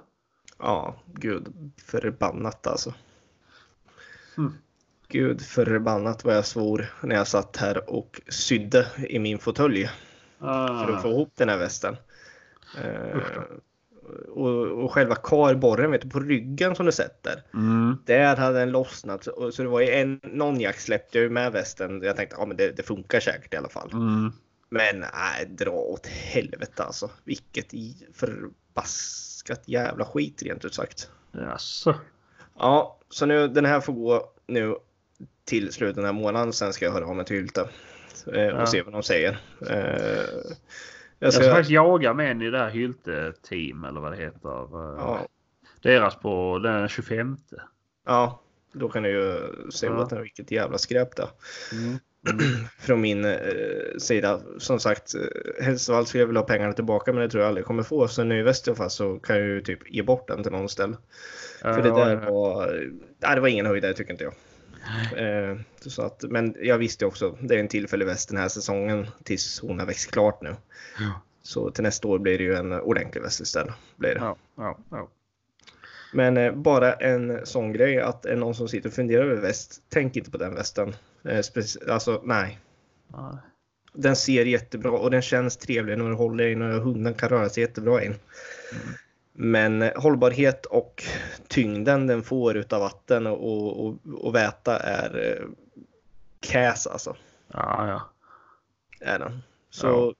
Ja, 0.59 1.03
gud 1.07 1.73
förbannat 1.87 2.67
alltså. 2.67 2.95
Mm. 4.39 4.55
Gud 5.09 5.43
förbannat 5.43 6.25
vad 6.25 6.37
jag 6.37 6.47
svor 6.47 6.95
när 7.03 7.17
jag 7.17 7.29
satt 7.29 7.57
här 7.57 7.91
och 7.91 8.21
sydde 8.29 8.87
i 9.09 9.19
min 9.19 9.39
fåtölj 9.39 9.91
för 10.39 10.93
att 10.95 11.03
få 11.03 11.09
Ah. 11.09 11.11
ihop 11.11 11.33
den 11.37 11.49
här 11.49 11.59
västen. 11.59 11.97
Då. 12.75 12.81
Och, 14.29 14.85
och 14.85 14.93
själva 14.93 15.15
karborren 15.15 15.91
vet 15.91 16.03
du, 16.03 16.11
på 16.11 16.21
ryggen 16.21 16.77
som 16.77 16.87
du 16.87 16.93
sätter. 16.93 17.43
Mm. 17.55 17.97
Där 18.05 18.37
hade 18.37 18.59
den 18.59 18.71
lossnat. 18.71 19.25
Så 19.25 19.63
det 19.63 19.69
var 19.69 19.81
ju 19.81 19.91
en, 19.91 20.21
någon 20.23 20.61
jakt 20.61 20.83
släppte 20.83 21.19
jag 21.19 21.23
ju 21.23 21.31
med 21.31 21.53
västen. 21.53 22.03
Jag 22.03 22.17
tänkte 22.17 22.37
ja, 22.39 22.47
men 22.47 22.57
det, 22.57 22.77
det 22.77 22.83
funkar 22.83 23.21
säkert 23.21 23.55
i 23.55 23.57
alla 23.57 23.69
fall. 23.69 23.91
Mm. 23.93 24.33
Men 24.69 25.01
nej, 25.01 25.47
dra 25.49 25.71
åt 25.71 26.07
helvete 26.07 26.83
alltså. 26.83 27.11
Vilket 27.25 27.67
förbaskat 28.15 29.63
jävla 29.65 30.05
skit 30.05 30.43
rent 30.43 30.65
ut 30.65 30.75
sagt. 30.75 31.11
Jaså? 31.33 31.95
Ja, 32.59 32.99
så 33.11 33.27
nu 33.27 33.49
den 33.49 33.65
här 33.65 33.81
får 33.81 33.93
gå 33.93 34.33
nu 34.47 34.75
till 35.45 35.73
slutet 35.73 35.99
av 35.99 36.05
den 36.05 36.15
här 36.15 36.23
månaden. 36.23 36.53
Sen 36.53 36.73
ska 36.73 36.85
jag 36.85 36.93
höra 36.93 37.07
av 37.07 37.17
mig 37.17 37.25
till 37.25 37.37
Hylte 37.37 37.61
eh, 38.27 38.47
och 38.47 38.61
Ja. 38.61 38.67
se 38.67 38.83
vad 38.83 38.93
de 38.95 39.03
säger. 39.03 39.41
Eh, 39.71 40.53
jag 41.19 41.27
Jag 41.27 41.35
ska 41.35 41.43
ska, 41.43 41.53
faktiskt 41.53 41.71
jaga 41.71 42.15
med 42.15 42.31
en 42.31 42.43
i 42.43 42.51
det 42.51 42.59
här 42.59 42.71
Hylte-team 42.71 43.85
eller 43.85 44.01
vad 44.01 44.13
det 44.13 44.19
heter. 44.19 44.49
Eh, 44.49 44.99
ja, 44.99 45.27
Deras 45.83 46.17
på 46.17 46.59
den 46.59 46.89
25. 46.89 47.37
ja, 48.07 48.43
då 48.73 48.89
kan 48.89 49.03
du 49.03 49.11
ju 49.11 49.41
se 49.71 49.87
Ja. 49.87 50.07
det 50.11 50.17
är, 50.17 50.21
vilket 50.21 50.51
jävla 50.51 50.79
skräp 50.79 51.17
det. 51.17 51.29
Mm. 51.73 51.99
från 52.79 53.01
min 53.01 53.25
eh, 53.25 53.39
sida. 53.99 54.41
Som 54.59 54.81
sagt, 54.81 55.15
eh, 55.15 55.65
helst 55.65 55.91
av 55.91 55.97
allt 55.97 56.09
skulle 56.09 56.23
jag 56.23 56.27
vilja 56.27 56.41
ha 56.41 56.47
pengarna 56.47 56.73
tillbaka 56.73 57.13
men 57.13 57.23
det 57.23 57.29
tror 57.29 57.43
jag 57.43 57.49
aldrig 57.49 57.67
kommer 57.67 57.83
få. 57.83 58.09
Så 58.09 58.25
nu 58.25 58.39
i 58.39 58.43
väst 58.43 58.67
i 58.67 58.71
alla 58.71 58.77
fall 58.77 58.91
så 58.91 59.19
kan 59.19 59.37
jag 59.37 59.47
ju 59.47 59.61
typ 59.61 59.91
ge 59.91 60.03
bort 60.03 60.29
den 60.29 60.43
till 60.43 60.53
någon 60.53 60.69
ställe. 60.69 60.97
För 61.61 61.83
det 61.83 61.91
där 61.91 62.17
var, 62.17 62.67
nej, 63.19 63.35
det 63.35 63.41
var 63.41 63.49
ingen 63.49 63.67
höjdare 63.67 63.95
tycker 63.95 64.13
inte 64.13 64.25
jag. 64.25 64.35
Eh, 65.17 65.57
så 65.81 66.03
att, 66.03 66.25
men 66.29 66.55
jag 66.61 66.79
visste 66.79 67.07
också, 67.07 67.39
det 67.41 67.55
är 67.55 67.59
en 67.59 67.69
tillfällig 67.69 68.07
väst 68.07 68.29
den 68.29 68.39
här 68.39 68.49
säsongen 68.49 69.07
tills 69.25 69.61
hon 69.61 69.79
har 69.79 69.87
växt 69.87 70.11
klart 70.11 70.43
nu. 70.43 70.57
Ja. 70.99 71.23
Så 71.43 71.71
till 71.71 71.83
nästa 71.83 72.09
år 72.09 72.19
blir 72.19 72.39
det 72.39 72.45
ju 72.45 72.55
en 72.55 72.73
ordentlig 72.73 73.23
väst 73.23 73.41
istället. 73.41 73.75
Blir 73.97 74.15
det. 74.15 74.21
Ja, 74.21 74.37
ja, 74.57 74.79
ja. 74.91 75.09
Men 76.13 76.37
eh, 76.37 76.53
bara 76.53 76.93
en 76.93 77.47
sån 77.47 77.73
grej 77.73 78.01
att 78.01 78.27
är 78.27 78.37
någon 78.37 78.55
som 78.55 78.69
sitter 78.69 78.89
och 78.89 78.95
funderar 78.95 79.25
över 79.25 79.43
väst, 79.43 79.83
tänk 79.89 80.17
inte 80.17 80.31
på 80.31 80.39
den 80.39 80.55
västen. 80.55 80.89
Eh, 81.25 81.39
speci- 81.39 81.91
alltså 81.91 82.23
nej, 82.25 82.59
Nej. 83.09 83.37
Den 83.93 84.17
ser 84.17 84.45
jättebra 84.45 84.91
och 84.91 85.11
den 85.11 85.23
känns 85.23 85.57
trevlig 85.57 85.99
när 85.99 86.09
du 86.09 86.15
håller 86.15 86.45
i 86.45 86.55
den 86.55 86.63
och 86.63 86.83
hunden 86.83 87.15
kan 87.15 87.29
röra 87.29 87.49
sig 87.49 87.63
jättebra 87.63 88.05
in. 88.05 88.15
Men 89.41 89.91
hållbarhet 89.97 90.67
och 90.67 91.05
tyngden 91.49 92.07
den 92.07 92.23
får 92.23 92.57
utav 92.57 92.81
vatten 92.81 93.27
och, 93.27 93.87
och, 93.87 93.97
och 94.15 94.35
väta 94.35 94.77
är 94.79 95.37
eh, 95.41 95.47
käs 96.41 96.87
alltså. 96.87 97.17
Ja, 97.53 97.89
ja. 97.89 98.03
Är 99.01 99.19
den. 99.19 99.43
Så 99.71 99.87
Ja. 99.87 100.13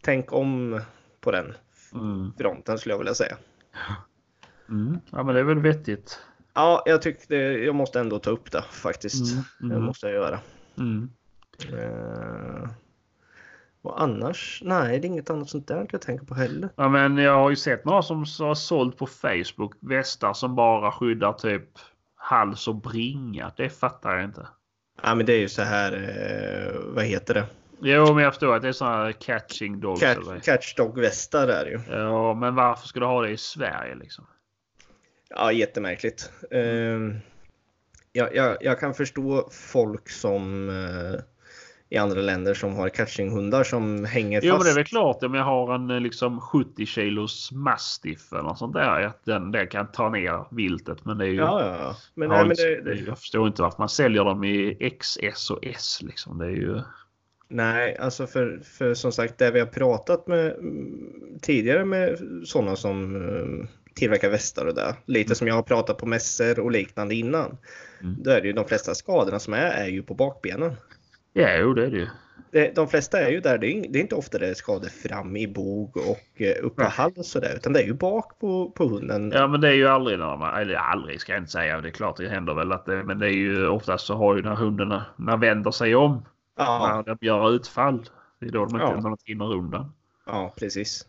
tänk 0.00 0.32
om 0.32 0.80
på 1.20 1.30
den 1.32 1.54
Mm. 1.94 2.32
fronten 2.38 2.78
skulle 2.78 2.92
jag 2.92 2.98
vilja 2.98 3.14
säga. 3.14 3.36
Mm. 4.68 4.98
Ja, 5.10 5.22
men 5.22 5.34
det 5.34 5.40
är 5.40 5.44
väl 5.44 5.58
vettigt. 5.60 6.20
Ja, 6.54 6.82
jag 6.86 7.02
tyckte 7.02 7.36
jag 7.36 7.74
måste 7.74 8.00
ändå 8.00 8.18
ta 8.18 8.30
upp 8.30 8.52
det 8.52 8.62
faktiskt. 8.62 9.32
Mm, 9.32 9.44
Det 9.58 9.74
mm. 9.76 9.82
måste 9.86 10.06
jag 10.06 10.14
göra. 10.14 10.40
Mm. 10.78 11.10
Eh, 11.72 12.68
och 13.86 14.02
annars, 14.02 14.62
nej 14.64 14.98
det 14.98 15.06
är 15.06 15.08
inget 15.08 15.30
annat 15.30 15.48
sånt 15.48 15.68
där 15.68 15.86
jag 15.92 16.00
tänker 16.00 16.26
på 16.26 16.34
heller. 16.34 16.68
Ja, 16.76 16.88
men 16.88 17.18
jag 17.18 17.34
har 17.34 17.50
ju 17.50 17.56
sett 17.56 17.84
några 17.84 18.02
som 18.02 18.18
har 18.18 18.54
sålt 18.54 18.98
på 18.98 19.06
Facebook 19.06 19.72
västar 19.80 20.32
som 20.32 20.54
bara 20.56 20.92
skyddar 20.92 21.32
typ 21.32 21.68
hals 22.16 22.68
och 22.68 22.74
bringa. 22.74 23.52
Det 23.56 23.70
fattar 23.70 24.14
jag 24.16 24.24
inte. 24.24 24.46
Ja 25.02 25.14
men 25.14 25.26
det 25.26 25.32
är 25.32 25.38
ju 25.40 25.48
så 25.48 25.62
här, 25.62 25.92
eh, 25.92 26.80
vad 26.94 27.04
heter 27.04 27.34
det? 27.34 27.44
Jo, 27.80 28.14
men 28.14 28.24
jag 28.24 28.32
förstår 28.32 28.56
att 28.56 28.62
det 28.62 28.68
är 28.68 28.72
sådana 28.72 28.96
här 29.04 29.12
catching 29.12 29.80
dogs. 29.80 30.02
eller 30.02 30.14
Catch, 30.14 30.28
det 30.28 30.34
är. 30.36 30.40
catchdog-västar 30.56 31.48
är 31.48 31.64
det 31.64 31.70
ju. 31.70 31.80
Ja, 31.98 32.34
men 32.34 32.54
varför 32.54 32.88
ska 32.88 33.00
du 33.00 33.06
ha 33.06 33.22
det 33.22 33.30
i 33.30 33.36
Sverige 33.36 33.94
liksom? 33.94 34.26
Ja, 35.28 35.52
jättemärkligt. 35.52 36.32
Ehm, 36.50 37.14
jag, 38.12 38.34
jag, 38.36 38.56
jag 38.60 38.80
kan 38.80 38.94
förstå 38.94 39.48
folk 39.52 40.08
som... 40.10 40.68
eh, 40.70 41.20
i 41.88 41.96
andra 41.96 42.20
länder 42.20 42.54
som 42.54 42.74
har 42.74 42.88
catchinghundar 42.88 43.64
som 43.64 44.04
hänger 44.04 44.40
fast. 44.40 44.46
Jo 44.46 44.54
men 44.54 44.64
det 44.64 44.70
är 44.70 44.74
väl 44.74 44.84
klart 44.84 45.22
om 45.22 45.34
jag 45.34 45.44
har 45.44 45.74
en 45.74 45.90
eh, 45.90 46.00
liksom 46.00 46.40
70 46.40 46.86
kilos 46.86 47.52
mastiff 47.52 48.32
eller 48.32 48.42
något 48.42 48.58
sånt 48.58 48.74
där. 48.74 49.02
Att 49.02 49.24
den, 49.24 49.52
den 49.52 49.66
kan 49.66 49.92
ta 49.92 50.08
ner 50.08 50.54
viltet. 50.54 51.04
Men 51.04 51.18
det 51.18 51.24
är 51.24 51.28
ju. 51.28 51.36
Ja, 51.36 51.60
ja, 51.64 51.76
ja. 51.80 51.96
Men, 52.14 52.28
nej, 52.28 52.46
men 52.46 52.56
det, 52.56 52.80
det, 52.80 52.94
Jag 52.94 53.18
förstår 53.18 53.46
inte 53.46 53.62
varför 53.62 53.78
man 53.78 53.88
säljer 53.88 54.24
dem 54.24 54.44
i 54.44 54.92
XS 55.00 55.50
och 55.50 55.58
S 55.62 55.98
liksom. 56.02 56.38
Det 56.38 56.44
är 56.44 56.50
ju. 56.50 56.80
nej, 57.48 57.96
alltså 57.96 58.26
för, 58.26 58.60
för 58.64 58.94
som 58.94 59.12
sagt 59.12 59.38
det 59.38 59.50
vi 59.50 59.60
har 59.60 59.66
pratat 59.66 60.26
med 60.26 60.46
mm, 60.52 61.38
tidigare 61.42 61.84
med 61.84 62.18
sådana 62.44 62.76
som 62.76 63.16
mm, 63.16 63.68
tillverkar 63.94 64.30
västar 64.30 64.66
och 64.66 64.74
det. 64.74 64.96
Lite 65.06 65.34
som 65.34 65.46
jag 65.46 65.54
har 65.54 65.62
pratat 65.62 65.98
på 65.98 66.06
mässor 66.06 66.58
och 66.58 66.70
liknande 66.70 67.14
innan. 67.14 67.58
Mm. 68.02 68.22
Då 68.22 68.30
är 68.30 68.40
det 68.40 68.46
ju 68.46 68.52
de 68.52 68.64
flesta 68.64 68.94
skadorna 68.94 69.38
som 69.38 69.54
är, 69.54 69.70
är 69.70 69.86
ju 69.86 70.02
på 70.02 70.14
bakbenen. 70.14 70.76
Ja, 71.38 71.56
jo 71.58 71.74
det 71.74 71.86
är 71.86 71.90
det 71.90 71.96
ju. 71.96 72.06
De 72.74 72.88
flesta 72.88 73.20
är 73.20 73.30
ju 73.30 73.40
där, 73.40 73.58
det 73.58 73.66
är, 73.66 73.96
inte 73.96 74.14
ofta 74.14 74.38
det 74.38 74.48
är 74.48 74.54
skador 74.54 74.88
fram 74.88 75.36
i 75.36 75.46
bog 75.48 75.96
och 75.96 76.42
eh, 76.42 76.64
upp 76.64 76.76
på 76.76 76.82
Nej. 76.82 76.90
hals 76.90 77.18
och 77.18 77.24
sådär. 77.26 77.52
Utan 77.56 77.72
det 77.72 77.80
är 77.80 77.86
ju 77.86 77.94
bak 77.94 78.38
på, 78.38 78.70
på 78.70 78.84
hunden. 78.88 79.32
Ja 79.34 79.46
men 79.46 79.60
det 79.60 79.68
är 79.68 79.72
ju 79.72 79.86
aldrig 79.88 80.18
när 80.18 80.36
man, 80.36 80.60
eller 80.60 80.74
aldrig 80.74 81.20
ska 81.20 81.32
jag 81.32 81.40
inte 81.40 81.50
säga. 81.52 81.80
Det 81.80 81.88
är 81.88 81.92
klart 81.92 82.16
det 82.16 82.28
händer 82.28 82.54
väl 82.54 82.72
att 82.72 82.86
det, 82.86 83.02
men 83.04 83.18
det 83.18 83.26
är 83.26 83.32
ju 83.32 83.68
oftast 83.68 84.06
så 84.06 84.14
har 84.14 84.36
ju 84.36 84.42
när 84.42 84.54
hundarna, 84.54 85.04
när 85.16 85.36
vänder 85.36 85.70
sig 85.70 85.94
om. 85.94 86.24
Ja, 86.58 87.02
När 87.06 87.14
de 87.14 87.26
gör 87.26 87.50
utfall. 87.54 88.08
Det 88.40 88.46
är 88.46 88.50
då 88.50 88.64
de 88.64 88.74
inte 88.74 88.86
Ja. 88.86 89.16
hinner 89.24 89.52
undan. 89.54 89.92
ja 90.26 90.54
precis. 90.58 91.06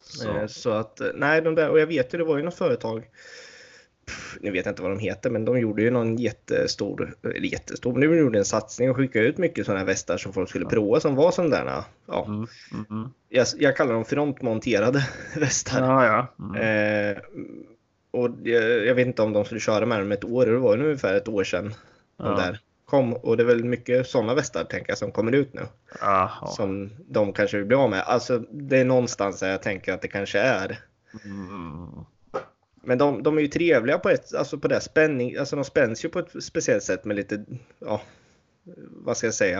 Så. 0.00 0.30
Eh, 0.36 0.46
Så 0.46 0.70
att, 0.70 1.00
eh, 1.00 1.06
nej, 1.14 1.42
de 1.42 1.54
där, 1.54 1.70
och 1.70 1.78
jag 1.80 1.86
vet 1.86 2.14
ju, 2.14 2.18
det 2.18 2.24
var 2.24 2.36
ju 2.36 2.42
något 2.42 2.54
företag, 2.54 3.04
pff, 4.06 4.38
nu 4.40 4.50
vet 4.50 4.66
jag 4.66 4.72
inte 4.72 4.82
vad 4.82 4.90
de 4.90 4.98
heter, 4.98 5.30
men 5.30 5.44
de 5.44 5.58
gjorde 5.58 5.82
ju 5.82 5.90
någon 5.90 6.16
jättestor, 6.16 7.14
eller 7.22 7.34
jättestor, 7.40 7.92
men 7.92 8.00
de 8.10 8.18
gjorde 8.18 8.38
en 8.38 8.44
satsning 8.44 8.90
och 8.90 8.96
skickade 8.96 9.26
ut 9.26 9.38
mycket 9.38 9.66
sådana 9.66 9.78
här 9.78 9.86
västar 9.86 10.16
som 10.16 10.32
folk 10.32 10.48
skulle 10.48 10.66
prova 10.66 11.00
som 11.00 11.14
var 11.14 11.30
sådana 11.30 11.84
ja, 12.06 12.24
Mm, 12.26 12.46
mm, 12.72 12.86
mm. 12.90 13.08
jag, 13.28 13.46
jag 13.58 13.76
kallar 13.76 13.94
dem 13.94 14.04
frontmonterade 14.04 15.08
västar. 15.36 15.80
Ja, 15.80 16.06
ja. 16.06 16.44
Mm. 16.44 17.16
Eh, 17.16 17.22
och 18.10 18.30
jag, 18.42 18.86
jag 18.86 18.94
vet 18.94 19.06
inte 19.06 19.22
om 19.22 19.32
de 19.32 19.44
skulle 19.44 19.60
köra 19.60 19.86
med 19.86 19.98
dem 20.00 20.12
ett 20.12 20.24
år, 20.24 20.46
det 20.46 20.58
var 20.58 20.78
ungefär 20.78 21.14
ett 21.14 21.28
år 21.28 21.44
sedan 21.44 21.74
de 22.16 22.26
Ja. 22.26 22.36
där 22.36 22.60
kom. 22.84 23.12
Och 23.14 23.36
det 23.36 23.42
är 23.42 23.46
väl 23.46 23.64
mycket 23.64 24.06
sådana 24.06 24.34
västar 24.34 24.64
tänker 24.64 24.90
jag 24.90 24.98
som 24.98 25.12
kommer 25.12 25.32
ut 25.32 25.54
nu. 25.54 25.62
Jaha. 26.00 26.46
Som 26.46 26.90
de 27.08 27.32
kanske 27.32 27.56
vill 27.56 27.66
bli 27.66 27.76
av 27.76 27.90
med. 27.90 28.00
Alltså 28.00 28.38
det 28.50 28.78
är 28.78 28.84
någonstans 28.84 29.40
där 29.40 29.50
jag 29.50 29.62
tänker 29.62 29.92
att 29.92 30.02
det 30.02 30.08
kanske 30.08 30.38
är. 30.38 30.78
Mm. 31.24 32.04
Men 32.86 32.98
de, 32.98 33.22
de 33.22 33.38
är 33.38 33.42
ju 33.42 33.48
trevliga 33.48 33.98
på 33.98 34.08
ett, 34.08 34.34
alltså 34.34 34.58
på 34.58 34.68
det 34.68 34.80
spänning, 34.80 35.36
alltså 35.36 35.56
de 35.56 35.64
spänns 35.64 36.04
ju 36.04 36.08
på 36.08 36.18
ett 36.18 36.44
speciellt 36.44 36.82
sätt 36.82 37.04
med 37.04 37.16
lite, 37.16 37.44
ja, 37.78 38.02
vad 38.90 39.16
ska 39.16 39.26
jag 39.26 39.34
säga? 39.34 39.58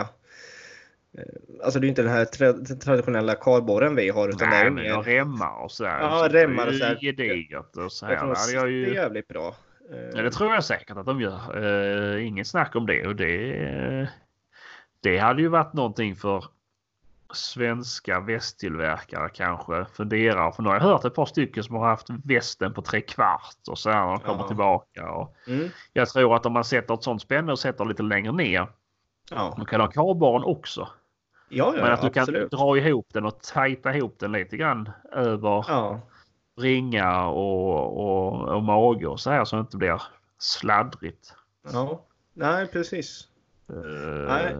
Eh, 1.17 1.23
Alltså 1.63 1.79
det 1.79 1.83
är 1.83 1.87
ju 1.87 1.89
inte 1.89 2.01
den 2.01 2.11
här 2.11 2.25
tra 2.25 2.53
traditionella 2.75 3.35
kardborren 3.35 3.95
vi 3.95 4.09
har 4.09 4.29
utan 4.29 4.49
det 4.49 4.55
är 4.55 4.59
Nej, 4.59 4.63
ju 4.65 4.71
men 4.71 4.85
jag 4.85 5.07
remmar 5.07 5.63
och 5.63 5.71
så 5.71 5.85
här. 5.85 5.99
Ja, 5.99 6.19
Så 6.23 6.27
det 6.27 6.39
är 6.41 6.47
remmar 6.47 6.67
och 6.67 6.73
ju 6.73 6.79
så 6.79 6.85
här. 6.85 6.97
Gediget 7.01 7.77
och 7.77 7.91
så 7.91 8.05
här. 8.05 8.13
jag 8.13 8.19
tror 8.21 8.29
de 8.29 8.33
Det 8.33 8.39
jag 8.39 8.45
sitter 8.45 8.67
ju... 8.67 8.93
jävligt 8.93 9.27
bra. 9.27 9.55
Eh, 9.91 9.97
Ja, 10.13 10.21
det 10.21 10.31
tror 10.31 10.53
jag 10.53 10.63
säkert 10.63 10.97
att 10.97 11.05
de 11.05 11.21
gör. 11.21 11.57
Uh, 11.63 12.27
inget 12.27 12.47
snack 12.47 12.75
om 12.75 12.85
det. 12.85 13.07
Och 13.07 13.15
det, 13.15 13.53
eh, 13.63 14.07
det 15.01 15.17
hade 15.17 15.41
ju 15.41 15.47
varit 15.47 15.73
någonting 15.73 16.15
för 16.15 16.45
svenska 17.33 18.19
västtillverkare 18.19 19.29
kanske 19.29 19.85
funderar. 19.85 20.51
För 20.51 20.63
nu 20.63 20.69
har 20.69 20.75
jag 20.75 20.81
hört 20.83 21.05
ett 21.05 21.15
par 21.15 21.25
stycken 21.25 21.63
som 21.63 21.75
har 21.75 21.87
haft 21.87 22.07
västen 22.09 22.73
på 22.73 22.81
tre 22.81 23.01
kvart 23.01 23.57
och 23.69 23.77
så 23.79 23.89
här 23.89 24.05
när 24.05 24.11
de 24.11 24.19
kommer 24.19 24.43
Ja. 24.43 24.47
tillbaka. 24.47 25.11
Och 25.11 25.35
Mm, 25.47 25.69
jag 25.93 26.09
tror 26.09 26.35
att 26.35 26.45
om 26.45 26.53
man 26.53 26.63
sätter 26.63 26.93
ett 26.93 27.03
sånt 27.03 27.21
spänne 27.21 27.51
och 27.51 27.59
sätter 27.59 27.85
lite 27.85 28.03
längre 28.03 28.31
ner. 28.31 28.67
ja, 29.31 29.53
Man 29.57 29.65
kan 29.65 29.81
ha 29.81 29.87
kardborren 29.87 30.43
också. 30.43 30.87
ja, 31.49 31.71
Men 31.71 31.79
ja 31.85 31.91
att 31.91 32.01
du 32.01 32.09
kan 32.09 32.21
absolut. 32.21 32.51
dra 32.51 32.77
ihop 32.77 33.07
den 33.13 33.25
och 33.25 33.41
tajta 33.41 33.95
ihop 33.95 34.19
den 34.19 34.31
lite 34.31 34.57
grann 34.57 34.89
över 35.11 35.65
Ja, 35.67 36.01
ringar 36.61 37.25
och, 37.25 37.97
och, 37.99 38.47
och 38.55 38.63
mage 38.63 39.07
och 39.07 39.19
så 39.19 39.31
här 39.31 39.45
så 39.45 39.55
det 39.55 39.59
inte 39.59 39.77
blir 39.77 40.01
sladdrigt. 40.37 41.33
ja. 41.73 42.01
Nej, 42.37 42.67
precis. 42.67 43.27
Eh, 43.69 43.75
Nej. 44.27 44.55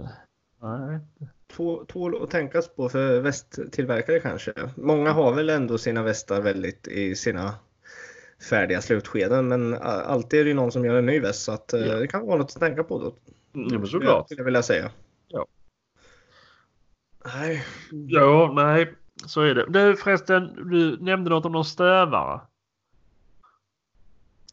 nej. 0.62 1.00
Två 1.48 1.86
att 2.24 2.32
tänkas 2.32 2.76
på 2.76 2.90
för 2.90 3.20
västtillverkare 3.20 4.20
kanske. 4.20 4.54
Många 4.76 5.12
har 5.12 5.34
väl 5.34 5.50
ändå 5.50 5.78
sina 5.78 6.04
västar 6.04 6.42
väldigt 6.42 6.88
i 6.88 7.16
sina 7.16 7.56
färdiga 8.50 8.82
slutskeden 8.82 9.48
men 9.48 9.74
alltid 9.84 10.40
är 10.40 10.44
det 10.44 10.48
ju 10.50 10.54
någon 10.56 10.72
som 10.72 10.86
gör 10.86 10.96
en 10.96 11.06
ny 11.06 11.20
väst 11.20 11.44
så 11.44 11.52
att 11.52 11.74
eh, 11.74 11.80
Ja. 11.80 11.96
det 11.96 12.08
kan 12.08 12.26
vara 12.28 12.38
något 12.38 12.52
att 12.56 12.60
tänka 12.60 12.84
på 12.84 13.00
då. 13.00 13.16
Ja, 13.54 13.78
men 13.80 13.88
såklart. 13.88 14.26
Skulle 14.26 14.40
jag 14.40 14.46
vilja 14.46 14.64
säga. 14.64 14.92
Ja. 15.28 15.46
Nej. 17.26 17.66
Ja, 17.92 18.52
nej, 18.56 18.94
så 19.26 19.42
är 19.42 19.56
det. 19.56 19.66
Du 19.70 19.96
förresten, 19.96 20.70
du 20.70 20.98
nämnde 21.02 21.30
något 21.30 21.46
om 21.46 21.52
någon 21.52 21.66
stövare. 21.66 22.40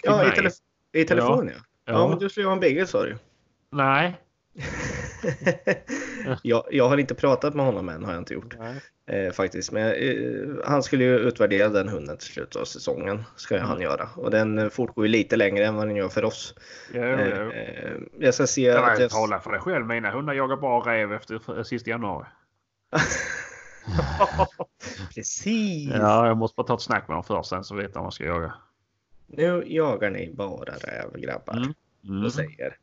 Till 0.03 0.11
Ja, 0.11 0.25
i, 0.25 0.29
telef- 0.31 0.61
i 0.93 1.05
telefon 1.05 1.49
ja. 1.49 1.55
ja. 1.85 1.93
Ja. 1.93 2.09
men 2.09 2.19
du 2.19 2.29
skulle 2.29 2.45
ju 2.45 2.49
ha 2.49 2.55
en 2.55 2.61
bagel 2.61 2.87
sa 2.87 3.03
du. 3.05 3.17
Nej. 3.71 4.21
jag, 6.43 6.65
jag 6.71 6.89
har 6.89 6.99
inte 6.99 7.15
pratat 7.15 7.55
med 7.55 7.67
honom 7.67 7.89
än 7.89 8.05
har 8.05 8.13
jag 8.13 8.21
inte 8.21 8.35
gjort. 8.35 8.57
Eh, 9.07 9.33
faktiskt. 9.33 9.73
Men 9.73 9.93
eh, 9.93 10.65
han 10.65 10.83
skulle 10.83 11.05
ju 11.05 11.19
utvärdera 11.19 11.69
den 11.69 11.89
hunden 11.89 12.17
till 12.17 12.27
slutet 12.29 12.57
av 12.57 12.65
säsongen. 12.65 13.25
Ska 13.37 13.57
Mm. 13.57 13.69
han 13.69 13.81
göra. 13.81 14.09
Och 14.17 14.31
den 14.31 14.59
eh, 14.59 14.69
fortgår 14.69 15.07
ju 15.07 15.13
lite 15.13 15.37
längre 15.37 15.67
än 15.67 15.75
vad 15.75 15.87
den 15.89 15.97
gör 15.97 16.09
för 16.09 16.25
oss. 16.25 16.55
Jo, 16.93 17.03
jo. 17.03 17.51
Eh, 17.51 17.93
jag 18.19 18.35
ska 18.35 18.47
se 18.47 18.63
Jag 18.63 18.93
att 18.93 19.01
jag... 19.01 19.11
talar 19.11 19.39
för 19.39 19.51
dig 19.51 19.61
själv. 19.61 19.87
Mina 19.87 20.11
hundar 20.11 20.35
jagar 20.35 20.57
bara 20.57 20.93
räv 20.95 21.13
efter 21.13 21.63
sista 21.63 21.91
januari. 21.91 22.27
Precis! 25.15 25.91
Ja, 25.95 26.27
jag 26.27 26.37
måste 26.37 26.55
bara 26.57 26.67
ta 26.67 26.75
ett 26.75 26.81
snack 26.81 27.09
med 27.09 27.17
dem 27.17 27.25
först 27.25 27.49
sen 27.49 27.65
så 27.65 27.75
vet 27.75 27.85
jag 27.85 27.95
vad 27.95 28.03
man 28.03 28.13
ska 28.13 28.25
jaga. 28.25 28.55
Nu 29.27 29.65
jagar 29.67 30.11
ni 30.11 30.35
bara 30.35 30.73
räv 30.73 31.21
grabbar. 31.21 31.57
Mm. 31.57 31.75
Mm. 32.09 32.25
Och 32.25 32.33
säger. 32.33 32.77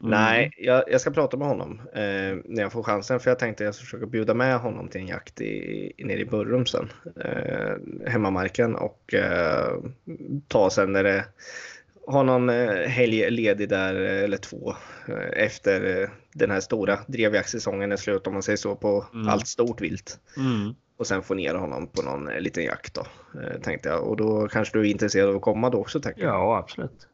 Mm. 0.00 0.10
Nej, 0.10 0.52
jag, 0.58 0.84
jag 0.86 1.00
ska 1.00 1.10
prata 1.10 1.36
med 1.36 1.48
honom 1.48 1.80
eh, 1.92 2.36
när 2.44 2.60
jag 2.62 2.72
får 2.72 2.82
chansen. 2.82 3.20
För 3.20 3.30
jag 3.30 3.38
tänkte 3.38 3.64
jag 3.64 3.74
ska 3.74 3.84
försöka 3.84 4.06
bjuda 4.06 4.34
med 4.34 4.58
honom 4.58 4.88
till 4.88 5.00
en 5.00 5.06
jakt 5.06 5.40
i, 5.40 5.92
i, 5.96 6.04
nere 6.04 6.20
i 6.20 6.24
Burrum 6.24 6.66
sen. 6.66 6.88
Eh, 7.24 8.08
hemmamarken 8.10 8.74
och 8.76 9.14
eh, 9.14 9.74
ta 10.48 10.70
sen 10.70 10.92
när 10.92 11.04
det 11.04 11.24
har 12.06 12.24
någon 12.24 12.48
eh, 12.48 12.88
helg 12.88 13.30
ledig 13.30 13.68
där 13.68 13.94
eh, 14.04 14.24
eller 14.24 14.36
två 14.36 14.74
eh, 15.08 15.44
efter 15.44 16.10
den 16.32 16.50
här 16.50 16.60
stora 16.60 16.98
drevjaktssäsongen 17.06 17.92
är 17.92 17.96
slut 17.96 18.26
om 18.26 18.32
man 18.32 18.42
säger 18.42 18.56
så 18.56 18.74
på 18.76 19.06
Mm. 19.14 19.28
allt 19.28 19.46
stort 19.46 19.80
vilt. 19.80 20.20
Mm. 20.36 20.74
Och 20.98 21.06
sen 21.06 21.22
få 21.22 21.34
ner 21.34 21.54
honom 21.54 21.86
på 21.86 22.02
någon 22.02 22.24
liten 22.24 22.64
jakt 22.64 22.94
då, 22.94 23.06
tänkte 23.62 23.88
jag. 23.88 24.02
Och 24.02 24.16
då 24.16 24.48
kanske 24.48 24.78
du 24.78 24.86
är 24.86 24.90
intresserad 24.90 25.28
av 25.28 25.36
att 25.36 25.42
komma 25.42 25.70
då 25.70 25.78
också, 25.78 26.00
tänker 26.00 26.22
jag. 26.22 26.34
Ja, 26.34 26.58
absolut. 26.58 27.08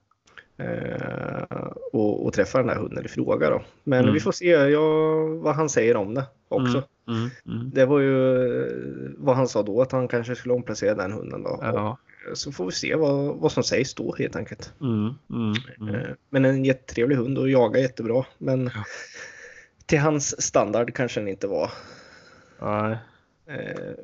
Eh, 0.57 1.67
och, 1.93 2.27
och 2.27 2.33
träffa 2.33 2.59
den 2.59 2.67
där 2.67 2.75
hunden 2.75 3.05
i 3.05 3.09
fråga 3.09 3.51
då. 3.51 3.63
Men 3.85 4.01
Mm. 4.03 4.15
vi 4.15 4.21
får 4.21 4.33
se 4.33 4.47
ja, 4.51 4.81
vad 5.27 5.55
han 5.55 5.69
säger 5.69 5.97
om 5.97 6.15
det 6.15 6.25
också. 6.49 6.83
Mm. 7.09 7.21
Mm. 7.21 7.31
Mm. 7.61 7.71
Det 7.75 7.87
var 7.87 8.01
ju 8.01 9.15
vad 9.19 9.37
han 9.37 9.49
sa 9.49 9.63
då, 9.63 9.83
att 9.83 9.93
han 9.93 10.09
kanske 10.09 10.35
skulle 10.35 10.55
omplacera 10.55 10.95
den 10.95 11.13
hunden 11.13 11.43
då. 11.43 11.59
Ja. 11.63 11.99
Så 12.35 12.53
får 12.53 12.67
vi 12.67 12.73
se 12.73 12.95
vad, 12.95 13.37
vad 13.37 13.53
som 13.53 13.63
sägs 13.63 13.95
då 13.95 14.15
helt 14.19 14.37
enkelt. 14.37 14.73
Mm. 14.81 15.15
Mm. 15.31 15.95
Eh, 15.95 16.09
Men 16.31 16.45
en 16.45 16.65
jättetrevlig 16.65 17.17
hund 17.17 17.39
och 17.39 17.49
jagar 17.51 17.81
jättebra. 17.81 18.25
Men 18.39 18.71
Ja. 18.75 18.85
till 19.87 19.99
hans 19.99 20.43
standard 20.43 20.95
kanske 20.95 21.21
den 21.21 21.29
inte 21.29 21.47
var 21.47 21.71
Nej. 22.63 22.97
eh, 23.47 23.95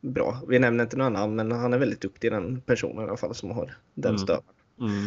bra. 0.00 0.40
Vi 0.48 0.58
nämner 0.58 0.84
inte 0.84 0.96
några 0.96 1.10
namn 1.10 1.36
men 1.36 1.52
han 1.52 1.72
är 1.72 1.78
väldigt 1.78 2.00
duktig 2.00 2.32
den 2.32 2.60
personen 2.60 3.04
i 3.04 3.08
alla 3.08 3.16
fall 3.16 3.34
som 3.34 3.50
har 3.50 3.74
den 3.94 4.10
Mm. 4.10 4.18
stövaren. 4.18 4.44
Mm. 4.80 5.06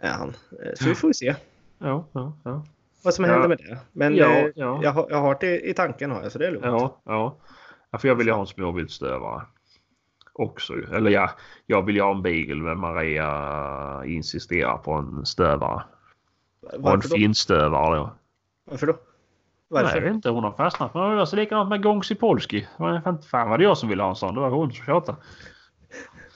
Är 0.00 0.12
han. 0.12 0.28
Eh, 0.28 0.70
Så 0.74 0.88
vi 0.88 0.94
får 0.94 1.12
se 1.12 1.34
Ja, 1.78 2.04
ja, 2.12 2.32
ja. 2.44 2.64
vad 3.04 3.14
som 3.14 3.24
händer 3.24 3.48
med 3.48 3.58
det. 3.58 3.78
Men 3.92 4.16
Ja, 4.16 4.26
eh, 4.32 4.46
ja. 4.54 4.80
Jag, 4.82 4.92
har, 4.92 5.06
jag 5.10 5.20
har 5.20 5.36
det 5.40 5.60
i 5.70 5.74
tanken 5.74 6.10
har 6.10 6.22
jag 6.22 6.32
så 6.32 6.38
det 6.38 6.46
är 6.46 6.50
lugnt. 6.50 6.64
Ja, 6.66 7.00
ja. 7.04 7.36
ja 7.90 7.98
för 7.98 8.08
jag 8.08 8.14
vill 8.14 8.26
ju 8.26 8.32
ha 8.32 8.40
en 8.40 8.46
småviltstövare 8.46 9.42
också. 10.32 10.72
Eller 10.92 11.10
ja, 11.10 11.30
jag 11.66 11.82
vill 11.86 11.96
ju 11.96 12.02
ha 12.02 12.10
en 12.10 12.22
beagle 12.22 12.54
men 12.62 12.78
Maria 12.80 14.02
insisterar 14.06 14.76
på 14.78 14.92
en 14.92 15.26
stövare. 15.26 15.82
Och 16.62 16.74
en 16.74 16.82
Varför 16.82 17.08
då? 17.08 17.16
finstövare 17.16 17.96
då. 17.96 18.10
Varför 18.70 18.86
då? 18.86 18.92
Nej, 18.92 19.82
Varför? 19.82 19.96
jag 19.96 20.02
vet 20.02 20.14
inte. 20.14 20.30
Hon 20.30 20.44
har 20.44 20.52
fastnat. 20.52 20.94
Men 20.94 21.10
det 21.10 21.16
var 21.16 21.26
så 21.26 21.36
likadant 21.36 21.68
med 21.68 21.82
Gongsi 21.82 22.14
Polski. 22.14 22.66
Fan 23.30 23.50
var 23.50 23.58
det 23.58 23.64
jag 23.64 23.78
som 23.78 23.88
ville 23.88 24.02
ha 24.02 24.10
en 24.10 24.16
sån. 24.16 24.34
Det 24.34 24.40
var 24.40 24.50
hon 24.50 24.72
som 24.72 24.84
tjatade. 24.84 25.18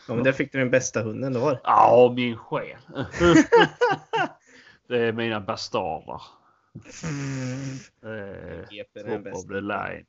Ja, 0.09 0.15
men 0.15 0.25
där 0.25 0.33
fick 0.33 0.53
du 0.53 0.59
den 0.59 0.71
bästa 0.71 1.03
hunden 1.03 1.33
du 1.33 1.39
har. 1.39 1.61
Ja, 1.65 2.13
min 2.17 2.37
själ. 2.37 2.79
det 4.89 4.99
är 4.99 5.13
mina 5.13 5.41
bastarder. 5.41 6.23
Eh, 8.03 8.09
är 8.09 8.85
den 8.95 9.05
top 9.05 9.17
of 9.17 9.25
bästa. 9.25 9.49
the 9.49 9.61
line. 9.61 10.07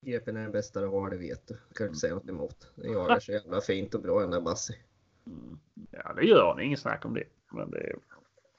GPn 0.00 0.36
är 0.36 0.42
den 0.42 0.52
bästa 0.52 0.80
du 0.80 0.86
har, 0.86 1.10
det 1.10 1.16
vet 1.16 1.48
du. 1.48 1.58
Kan 1.74 1.86
inte 1.86 1.98
säga 1.98 2.14
något 2.14 2.28
emot. 2.28 2.72
Den 2.74 2.92
jagar 2.92 3.20
så 3.20 3.32
jävla 3.32 3.60
fint 3.60 3.94
och 3.94 4.02
bra 4.02 4.20
den 4.20 4.30
där 4.30 4.40
Bassi. 4.40 4.74
Ja, 5.90 6.12
det 6.12 6.24
gör 6.24 6.52
hon. 6.52 6.60
Inget 6.60 6.80
snack 6.80 7.04
om 7.04 7.14
det. 7.14 7.24
Men 7.52 7.70
det... 7.70 7.92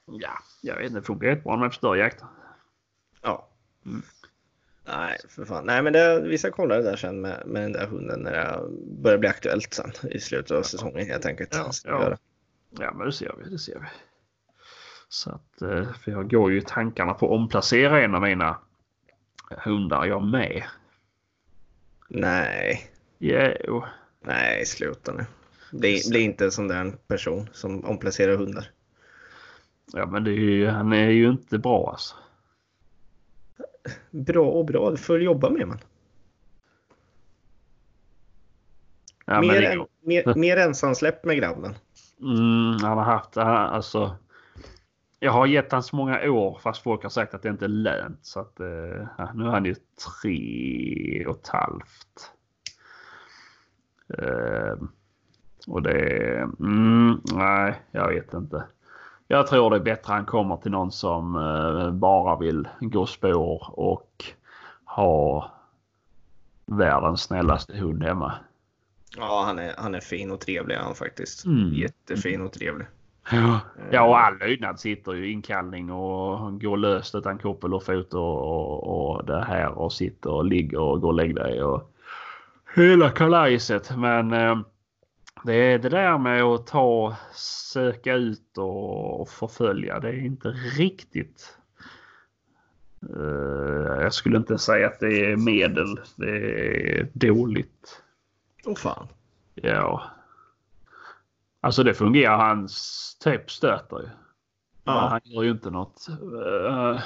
Ja, 0.06 0.38
jag 0.62 0.76
vet 0.76 0.86
inte. 0.86 1.00
Det 1.00 1.06
funkar 1.06 1.26
jättebra 1.26 1.56
med 1.56 1.74
större 1.74 1.98
jakter. 1.98 2.26
Ja. 3.22 3.48
Mm. 3.86 4.02
Nej, 4.84 5.18
för 5.28 5.44
fan. 5.44 5.64
Nej, 5.66 5.82
men 5.82 5.92
det, 5.92 6.20
vi 6.20 6.38
ska 6.38 6.50
kolla 6.50 6.76
det 6.76 6.82
där 6.82 6.96
sen 6.96 7.20
med, 7.20 7.42
med 7.46 7.62
den 7.62 7.72
där 7.72 7.86
hunden 7.86 8.20
när 8.20 8.32
det 8.32 8.60
börjar 9.02 9.18
bli 9.18 9.28
aktuellt 9.28 9.74
sen 9.74 9.92
i 10.10 10.20
slutet 10.20 10.50
av 10.50 10.62
säsongen 10.62 11.06
helt 11.06 11.26
enkelt. 11.26 11.54
Ja, 11.54 11.70
ja. 11.84 12.16
Ja, 12.78 12.92
men 12.92 13.06
det 13.06 13.12
ser 13.12 13.34
vi. 13.44 13.50
Det 13.50 13.58
ser 13.58 13.78
vi. 13.78 13.86
Så 15.08 15.30
att, 15.30 15.62
eh, 15.62 15.92
för 15.92 16.10
jag 16.10 16.30
går 16.30 16.52
ju 16.52 16.58
i 16.58 16.62
tankarna 16.66 17.14
på 17.14 17.26
att 17.26 17.32
omplacera 17.32 18.00
en 18.04 18.14
av 18.14 18.22
mina 18.22 18.58
hundar 19.64 20.04
jag 20.04 20.22
med. 20.22 20.62
Nej, 22.08 22.90
Jo. 23.18 23.84
nej, 24.20 24.66
sluta 24.66 25.12
nu. 25.12 25.24
Bli, 25.72 26.00
bli 26.10 26.20
inte 26.20 26.44
en 26.44 26.52
sån 26.52 26.68
där 26.68 26.92
person 27.06 27.50
som 27.52 27.84
omplacerar 27.84 28.36
hundar. 28.36 28.70
Ja, 29.92 30.06
men 30.06 30.24
det 30.24 30.30
är 30.30 30.34
ju, 30.34 30.66
han 30.68 30.92
är 30.92 31.10
ju 31.10 31.28
inte 31.30 31.58
bra 31.58 31.90
alltså. 31.90 32.14
Bra 34.10 34.50
och 34.50 34.64
bra, 34.64 34.90
du 34.90 34.96
får 34.96 35.22
jobba 35.22 35.50
med 35.50 35.68
man. 35.68 35.78
Ja, 39.26 39.40
mer, 39.40 39.60
det, 39.60 39.66
en, 39.66 39.86
mer, 40.00 40.34
mer 40.36 40.56
ensamsläpp 40.56 41.24
med 41.24 41.36
grabben. 41.36 41.74
mm, 42.20 42.76
han 42.82 42.98
har 42.98 43.04
haft, 43.04 43.36
alltså. 43.36 44.16
Jag 45.18 45.32
har 45.32 45.46
gett 45.46 45.72
han 45.72 45.82
så 45.82 45.96
många 45.96 46.30
år 46.30 46.58
fast 46.62 46.82
folk 46.82 47.02
har 47.02 47.10
sagt 47.10 47.34
att 47.34 47.42
det 47.42 47.48
inte 47.48 47.64
är 47.64 47.68
lönt. 47.68 48.18
Så 48.22 48.40
att 48.40 48.60
eh, 48.60 49.34
nu 49.34 49.44
är 49.44 49.50
han 49.50 49.64
ju 49.64 49.74
tre 50.22 51.26
och 51.26 51.36
ett 51.36 51.48
halvt. 51.48 52.32
Eh, 54.18 54.74
och 55.66 55.82
det, 55.82 56.36
mm, 56.60 57.20
nej, 57.32 57.82
jag 57.90 58.08
vet 58.08 58.34
inte. 58.34 58.64
Jag 59.32 59.46
tror 59.46 59.70
det 59.70 59.76
är 59.76 59.80
bättre 59.80 60.12
han 60.12 60.24
kommer 60.24 60.56
till 60.56 60.70
någon 60.70 60.92
som 60.92 61.36
eh, 61.36 61.90
bara 61.90 62.36
vill 62.36 62.68
gå 62.80 63.06
spår 63.06 63.64
och 63.80 64.24
ha 64.84 65.50
världens 66.66 67.22
snällaste 67.22 67.76
hund 67.76 68.02
hemma. 68.02 68.32
Ja, 69.16 69.42
han 69.46 69.58
är, 69.58 69.74
han 69.78 69.94
är 69.94 70.00
fin 70.00 70.30
och 70.30 70.40
trevlig 70.40 70.76
han 70.76 70.94
faktiskt. 70.94 71.44
Mm. 71.44 71.74
Jättefin 71.74 72.42
och 72.42 72.52
trevlig. 72.52 72.86
Ja, 73.30 73.60
ja 73.90 74.02
och 74.02 74.20
all 74.20 74.38
lydnad 74.38 74.80
sitter 74.80 75.12
ju 75.12 75.26
i 75.26 75.32
inkallning 75.32 75.90
och 75.90 76.60
går 76.60 76.76
löst 76.76 77.14
utan 77.14 77.38
koppel 77.38 77.74
och 77.74 77.82
fot 77.82 78.14
och, 78.14 78.38
och, 78.38 79.16
och 79.16 79.24
det 79.24 79.44
här 79.44 79.78
och 79.78 79.92
sitter 79.92 80.30
och 80.30 80.44
ligger 80.44 80.80
och 80.80 81.00
går 81.00 81.08
och 81.08 81.14
lägg 81.14 81.34
dig 81.34 81.62
och 81.62 81.92
hela 82.74 83.10
kalajset. 83.10 83.96
Men 83.96 84.32
eh, 84.32 84.58
det 85.44 85.54
är 85.54 85.78
det 85.78 85.88
där 85.88 86.18
med 86.18 86.42
att 86.42 86.66
ta, 86.66 87.16
söka 87.72 88.14
ut 88.14 88.58
och, 88.58 89.28
förfölja. 89.28 90.00
Det 90.00 90.08
är 90.08 90.24
inte 90.24 90.48
riktigt. 90.78 91.58
Eh, 93.16 94.02
jag 94.02 94.14
skulle 94.14 94.36
inte 94.36 94.58
säga 94.58 94.86
att 94.86 95.00
det 95.00 95.32
är 95.32 95.36
medel. 95.36 96.00
Det 96.16 96.30
är 96.98 97.08
dåligt. 97.12 98.02
Åh 98.64 98.76
fan. 98.76 99.08
Ja. 99.54 100.02
Alltså 101.60 101.82
det 101.82 101.94
fungerar. 101.94 102.36
Hans 102.36 103.16
typ 103.20 103.50
stöter 103.50 104.00
ju. 104.00 104.08
Ja. 104.84 105.08
han 105.10 105.20
gör 105.24 105.42
ju 105.42 105.50
inte 105.50 105.70
något 105.70 106.06
uh, 106.22 107.00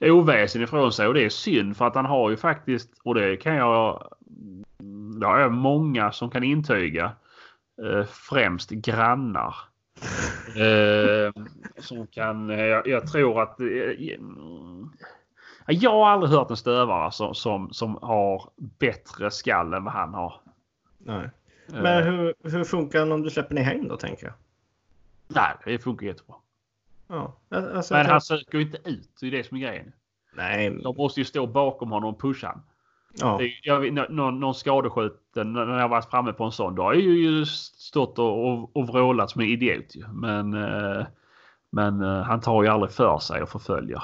oväsen 0.00 0.62
ifrån 0.62 0.92
sig 0.92 1.06
och 1.06 1.14
det 1.14 1.24
är 1.24 1.28
synd 1.28 1.76
för 1.76 1.86
att 1.86 1.94
han 1.94 2.06
har 2.06 2.30
ju 2.30 2.36
faktiskt 2.36 2.90
och 3.04 3.14
det 3.14 3.36
kan 3.36 3.54
jag. 3.54 4.08
Det 5.20 5.26
har 5.26 5.38
jag 5.38 5.52
många 5.52 6.12
som 6.12 6.30
kan 6.30 6.44
intyga. 6.44 7.12
Eh, 7.82 8.04
främst 8.04 8.70
grannar. 8.70 9.54
Eh, 10.56 11.42
som 11.78 12.06
kan, 12.06 12.50
eh, 12.50 12.64
jag, 12.64 12.86
jag 12.86 13.12
tror 13.12 13.42
att 13.42 13.56
jag 15.66 15.90
har 15.90 16.08
aldrig 16.08 16.32
hört 16.32 16.50
en 16.50 16.56
stövare 16.56 17.12
som, 17.12 17.34
som, 17.34 17.72
som 17.72 17.98
har 18.02 18.50
bättre 18.56 19.30
skall 19.30 19.74
än 19.74 19.84
vad 19.84 19.92
han 19.92 20.14
har. 20.14 20.40
Nej. 20.98 21.30
Men 21.66 22.02
hur, 22.02 22.34
hur 22.42 22.64
funkar 22.64 22.98
den 22.98 23.12
om 23.12 23.22
du 23.22 23.30
släpper 23.30 23.54
ner 23.54 23.62
häng 23.62 23.88
då 23.88 23.96
tänker 23.96 24.26
jag? 24.26 24.34
Nej, 25.28 25.54
det 25.64 25.78
funkar 25.78 26.06
jättebra. 26.06 26.36
Ja. 27.08 27.36
Alltså, 27.48 27.94
Men 27.94 28.04
jag 28.04 28.12
han 28.12 28.20
söker 28.20 28.58
ju 28.58 28.64
inte 28.64 28.78
ut. 28.84 29.10
Det 29.20 29.26
är 29.26 29.30
det 29.30 29.44
som 29.44 29.56
är 29.56 29.60
grejen. 29.60 29.92
Nej. 30.36 30.70
De 30.82 30.96
måste 30.96 31.20
ju 31.20 31.24
stå 31.24 31.46
bakom 31.46 31.90
honom 31.90 32.14
och 32.14 32.20
pusha 32.20 32.48
honom. 32.48 32.62
Ja. 33.18 33.40
Jag, 33.62 33.92
någon, 33.92 34.40
någon 34.40 34.54
skadeskjuten, 34.54 35.52
när 35.52 35.78
jag 35.78 35.88
varit 35.88 36.10
framme 36.10 36.32
på 36.32 36.44
en 36.44 36.52
sån, 36.52 36.74
då 36.74 36.82
har 36.82 36.94
jag 36.94 37.02
ju 37.02 37.46
stått 37.46 38.18
och, 38.18 38.48
och, 38.48 38.76
och 38.76 38.86
vrålat 38.86 39.30
som 39.30 39.40
en 39.40 39.48
idiot. 39.48 39.94
Men, 40.12 40.54
eh, 40.54 41.06
men 41.70 42.02
eh, 42.02 42.22
han 42.22 42.40
tar 42.40 42.62
ju 42.62 42.68
aldrig 42.68 42.92
för 42.92 43.18
sig 43.18 43.42
och 43.42 43.48
förföljer. 43.48 44.02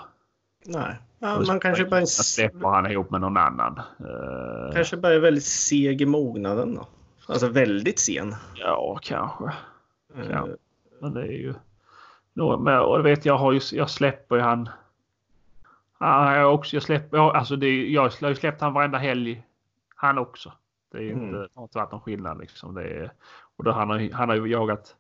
Nej. 0.67 0.97
Ja, 1.19 1.43
man 1.47 1.61
kanske 1.61 1.85
bara, 1.85 2.07
släpper 2.07 2.69
han 2.69 2.91
ihop 2.91 3.11
med 3.11 3.21
någon 3.21 3.37
annan. 3.37 3.79
Eh, 3.79 4.75
kanske 4.75 4.97
bara 4.97 5.15
är 5.15 5.19
väldigt 5.19 5.45
seg 5.45 6.03
i 6.03 6.07
mognaden 6.07 6.75
då. 6.75 6.87
Alltså 7.27 7.49
väldigt 7.49 7.99
sen. 7.99 8.35
Ja, 8.55 8.99
kanske. 9.03 9.53
Ja. 10.31 10.49
Men 11.01 11.15
det 11.15 11.23
är 11.23 11.33
ju... 11.33 11.55
Men, 12.35 12.81
och 12.81 13.07
vet, 13.07 13.25
jag, 13.25 13.39
har 13.39 13.53
ju, 13.53 13.61
jag 13.73 13.91
släpper 13.91 14.37
ju 14.37 14.43
han... 14.43 14.69
Ja, 16.03 16.37
jag, 16.37 16.55
också, 16.55 16.77
jag, 16.77 16.83
släpper, 16.83 17.17
ja, 17.17 17.37
alltså 17.37 17.57
det, 17.57 17.87
jag 17.91 18.03
har 18.23 18.29
ju 18.29 18.35
släppt 18.35 18.61
han 18.61 18.73
varenda 18.73 18.99
helg. 18.99 19.43
Han 19.97 20.19
också. 20.19 20.53
Det 20.93 20.99
är 20.99 21.13
Mm. 21.13 21.25
inte, 21.25 21.37
det 21.39 21.49
har 21.55 21.63
inte 21.63 21.79
varit 21.79 21.93
någon 21.93 22.01
skillnad 22.01 22.39
liksom. 22.39 22.75
Det 22.75 22.83
är, 22.85 23.13
och 23.57 23.65
då, 23.65 23.73
han, 23.73 23.91
har, 23.91 24.13
han 24.13 24.29
har 24.29 24.37
ju 24.37 24.47
jagat 24.47 24.97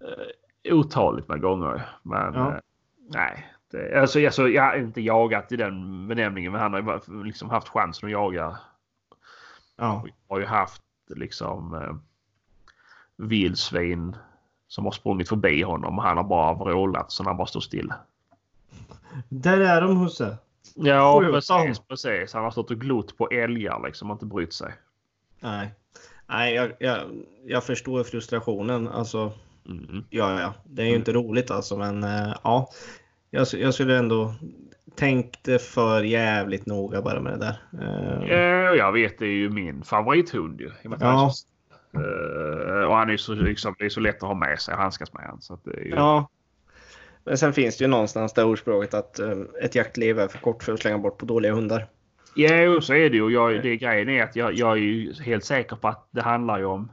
eh, 0.00 0.74
otaligt 0.74 1.28
med 1.28 1.40
gånger. 1.40 1.88
Men 2.02 2.34
Ja. 2.34 2.48
eh, 2.50 2.60
nej. 3.08 3.48
Det, 3.70 4.00
alltså, 4.00 4.24
alltså, 4.24 4.48
jag 4.48 4.62
har 4.62 4.76
inte 4.76 5.00
jagat 5.00 5.52
i 5.52 5.56
den 5.56 6.08
benämningen 6.08 6.52
men 6.52 6.60
han 6.60 6.72
har 6.72 7.02
ju 7.08 7.24
liksom 7.24 7.50
haft 7.50 7.68
chansen 7.68 8.06
att 8.06 8.12
jaga 8.12 8.58
ja. 9.76 10.04
har 10.28 10.38
ju 10.38 10.46
haft 10.46 10.82
liksom 11.06 11.74
eh, 11.74 11.94
vildsvin 13.16 14.16
som 14.68 14.84
har 14.84 14.92
sprungit 14.92 15.28
förbi 15.28 15.62
honom 15.62 15.98
och 15.98 16.04
han 16.04 16.16
har 16.16 16.24
bara 16.24 16.54
vrålat 16.54 17.12
så 17.12 17.24
han 17.24 17.36
bara 17.36 17.46
står 17.46 17.60
still. 17.60 17.92
Där 19.28 19.60
är 19.60 19.80
de 19.80 19.96
Husse. 19.96 20.36
Ja 20.74 21.22
precis, 21.32 21.78
precis. 21.78 22.32
Han 22.34 22.44
har 22.44 22.50
stått 22.50 22.70
och 22.70 22.80
glott 22.80 23.18
på 23.18 23.28
älgar 23.30 23.82
liksom 23.86 24.10
och 24.10 24.14
inte 24.14 24.26
brytt 24.26 24.52
sig. 24.52 24.72
Nej. 25.40 25.70
Nej, 26.28 26.54
jag, 26.54 26.72
jag, 26.78 26.98
jag 27.44 27.64
förstår 27.64 28.04
frustrationen. 28.04 28.88
Alltså, 28.88 29.32
Mm. 29.68 30.04
ja, 30.10 30.40
ja. 30.40 30.54
Det 30.64 30.82
är 30.82 30.86
ju 30.86 30.94
inte 30.96 31.12
roligt 31.12 31.50
alltså, 31.50 31.76
men 31.76 32.04
eh, 32.04 32.34
ja. 32.44 32.68
Jag, 33.30 33.46
jag 33.52 33.74
skulle 33.74 33.98
ändå 33.98 34.34
tänkte 34.94 35.58
för 35.58 36.02
jävligt 36.02 36.66
noga 36.66 37.02
bara 37.02 37.20
med 37.20 37.32
det 37.32 37.38
där. 37.38 37.56
Eh, 37.82 38.28
Ja, 38.28 38.74
jag 38.74 38.92
vet, 38.92 39.18
det 39.18 39.26
är 39.26 39.30
ju 39.30 39.50
min 39.50 39.82
favorithund 39.82 40.60
ju. 40.60 40.70
i 40.82 40.88
och 40.88 40.90
han 42.96 43.08
är 43.08 43.08
Eh, 43.08 43.12
är 43.12 43.16
så, 43.16 43.34
liksom, 43.34 43.74
det 43.78 43.84
är 43.84 43.88
så 43.88 44.00
lätt 44.00 44.16
att 44.16 44.22
ha 44.28 44.34
med 44.34 44.60
sig 44.60 44.74
handskas 44.74 45.12
med 45.12 45.22
han. 45.26 45.40
Så 45.40 45.54
att 45.54 45.64
det 45.64 45.70
är 45.70 45.84
ju... 45.84 45.90
Ja. 45.90 46.28
Men 47.24 47.38
sen 47.38 47.52
finns 47.52 47.78
det 47.78 47.84
ju 47.84 47.88
någonstans 47.88 48.32
det 48.32 48.44
ordspråket 48.44 48.94
att 48.94 49.18
eh, 49.18 49.38
ett 49.62 49.74
jaktliv 49.74 50.18
är 50.18 50.28
för 50.28 50.38
kort 50.38 50.62
för 50.62 50.72
att 50.72 50.80
slänga 50.80 50.98
bort 50.98 51.18
på 51.18 51.26
dåliga 51.26 51.54
hundar. 51.54 51.86
Jo, 52.34 52.80
så 52.80 52.94
är 52.94 53.10
det 53.10 53.16
ju. 53.16 53.30
Jag, 53.30 53.62
det 53.62 53.76
grejen 53.76 54.08
är 54.08 54.22
att 54.22 54.36
jag, 54.36 54.54
jag 54.54 54.72
är 54.72 54.76
ju 54.76 55.12
helt 55.12 55.44
säker 55.44 55.76
på 55.76 55.88
att 55.88 56.08
det 56.10 56.22
handlar 56.22 56.58
ju 56.58 56.64
om 56.64 56.92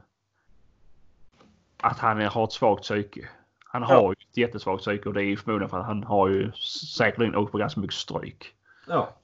att 1.80 1.98
han 1.98 2.20
har 2.20 2.44
ett 2.44 2.52
svagt 2.52 2.82
psyke. 2.82 3.28
Han 3.64 3.82
har 3.82 3.94
Ja. 3.94 4.08
ju 4.08 4.12
ett 4.12 4.36
jättesvagt 4.36 4.82
psyke 4.82 5.08
och 5.08 5.14
det 5.14 5.22
är 5.22 5.24
ju 5.24 5.36
förmodligen 5.36 5.70
för 5.70 5.78
att 5.78 5.86
han 5.86 6.04
har 6.04 6.28
ju 6.28 6.52
säkerligen 6.96 7.36
åkt 7.36 7.52
på 7.52 7.58
ganska 7.58 7.80
mycket 7.80 7.96
stryk. 7.96 8.54
Ja. 8.86 9.16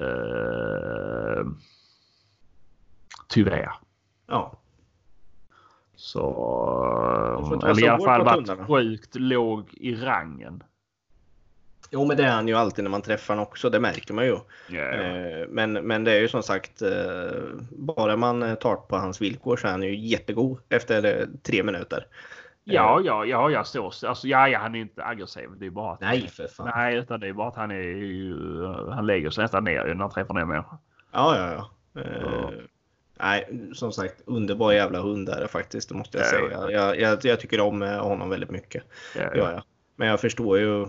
Uh, 0.00 1.46
tyvärr. 3.28 3.70
Ja. 4.26 4.58
Så... 6.04 7.60
Eller 7.62 7.78
i 7.78 7.80
så 7.80 7.90
alla 7.90 8.04
fall 8.04 8.24
varit 8.24 8.66
sjukt 8.66 9.14
låg 9.14 9.68
i 9.72 9.94
rangen. 9.94 10.62
Jo, 11.90 12.04
men 12.04 12.16
det 12.16 12.24
är 12.24 12.30
han 12.30 12.48
ju 12.48 12.54
alltid 12.54 12.84
när 12.84 12.90
man 12.90 13.02
träffar 13.02 13.34
honom 13.34 13.46
också. 13.48 13.70
Det 13.70 13.80
märker 13.80 14.14
man 14.14 14.24
ju. 14.24 14.34
Eh, 14.78 15.48
Men, 15.48 15.72
men 15.72 16.04
det 16.04 16.12
är 16.12 16.20
ju 16.20 16.28
som 16.28 16.42
sagt, 16.42 16.82
eh, 16.82 16.90
bara 17.70 18.16
man 18.16 18.42
eh, 18.42 18.54
tar 18.54 18.76
på 18.76 18.96
hans 18.96 19.20
villkor 19.20 19.56
så 19.56 19.66
är 19.66 19.70
han 19.70 19.82
ju 19.82 19.96
jättegod 19.96 20.58
efter 20.68 21.04
eh, 21.04 21.26
tre 21.42 21.62
minuter. 21.62 22.06
Ja, 22.64 23.00
ja, 23.04 23.24
ja, 23.24 23.50
jag 23.50 23.66
står... 23.66 23.84
Alltså, 23.84 24.28
ja, 24.28 24.48
ja, 24.48 24.58
han 24.58 24.74
är 24.74 24.80
inte 24.80 25.04
aggressiv. 25.04 25.48
Det 25.58 25.66
är 25.66 25.70
bara 25.70 25.92
att... 25.92 26.00
Nej, 26.00 26.28
för 26.28 26.46
fan. 26.46 26.70
Nej, 26.74 26.96
utan 26.96 27.20
det 27.20 27.28
är 27.28 27.32
bara 27.32 27.48
att 27.48 27.56
han 27.56 27.70
är 27.70 27.80
ju... 27.80 28.36
Han 28.90 29.06
lägger 29.06 29.30
sig 29.30 29.44
nästan 29.44 29.64
ner 29.64 29.84
när 29.84 29.94
han 29.94 30.10
träffar 30.10 30.34
ner 30.34 30.44
människor. 30.44 30.78
Ja, 31.12 31.36
ja, 31.36 31.52
ja. 31.52 31.70
Ja. 32.02 32.50
Nej, 33.20 33.70
som 33.74 33.92
sagt, 33.92 34.22
underbar 34.26 34.72
jävla 34.72 35.00
hund 35.00 35.28
är 35.28 35.40
det 35.40 35.48
faktiskt, 35.48 35.88
det 35.88 35.94
måste 35.94 36.18
jag 36.18 36.26
Ja, 36.26 36.30
säga. 36.30 36.70
Jag, 36.70 37.00
jag, 37.00 37.24
jag 37.24 37.40
tycker 37.40 37.60
om 37.60 37.82
eh, 37.82 38.02
honom 38.08 38.30
väldigt 38.30 38.50
mycket. 38.50 38.82
Ja, 39.16 39.30
Ja. 39.34 39.62
Men 39.96 40.08
jag 40.08 40.20
förstår 40.20 40.58
ju 40.58 40.86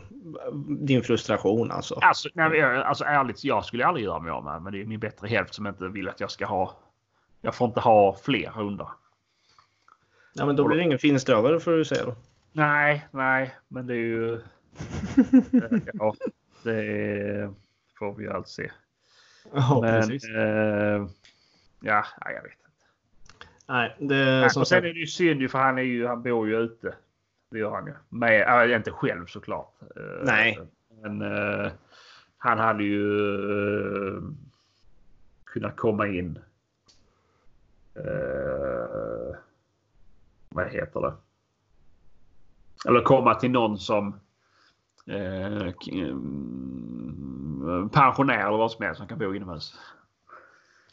din 0.80 1.04
frustration 1.04 1.72
alltså. 1.72 1.96
Alltså, 2.02 2.30
nej, 2.34 2.58
jag- 2.58 2.76
alltså 2.82 3.04
ärligt, 3.04 3.44
jag 3.44 3.66
skulle 3.66 3.86
aldrig 3.86 4.06
göra 4.06 4.20
mig 4.20 4.32
av 4.32 4.44
med 4.44 4.62
men 4.62 4.74
det 4.74 4.82
är 4.82 4.86
min 4.86 5.00
bättre 5.00 5.28
hälft 5.28 5.54
som 5.54 5.68
inte 5.68 5.88
vill 5.88 6.10
att 6.10 6.20
jag 6.20 6.32
ska 6.32 6.46
ha. 6.46 6.78
Jag 7.42 7.56
får 7.56 7.68
inte 7.68 7.80
ha 7.80 8.18
fler 8.24 8.50
hundar. 8.50 8.90
Ja, 10.34 10.46
men 10.46 10.56
då 10.56 10.68
blir 10.68 10.78
det 10.78 10.84
ingen 10.84 11.00
finströvare 11.00 11.60
får 11.60 11.72
du 11.72 11.86
säga 11.86 12.06
då. 12.06 12.16
Nej, 12.52 13.08
nej, 13.12 13.56
men 13.68 13.88
det 13.88 13.94
är 13.94 13.98
ju. 13.98 14.42
ja, 15.94 16.16
det 16.64 16.76
är. 16.76 17.54
får 18.00 18.14
vi 18.16 18.28
allt 18.28 18.48
se. 18.48 18.72
Ja, 19.54 19.80
Men 19.82 20.02
precis. 20.02 20.30
eh, 20.30 21.06
ja, 21.86 22.06
jag 22.26 22.44
vet 22.44 22.52
inte. 22.52 22.66
Nej, 23.68 23.96
det 24.00 24.16
Nej, 24.16 24.50
som 24.50 24.62
och 24.62 24.68
sen 24.68 24.78
är 24.78 24.94
det 24.94 25.00
ju 25.00 25.08
synd 25.08 25.42
ju 25.42 25.50
för 25.50 25.60
han, 25.60 25.78
är 25.78 25.82
ju, 25.82 26.08
han 26.08 26.24
bor 26.24 26.48
ju 26.48 26.58
ute. 26.58 26.96
Det 27.52 27.60
gör 27.60 27.72
han 27.72 27.86
ju. 27.86 27.94
Med, 28.10 28.70
äh, 28.72 28.76
inte 28.76 28.92
själv 28.92 29.26
såklart. 29.26 29.74
Eh, 29.96 30.24
Nej. 30.24 30.60
Men 31.02 31.22
eh, 31.22 31.72
han 32.38 32.60
hade 32.60 32.84
ju 32.84 33.20
eh, 34.08 34.22
kunnat 35.44 35.76
komma 35.76 36.08
in. 36.08 36.40
Eh, 37.96 39.36
vad 40.50 40.68
heter 40.68 41.02
det? 41.02 41.14
Eller 42.88 43.02
komma 43.02 43.36
till 43.36 43.52
någon 43.52 43.78
som 43.78 44.20
pensionär 47.92 48.48
eller 48.48 48.58
vad 48.58 48.72
som 48.72 48.86
helst 48.86 48.98
som 48.98 49.08
kan 49.08 49.20
bo 49.20 49.36
inomhus. 49.36 49.80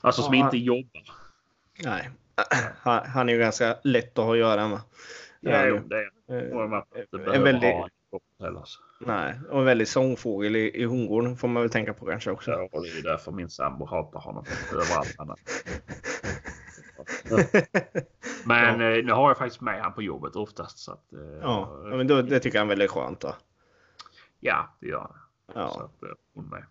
Alltså 0.02 0.22
som 0.22 0.34
Ja. 0.34 0.44
inte 0.44 0.56
jobbar. 0.58 1.02
Nej, 1.84 2.10
han, 2.76 3.06
han 3.06 3.28
är 3.28 3.32
ju 3.32 3.38
ganska 3.38 3.76
lätt 3.84 4.18
att 4.18 4.24
ha 4.24 4.32
att 4.32 4.38
göra 4.38 4.68
med. 4.68 4.80
Ja, 5.40 5.66
jo, 5.66 5.74
Ja, 5.76 5.82
det 5.88 5.96
är 5.96 6.10
Eh, 7.28 7.34
en 7.36 7.42
väldigt- 7.42 7.74
alltså. 8.40 8.80
Nej, 9.00 9.34
och 9.50 9.58
en 9.58 9.64
väldigt 9.64 9.88
sångfågel 9.88 10.56
i, 10.56 10.80
i 10.82 10.84
hundgården 10.84 11.36
får 11.36 11.48
man 11.48 11.62
väl 11.62 11.70
tänka 11.70 11.94
på 11.94 12.06
kanske 12.06 12.30
också. 12.30 12.50
Ja, 12.50 12.68
och 12.72 12.82
det 12.82 12.88
är 12.88 13.02
därför 13.02 13.32
min 13.32 13.50
sambo 13.50 13.84
hatar 13.86 14.20
honom 14.20 14.44
överallt 14.72 15.14
annat. 15.18 15.38
Men 18.46 18.80
eh, 18.80 19.04
nu 19.04 19.12
har 19.12 19.30
jag 19.30 19.38
faktiskt 19.38 19.60
med 19.60 19.82
han 19.82 19.92
på 19.94 20.02
jobbet 20.02 20.36
oftast. 20.36 20.78
Så 20.78 20.92
att, 20.92 21.12
eh, 21.12 21.20
Ja, 21.42 21.80
ja, 21.90 21.96
men 21.96 22.06
då, 22.06 22.22
det 22.22 22.40
tycker 22.40 22.58
han 22.58 22.68
väl 22.68 22.80
är 22.80 22.88
skönt 22.88 23.20
då. 23.20 23.34
ja, 24.40 24.76
det 24.80 24.86
gör 24.86 25.00
han. 25.00 25.12
Så 25.46 25.58
Ja. 25.58 25.64
att, 25.84 26.02
eh, 26.02 26.08
hon 26.34 26.48
med. 26.48 26.64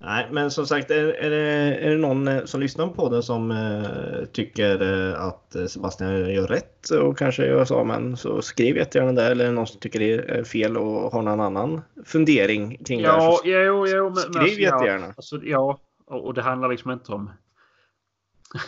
Nej, 0.00 0.28
men 0.30 0.50
som 0.50 0.66
sagt, 0.66 0.90
är, 0.90 1.04
är, 1.04 1.30
det, 1.30 1.76
är 1.76 1.90
det 1.90 1.96
någon 1.96 2.28
eh, 2.28 2.44
som 2.44 2.60
lyssnar 2.60 2.88
på 2.88 3.08
den 3.08 3.22
som 3.22 3.50
eh, 3.50 4.24
tycker 4.32 4.82
eh, 4.82 5.22
att 5.22 5.54
eh, 5.54 5.66
Sebastian 5.66 6.32
gör 6.32 6.46
rätt 6.46 6.90
och 6.90 7.18
kanske 7.18 7.46
gör 7.46 7.64
så, 7.64 7.84
men 7.84 8.16
så 8.16 8.42
skriv 8.42 8.76
jättegärna 8.76 9.12
där. 9.12 9.30
Eller 9.30 9.44
det 9.44 9.52
någon 9.52 9.66
som 9.66 9.80
tycker 9.80 9.98
det 9.98 10.12
är 10.12 10.44
fel 10.44 10.76
och 10.76 11.12
har 11.12 11.22
någon 11.22 11.40
annan 11.40 11.82
fundering 12.04 12.84
kring 12.84 13.02
det 13.02 13.08
här. 13.08 13.18
Ja, 13.18 13.38
så 13.42 13.48
jo, 13.48 13.86
jo. 13.86 14.04
Men, 14.04 14.14
men 14.34 14.46
Skriv 14.46 14.60
ja, 14.60 14.76
jättegärna. 14.76 15.06
Alltså, 15.16 15.40
ja, 15.42 15.78
och 16.06 16.34
det 16.34 16.42
handlar 16.42 16.68
liksom 16.68 16.90
inte 16.90 17.12
om... 17.12 17.30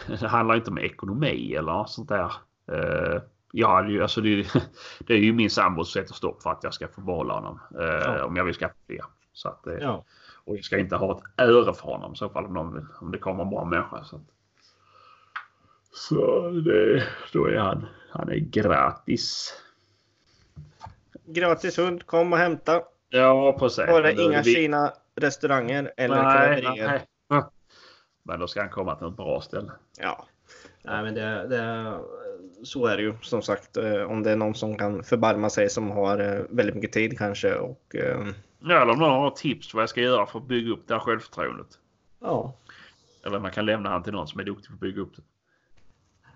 det 0.21 0.29
handlar 0.29 0.55
inte 0.55 0.71
om 0.71 0.79
ekonomi 0.79 1.55
eller 1.55 1.85
sånt 1.85 2.09
där. 2.09 2.33
Uh, 2.73 3.67
hade 3.67 3.93
ju, 3.93 4.03
alltså 4.03 4.21
det, 4.21 4.47
det 4.99 5.15
är 5.15 5.19
ju 5.19 5.33
min 5.33 5.51
sambos 5.51 5.93
sätt 5.93 6.11
att 6.11 6.17
stopp 6.17 6.43
för 6.43 6.51
att 6.51 6.65
jag 6.65 6.75
ska 6.75 6.89
få 6.89 7.01
behålla 7.01 7.35
honom. 7.35 7.61
eh, 7.79 7.85
Ja. 7.85 8.25
Om 8.25 8.37
jag 8.37 8.45
vill 8.45 8.55
skaffa 8.55 8.75
fler. 8.87 9.05
Så 9.33 9.49
att, 9.49 9.67
eh, 9.67 9.75
Ja. 9.81 10.05
Och 10.45 10.57
jag 10.57 10.65
ska 10.65 10.79
inte 10.79 10.97
ha 10.97 11.17
ett 11.19 11.23
öre 11.49 11.75
för 11.75 11.83
honom 11.83 12.13
i 12.13 12.17
så 12.17 12.29
fall 12.29 12.45
om, 12.47 12.55
någon, 12.55 12.89
om 13.01 13.11
det 13.13 13.19
kommer 13.19 13.43
en 13.45 13.51
bra 13.51 13.65
människa. 13.65 14.05
Så, 14.05 14.21
så 15.93 16.51
det, 16.51 17.05
då 17.33 17.47
är 17.47 17.57
han, 17.59 17.87
han 18.11 18.29
är 18.29 18.37
gratis. 18.37 19.55
Gratis 21.27 21.79
hund, 21.79 22.07
kom 22.07 22.33
och 22.33 22.39
hämta. 22.39 22.83
Ja, 23.09 23.57
precis. 23.59 23.87
Bara 23.87 24.11
inga 24.13 24.43
vi- 24.43 24.55
Kina 24.55 24.93
restauranger 25.15 25.93
eller 25.97 26.23
Nej, 26.23 26.63
nej. 27.29 27.45
Men 28.23 28.41
då 28.41 28.47
ska 28.49 28.61
han 28.61 28.71
komma 28.71 28.95
till 28.95 29.07
ett 29.07 29.17
bra 29.17 29.41
ställe. 29.41 29.73
Ja. 29.99 30.27
Nej, 30.83 31.03
men 31.03 31.15
det, 31.15 31.49
det, 31.49 31.99
så 32.65 32.87
är 32.87 32.97
det 32.97 33.03
ju 33.03 33.15
som 33.23 33.43
sagt. 33.43 33.77
eh, 33.77 34.03
Om 34.03 34.23
det 34.23 34.31
är 34.31 34.37
någon 34.37 34.55
som 34.55 34.79
kan 34.79 35.03
förbarma 35.05 35.51
sig 35.51 35.71
som 35.71 35.91
har 35.91 36.19
eh, 36.19 36.43
väldigt 36.51 36.75
mycket 36.75 36.93
tid 36.93 37.19
kanske 37.19 37.55
och 37.55 37.95
eh, 37.97 38.27
Ja, 38.61 38.83
eller 38.83 38.93
om 38.93 38.99
någon 38.99 39.11
har 39.11 39.31
tips 39.31 39.75
vad 39.75 39.83
jag 39.83 39.91
ska 39.91 40.01
göra 40.01 40.27
för 40.27 40.39
att 40.39 40.49
bygga 40.49 40.73
upp 40.73 40.89
det 40.89 40.95
här 40.95 41.01
självförtroendet. 41.01 41.79
ja. 42.21 42.57
Eller 43.27 43.39
man 43.39 43.51
kan 43.51 43.67
lämna 43.67 43.91
han 43.91 44.03
till 44.03 44.13
någon 44.13 44.29
som 44.29 44.41
är 44.41 44.45
duktig 44.45 44.69
på 44.69 44.75
att 44.75 44.81
bygga 44.81 45.01
upp 45.01 45.17
det. 45.17 45.23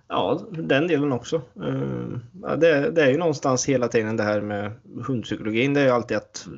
Ja, 0.08 0.40
den 0.50 0.88
delen 0.88 1.12
också. 1.12 1.36
Eh, 1.36 2.18
Ja, 2.42 2.56
det, 2.56 2.90
det 2.90 3.02
är 3.02 3.10
ju 3.10 3.18
någonstans 3.18 3.68
hela 3.68 3.88
tiden 3.88 4.16
det 4.16 4.22
här 4.22 4.40
med 4.40 4.72
hundpsykologin. 5.06 5.74
Det 5.74 5.80
är 5.80 5.84
ju 5.84 5.90
alltid 5.90 6.16
att 6.16 6.48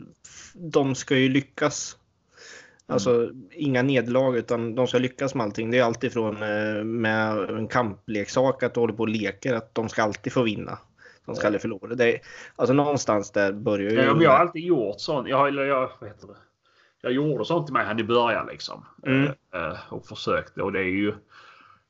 de 0.55 0.95
ska 0.95 1.17
ju 1.17 1.29
lyckas. 1.29 1.97
Alltså 2.87 3.31
inga 3.51 3.83
nederlag 3.83 4.37
utan 4.37 4.75
de 4.75 4.87
ska 4.87 4.99
lyckas 4.99 5.35
med 5.35 5.45
allting. 5.45 5.71
Det 5.71 5.79
är 5.79 5.85
alltid 5.85 6.13
från 6.13 6.43
eh, 6.43 6.85
med 6.85 7.51
en 7.51 7.69
kampleksak 7.69 8.63
att 8.63 8.75
du 8.75 8.81
håller 8.81 8.95
på 8.95 9.03
och 9.03 9.09
leker 9.09 9.55
att 9.55 9.75
de 9.75 9.89
ska 9.89 10.03
alltid 10.03 10.33
få 10.33 10.43
vinna. 10.43 10.79
De 11.27 11.35
ska 11.37 11.47
aldrig 11.47 11.61
förlora. 11.63 11.95
Det 11.95 12.15
är, 12.15 12.21
alltså 12.57 12.73
någonstans 12.75 13.31
där 13.31 13.53
börjar 13.53 13.91
ju... 13.91 13.97
Ja, 13.97 14.13
men 14.15 14.23
jag 14.23 14.31
har 14.31 14.39
alltid 14.39 14.63
gjort 14.65 15.01
sånt. 15.01 15.29
Jag, 15.29 15.49
eller 15.49 15.65
jag, 15.65 15.91
vad 16.01 16.11
heter 16.11 16.27
det? 16.27 16.37
jag 17.01 17.13
gjorde 17.13 17.45
sånt 17.45 17.67
till 17.67 17.73
mig 17.75 17.87
här 17.87 18.01
i 18.01 18.05
början 18.05 18.47
liksom. 18.47 18.85
Mm. 19.07 19.25
Eh, 19.55 19.77
och 19.93 20.07
försökte 20.07 20.63
och 20.63 20.73
det 20.73 20.79
är 20.81 20.85
ju... 20.85 21.15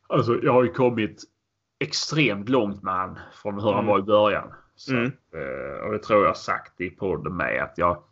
Alltså 0.06 0.38
jag 0.42 0.52
har 0.52 0.64
ju 0.64 0.72
kommit 0.72 1.22
extremt 1.78 2.48
långt 2.48 2.82
med 2.82 2.94
han 2.94 3.18
från 3.42 3.54
hur 3.54 3.60
han 3.72 3.72
Mm. 3.74 3.86
var 3.86 3.98
i 3.98 4.02
början. 4.02 4.52
Så, 4.76 4.92
Mm. 4.92 5.04
eh, 5.06 5.84
och 5.86 5.92
det 5.92 5.98
tror 5.98 6.24
jag 6.26 6.36
sagt 6.36 6.80
i 6.80 6.90
podden 6.90 7.36
med 7.36 7.62
att 7.62 7.74
jag 7.78 8.02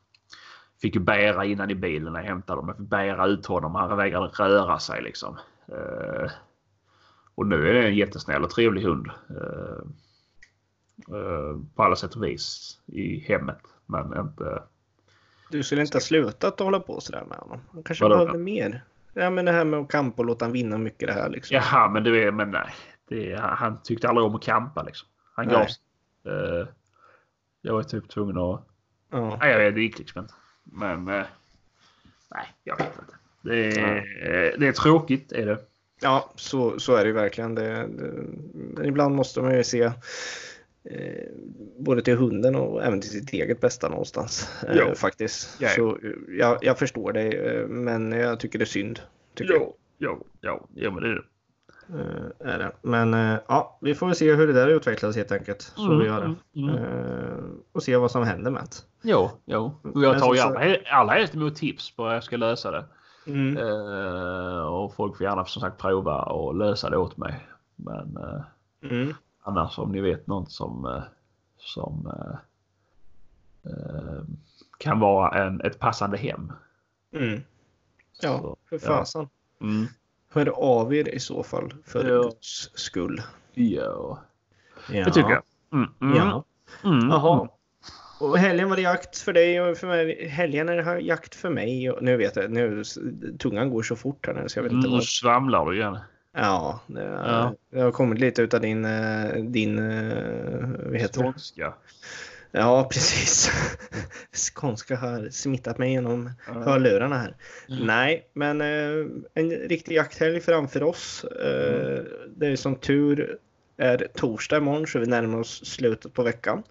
fick 0.83 0.95
ju 0.95 1.01
bära 1.01 1.45
innan 1.45 1.71
i 1.71 1.75
bilen 1.75 2.13
när 2.13 2.21
jag 2.21 2.27
hämtade 2.29 2.61
dem. 2.61 2.69
Jag 2.69 2.77
fick 2.77 2.87
bära 2.89 3.27
ut 3.27 3.47
honom. 3.47 3.75
Han 3.75 3.97
vägrade 3.97 4.27
röra 4.27 4.79
sig 4.79 5.03
liksom. 5.03 5.37
Eh, 5.69 6.31
och 7.35 7.47
nu 7.47 7.69
är 7.71 7.75
det 7.75 7.87
en 7.89 7.97
jättesnäll 7.97 8.43
och 8.45 8.51
trevlig 8.51 8.83
hund. 8.83 9.07
Eh, 10.97 11.61
på 11.75 11.83
alla 11.83 11.97
sätt 11.97 12.15
och 12.15 12.25
vis 12.25 12.79
i 12.87 13.21
hemmet. 13.21 13.61
Men 13.87 14.21
inte... 14.21 14.63
Du 15.51 15.63
skulle 15.63 15.81
inte 15.81 15.97
ha 15.97 16.01
slutat 16.01 16.45
att 16.45 16.61
hålla 16.61 16.81
på 16.81 17.01
sådär 17.01 17.25
med 17.29 17.39
honom. 17.39 17.61
Han 17.73 17.83
kanske 17.83 18.05
Vadå? 18.05 18.15
behövde 18.15 18.39
mer. 18.39 18.85
Ja 19.13 19.31
men 19.31 19.45
det 19.45 19.53
här 19.53 19.65
med 19.65 19.81
att 19.81 19.89
kampa 19.89 20.23
och 20.23 20.27
låta 20.27 20.45
han 20.45 20.53
vinna 20.53 20.79
mycket 20.79 21.09
det 21.09 21.15
här 21.15 21.29
liksom. 21.29 21.55
Jaha, 21.55 21.89
men 21.89 22.05
det 22.05 22.25
är, 22.25 22.31
men 22.31 22.51
nej. 22.51 22.75
Det 23.09 23.37
han, 23.41 23.83
tyckte 23.83 24.09
aldrig 24.09 24.27
om 24.27 24.35
att 24.35 24.43
kampa 24.43 24.83
liksom. 24.83 25.09
Han 25.35 25.49
gav. 25.49 25.63
Eh, 25.63 26.69
jag 27.63 27.75
var 27.75 27.83
typ 27.83 28.09
tvungen 28.09 28.39
att... 28.39 28.67
Ja. 29.11 29.37
Nej, 29.41 29.53
jag 29.53 29.59
vet, 29.59 29.75
det 29.75 29.81
gick 29.81 29.99
liksom 29.99 30.23
inte. 30.23 30.35
Men... 30.65 31.09
eh, 31.09 31.27
nej, 32.31 32.47
jag 32.65 32.77
vet 32.77 32.99
inte. 32.99 33.15
Det 33.43 33.81
är, 33.81 34.59
det 34.59 34.67
är 34.69 34.73
tråkigt 34.73 35.33
är 35.33 35.47
det. 35.47 35.59
Ja, 36.01 36.31
så, 36.37 36.81
så 36.81 36.95
är 36.95 37.05
det 37.05 37.09
ju 37.09 37.13
verkligen. 37.13 37.55
Det, 37.55 37.89
det, 38.55 38.87
ibland 38.87 39.15
måste 39.15 39.43
man 39.43 39.57
ju 39.57 39.65
se 39.65 39.93
både 41.79 42.03
till 42.03 42.17
hunden 42.17 42.57
och 42.57 42.83
även 42.85 43.01
till 43.01 43.11
sitt 43.11 43.33
eget 43.33 43.61
bästa 43.61 43.89
någonstans. 43.89 44.49
Eh, 44.69 44.77
Ja. 44.77 44.95
faktiskt. 44.95 45.57
Ja, 45.61 45.69
ja. 45.69 45.75
Så 45.75 45.91
eh, 45.91 46.13
jag, 46.39 46.59
jag 46.63 46.79
förstår 46.79 47.13
dig, 47.13 47.37
eh, 47.37 47.67
men 47.69 48.13
jag 48.13 48.41
tycker 48.41 48.59
det 48.59 48.63
är 48.63 48.67
synd. 48.67 49.01
Tycker 49.35 49.55
Jo, 49.55 49.77
jo, 49.99 50.27
jo, 50.41 50.67
jo, 50.75 50.91
men 50.91 51.03
det 51.03 51.09
är 51.09 51.15
det. 51.15 51.25
Eh, 51.89 52.53
är 52.55 52.59
det. 52.59 52.73
Men 52.83 53.15
eh, 53.15 53.39
ja, 53.49 53.79
vi 53.81 53.95
får 53.95 54.07
väl 54.07 54.17
se 54.17 54.35
hur 54.35 54.47
det 54.47 54.53
där 54.53 54.69
utvecklas 54.69 55.17
helt 55.17 55.33
enkelt. 55.33 55.63
Så 55.63 55.85
Mm, 55.87 55.99
vi 55.99 56.05
gör 56.07 56.21
det. 56.21 56.35
mm, 56.61 56.75
mm. 56.75 56.85
Eh, 56.85 57.45
och 57.73 57.83
se 57.83 57.97
vad 57.97 58.11
som 58.11 58.23
händer 58.25 58.51
med 58.51 58.63
det. 58.63 58.77
Jo, 59.11 59.31
jo. 59.45 59.73
Och 59.95 60.03
jag 60.05 60.19
tar 60.19 60.35
ju 60.35 60.41
allra 60.91 61.13
helst 61.13 61.35
emot 61.35 61.57
tips 61.57 61.97
på 61.97 62.05
hur 62.07 62.13
jag 62.15 62.25
ska 62.25 62.37
lösa 62.37 62.71
det. 62.71 62.85
Mm. 63.27 63.57
Eh, 63.57 64.65
och 64.67 64.95
folk 64.95 65.17
får 65.17 65.25
gärna 65.27 65.45
som 65.45 65.61
sagt 65.63 65.79
prova 65.81 66.23
och 66.23 66.55
lösa 66.55 66.91
det 66.91 66.97
åt 66.97 67.17
mig. 67.17 67.47
Men 67.77 68.17
eh, 68.17 68.41
Mm. 68.91 69.15
Annars 69.45 69.79
om 69.79 69.93
ni 69.93 70.01
vet 70.01 70.27
något 70.27 70.53
som, 70.53 70.85
eh, 70.87 71.03
som 71.59 72.07
eh, 72.07 72.37
eh, 73.73 74.23
kan 74.79 75.01
vara 75.01 75.45
en, 75.47 75.61
ett 75.61 75.79
passande 75.79 76.17
hem. 76.17 76.53
Mm. 77.13 77.41
Ja, 78.23 78.39
Så, 78.41 78.57
för 78.69 78.77
ja. 78.83 78.97
fasen. 78.97 79.29
Mm. 79.61 79.87
Hör 80.31 80.49
av 80.49 80.95
er 80.95 81.09
i 81.09 81.19
så 81.21 81.43
fall 81.43 81.75
för 81.87 82.09
Ja. 82.09 82.23
Guds 82.23 82.71
skull. 82.75 83.23
Ja, 83.55 84.19
Ja. 84.93 85.05
det 85.05 85.11
tycker 85.11 85.31
jag. 85.31 85.43
Mm. 85.73 85.91
Mm. 86.01 86.17
Ja. 86.17 86.45
Mm. 86.85 87.09
Jaha. 87.09 87.49
Och 88.21 88.39
helgen 88.39 88.69
var 88.69 88.77
det 88.77 88.83
jakt 88.83 89.19
för 89.19 89.33
dig 89.33 89.61
och 89.61 89.77
för 89.77 89.87
mig. 89.87 90.29
Helgen 90.29 90.69
är 90.69 90.77
det 90.77 91.01
jakt 91.01 91.35
för 91.35 91.51
mig. 91.51 91.91
Och 91.91 92.03
nu 92.03 92.17
vet 92.17 92.37
jag, 92.37 92.51
nu 92.51 92.83
tungan 93.39 93.71
går 93.71 93.83
så 93.83 93.97
fort 93.97 94.27
här 94.27 94.35
nu 94.35 94.49
så 94.49 94.59
jag 94.59 94.63
vet 94.63 94.73
inte 94.73 94.87
Mm, 94.87 94.91
vad. 94.91 95.01
nu 95.01 95.05
svamlar 95.05 95.67
du 95.67 95.77
igen. 95.77 95.99
Ja, 96.35 96.81
det, 96.87 97.03
Ja. 97.03 97.55
det 97.71 97.81
har 97.81 97.91
kommit 97.93 98.19
lite 98.21 98.43
utav 98.43 98.61
din, 98.61 98.85
eh, 98.85 99.35
din, 99.45 99.79
eh, 99.79 100.69
vad 100.87 100.97
heter 100.97 101.23
det? 101.23 101.33
Skånska. 101.33 101.75
Ja, 102.53 102.89
precis. 102.93 103.51
Skånska 104.55 104.97
har 104.97 105.29
smittat 105.31 105.79
mig 105.79 105.91
genom 105.93 106.31
Ja. 106.47 106.53
hörlurarna 106.53 107.17
här. 107.19 107.35
Mm. 107.69 107.87
Nej, 107.87 108.29
men 108.33 108.61
eh, 108.61 109.07
en 109.35 109.51
riktig 109.51 109.95
jakthelg 109.95 110.41
framför 110.41 110.83
oss. 110.83 111.25
Eh, 111.25 112.03
Det 112.37 112.47
är 112.47 112.57
som 112.57 112.77
tur 112.77 113.39
är 113.77 114.09
torsdag 114.15 114.57
imorgon 114.57 114.87
så 114.87 114.99
vi 114.99 115.07
närmar 115.07 115.39
oss 115.39 115.65
slutet 115.67 116.13
på 116.15 116.23
veckan. 116.23 116.63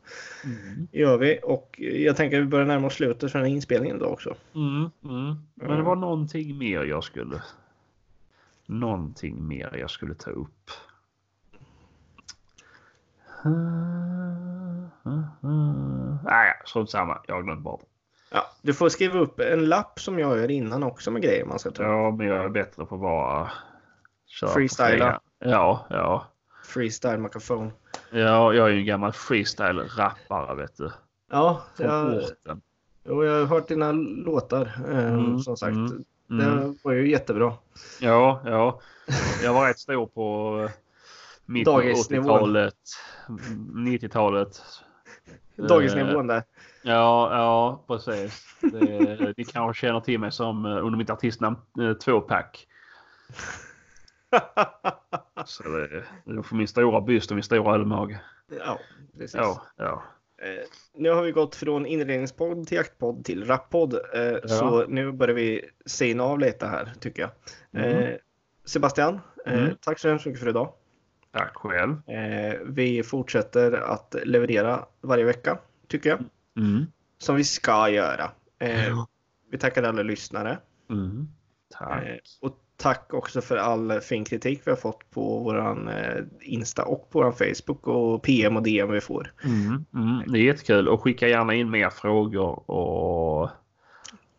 Mm. 0.43 0.88
gör 0.91 1.18
vi 1.18 1.39
och 1.43 1.76
jag 1.80 2.16
tänker 2.16 2.38
att 2.38 2.43
vi 2.43 2.47
börjar 2.47 2.66
närma 2.66 2.88
oss 2.88 2.93
slutet 2.93 3.32
för 3.32 3.39
den 3.39 3.47
här 3.47 3.55
inspelningen 3.55 3.99
då 3.99 4.05
också. 4.05 4.36
Mm. 4.55 4.89
Mm. 5.03 5.36
Men 5.55 5.78
det 5.78 5.84
var 5.84 5.95
någonting 5.95 6.57
mer 6.57 6.84
jag 6.84 7.03
skulle... 7.03 7.41
Någonting 8.66 9.47
mer 9.47 9.76
jag 9.78 9.89
skulle 9.89 10.14
ta 10.16 10.30
upp. 10.32 10.70
Nej, 16.24 16.53
strunt 16.66 16.89
samma. 16.89 17.18
Jag 17.28 17.36
har 17.36 17.41
glömt 17.43 17.61
bort. 17.61 17.82
Ja, 18.32 18.45
du 18.61 18.74
får 18.74 18.89
skriva 18.89 19.20
upp 19.20 19.39
en 19.39 19.66
lapp 19.66 19.99
som 19.99 20.20
jag 20.20 20.38
gör 20.38 20.51
innan 20.51 20.84
också 20.84 21.11
med 21.11 21.22
grejer 21.22 21.45
man 21.45 21.59
ska 21.59 21.72
ta. 21.72 21.84
Ja, 21.84 22.11
men 22.11 22.28
jag 22.28 22.45
är 22.45 22.49
bättre 22.49 22.86
på 22.86 22.95
att 22.95 23.01
bara 23.01 23.51
köra 24.28 24.49
Freestyla. 24.49 25.20
Ja, 25.39 25.86
ja. 25.89 26.26
Freestyle 26.66 27.18
mikrofon. 27.18 27.72
Ja, 28.11 28.53
jag 28.53 28.68
är 28.68 28.72
ju 28.72 28.80
en 28.80 28.86
gammal 28.86 29.11
freestyle-rappare 29.11 30.55
vet 30.55 30.78
du. 30.78 30.91
Ja, 31.32 31.61
Från 31.76 31.88
jag, 31.88 32.24
orten. 32.24 32.61
och 33.05 33.26
jag 33.26 33.39
har 33.39 33.45
hört 33.45 33.68
dina 33.68 33.91
låtar 33.91 34.66
eh, 34.89 35.14
Mm, 35.14 35.39
som 35.39 35.57
sagt. 35.57 35.76
mm, 35.76 36.03
Det 36.28 36.43
Mm. 36.43 36.76
var 36.84 36.91
ju 36.93 37.09
jättebra. 37.09 37.53
Ja, 38.01 38.41
ja. 38.45 38.80
Jag 39.43 39.53
var 39.53 39.67
rätt 39.67 39.80
stor 39.80 40.05
på 40.07 40.59
eh, 41.55 41.63
Dagisnivån. 41.65 42.26
80-talet, 42.39 42.76
90-talet. 43.76 44.61
Dagisnivån 45.55 46.28
där. 46.28 46.43
Ja, 46.84 47.38
ja 47.38 47.84
precis. 47.88 48.43
Det, 48.61 49.34
ni 49.38 49.45
kanske 49.45 49.82
känner 49.88 49.99
till 49.99 50.19
mig 50.19 50.32
som 50.32 50.65
eh, 50.65 50.86
under 50.86 50.97
mitt 50.97 51.09
artistnamn 51.09 51.57
eh, 51.82 51.93
Tvåpack. 51.93 52.67
Så 55.45 55.63
det, 55.63 55.88
det 56.26 56.38
är 56.38 56.41
för 56.41 56.55
min 56.55 56.67
stora 56.67 57.01
byst 57.01 57.32
och 57.32 57.36
min 57.36 57.43
stora 57.43 57.74
ölmage. 57.76 58.19
ja, 58.65 58.80
precis. 59.17 59.36
Ja, 59.36 59.61
ja. 59.78 60.03
Eh, 60.43 60.63
nu 60.95 61.09
har 61.09 61.23
vi 61.23 61.31
gått 61.31 61.55
från 61.55 61.85
inredningspodd 61.85 62.67
till 62.67 62.75
jaktpodd 62.77 63.25
till 63.25 63.45
rappodd. 63.45 63.93
Eh, 63.93 64.37
Så 64.45 64.87
nu 64.87 65.11
börjar 65.11 65.35
vi 65.35 65.69
sina 65.85 66.23
av 66.23 66.39
lite 66.39 66.65
här 66.67 66.93
tycker 66.99 67.21
jag. 67.21 67.31
Mm. 67.83 67.97
Eh, 68.03 68.15
Sebastian, 68.65 69.19
eh, 69.45 69.53
Mm. 69.63 69.75
tack 69.81 69.99
så 69.99 70.07
hemskt 70.09 70.25
mycket 70.25 70.39
för 70.41 70.49
idag. 70.49 70.73
Tack 71.31 71.55
själv. 71.55 72.09
Eh, 72.09 72.59
vi 72.65 73.03
fortsätter 73.03 73.71
att 73.71 74.15
leverera 74.23 74.85
varje 75.01 75.23
vecka 75.23 75.57
tycker 75.87 76.09
jag. 76.09 76.19
Mm. 76.57 76.85
Som 77.17 77.35
vi 77.35 77.43
ska 77.43 77.89
göra. 77.89 78.31
Ja. 78.57 79.07
vi 79.51 79.57
tackar 79.57 79.83
alla 79.83 80.03
lyssnare. 80.03 80.57
Mm. 80.89 81.27
Tack. 81.79 82.37
Och 82.41 82.57
tack 82.78 83.13
också 83.13 83.41
för 83.41 83.57
all 83.57 84.01
fin 84.01 84.26
kritik 84.26 84.61
vi 84.65 84.71
har 84.71 84.78
fått 84.78 85.11
på 85.11 85.39
våran 85.39 85.88
eh, 85.88 86.24
Insta 86.41 86.86
och 86.86 87.09
på 87.09 87.19
våran 87.19 87.34
Facebook 87.34 87.88
och 87.88 88.21
PM 88.21 88.57
och 88.57 88.63
DM 88.63 88.91
vi 88.91 89.01
får. 89.01 89.34
Mm, 89.43 89.86
mm, 89.93 90.32
det 90.32 90.39
är 90.39 90.43
jättekul 90.43 90.88
och 90.88 91.01
skicka 91.01 91.28
gärna 91.28 91.53
in 91.53 91.69
mer 91.69 91.89
frågor 91.89 92.71
och, 92.71 93.49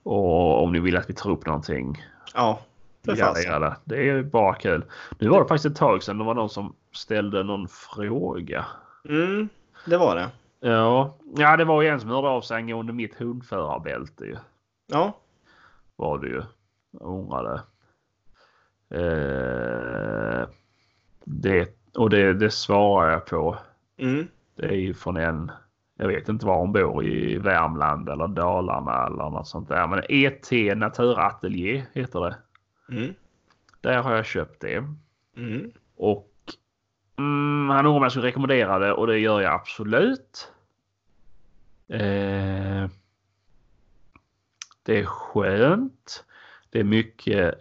och 0.02 0.62
om 0.62 0.72
ni 0.72 0.80
vill 0.80 0.96
att 0.96 1.10
vi 1.10 1.14
tar 1.14 1.30
upp 1.30 1.46
någonting. 1.46 2.02
Ja, 2.34 2.60
för 3.04 3.16
fasen. 3.16 3.72
det. 3.84 4.08
är 4.08 4.22
bara 4.22 4.54
kul. 4.54 4.84
Nu 5.18 5.28
var 5.28 5.42
det 5.42 5.48
faktiskt 5.48 5.66
ett 5.66 5.76
tag 5.76 6.02
sedan 6.02 6.18
det 6.18 6.24
var 6.24 6.34
någon 6.34 6.50
som 6.50 6.74
ställde 6.92 7.42
någon 7.42 7.68
fråga. 7.68 8.64
Mm, 9.08 9.48
det 9.86 9.96
var 9.96 10.16
det. 10.16 10.30
Ja, 10.68 11.16
ja 11.36 11.56
det 11.56 11.64
var 11.64 11.82
ju 11.82 11.88
en 11.88 12.00
som 12.00 12.10
hörde 12.10 12.28
av 12.28 12.40
sig 12.40 12.56
angående 12.56 12.92
mitt 12.92 13.14
hundförarbälte. 13.14 14.40
Ja, 14.86 15.12
Var 15.96 16.18
det 16.18 16.26
ju. 16.26 16.42
Jag 16.90 17.02
undrade. 17.02 17.62
Eh, 18.90 20.48
det, 21.24 21.68
och 21.94 22.10
det, 22.10 22.32
det 22.34 22.50
svarar 22.50 23.10
jag 23.12 23.26
på. 23.26 23.58
mm, 23.98 24.28
Det 24.56 24.66
är 24.66 24.72
ju 24.76 24.94
från 24.94 25.16
en, 25.16 25.50
jag 25.96 26.08
vet 26.08 26.28
inte 26.28 26.46
var 26.46 26.58
hon 26.58 26.72
bor 26.72 27.04
i 27.06 27.38
Värmland 27.38 28.08
eller 28.08 28.28
Dalarna 28.28 29.06
eller 29.06 29.30
något 29.30 29.48
sånt 29.48 29.68
där. 29.68 29.86
Men 29.86 30.02
ET 30.08 30.76
Naturatelier 30.78 31.84
heter 31.92 32.20
det. 32.20 32.36
mm, 32.96 33.14
Där 33.80 34.02
har 34.02 34.14
jag 34.16 34.26
köpt 34.26 34.60
det. 34.60 34.84
mm. 35.36 35.70
Och 35.96 36.30
mm, 37.18 37.68
han 37.70 37.86
om 37.86 38.02
jag 38.02 38.12
skulle 38.12 38.26
rekommendera 38.26 38.78
det 38.78 38.92
och 38.92 39.06
det 39.06 39.18
gör 39.18 39.40
jag 39.40 39.54
absolut. 39.54 40.52
Eh, 41.88 42.88
det 44.82 44.98
är 45.00 45.04
skönt. 45.04 46.24
Det 46.70 46.80
är 46.80 46.84
mycket 46.84 47.54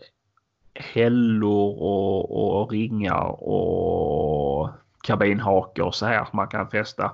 hällor 0.75 1.81
och, 1.81 2.61
och 2.61 2.71
ringar 2.71 3.43
och 3.43 4.69
kabinhakor 5.03 5.85
och 5.85 5.95
så 5.95 6.05
här 6.05 6.27
man 6.33 6.47
kan 6.47 6.69
fästa. 6.69 7.11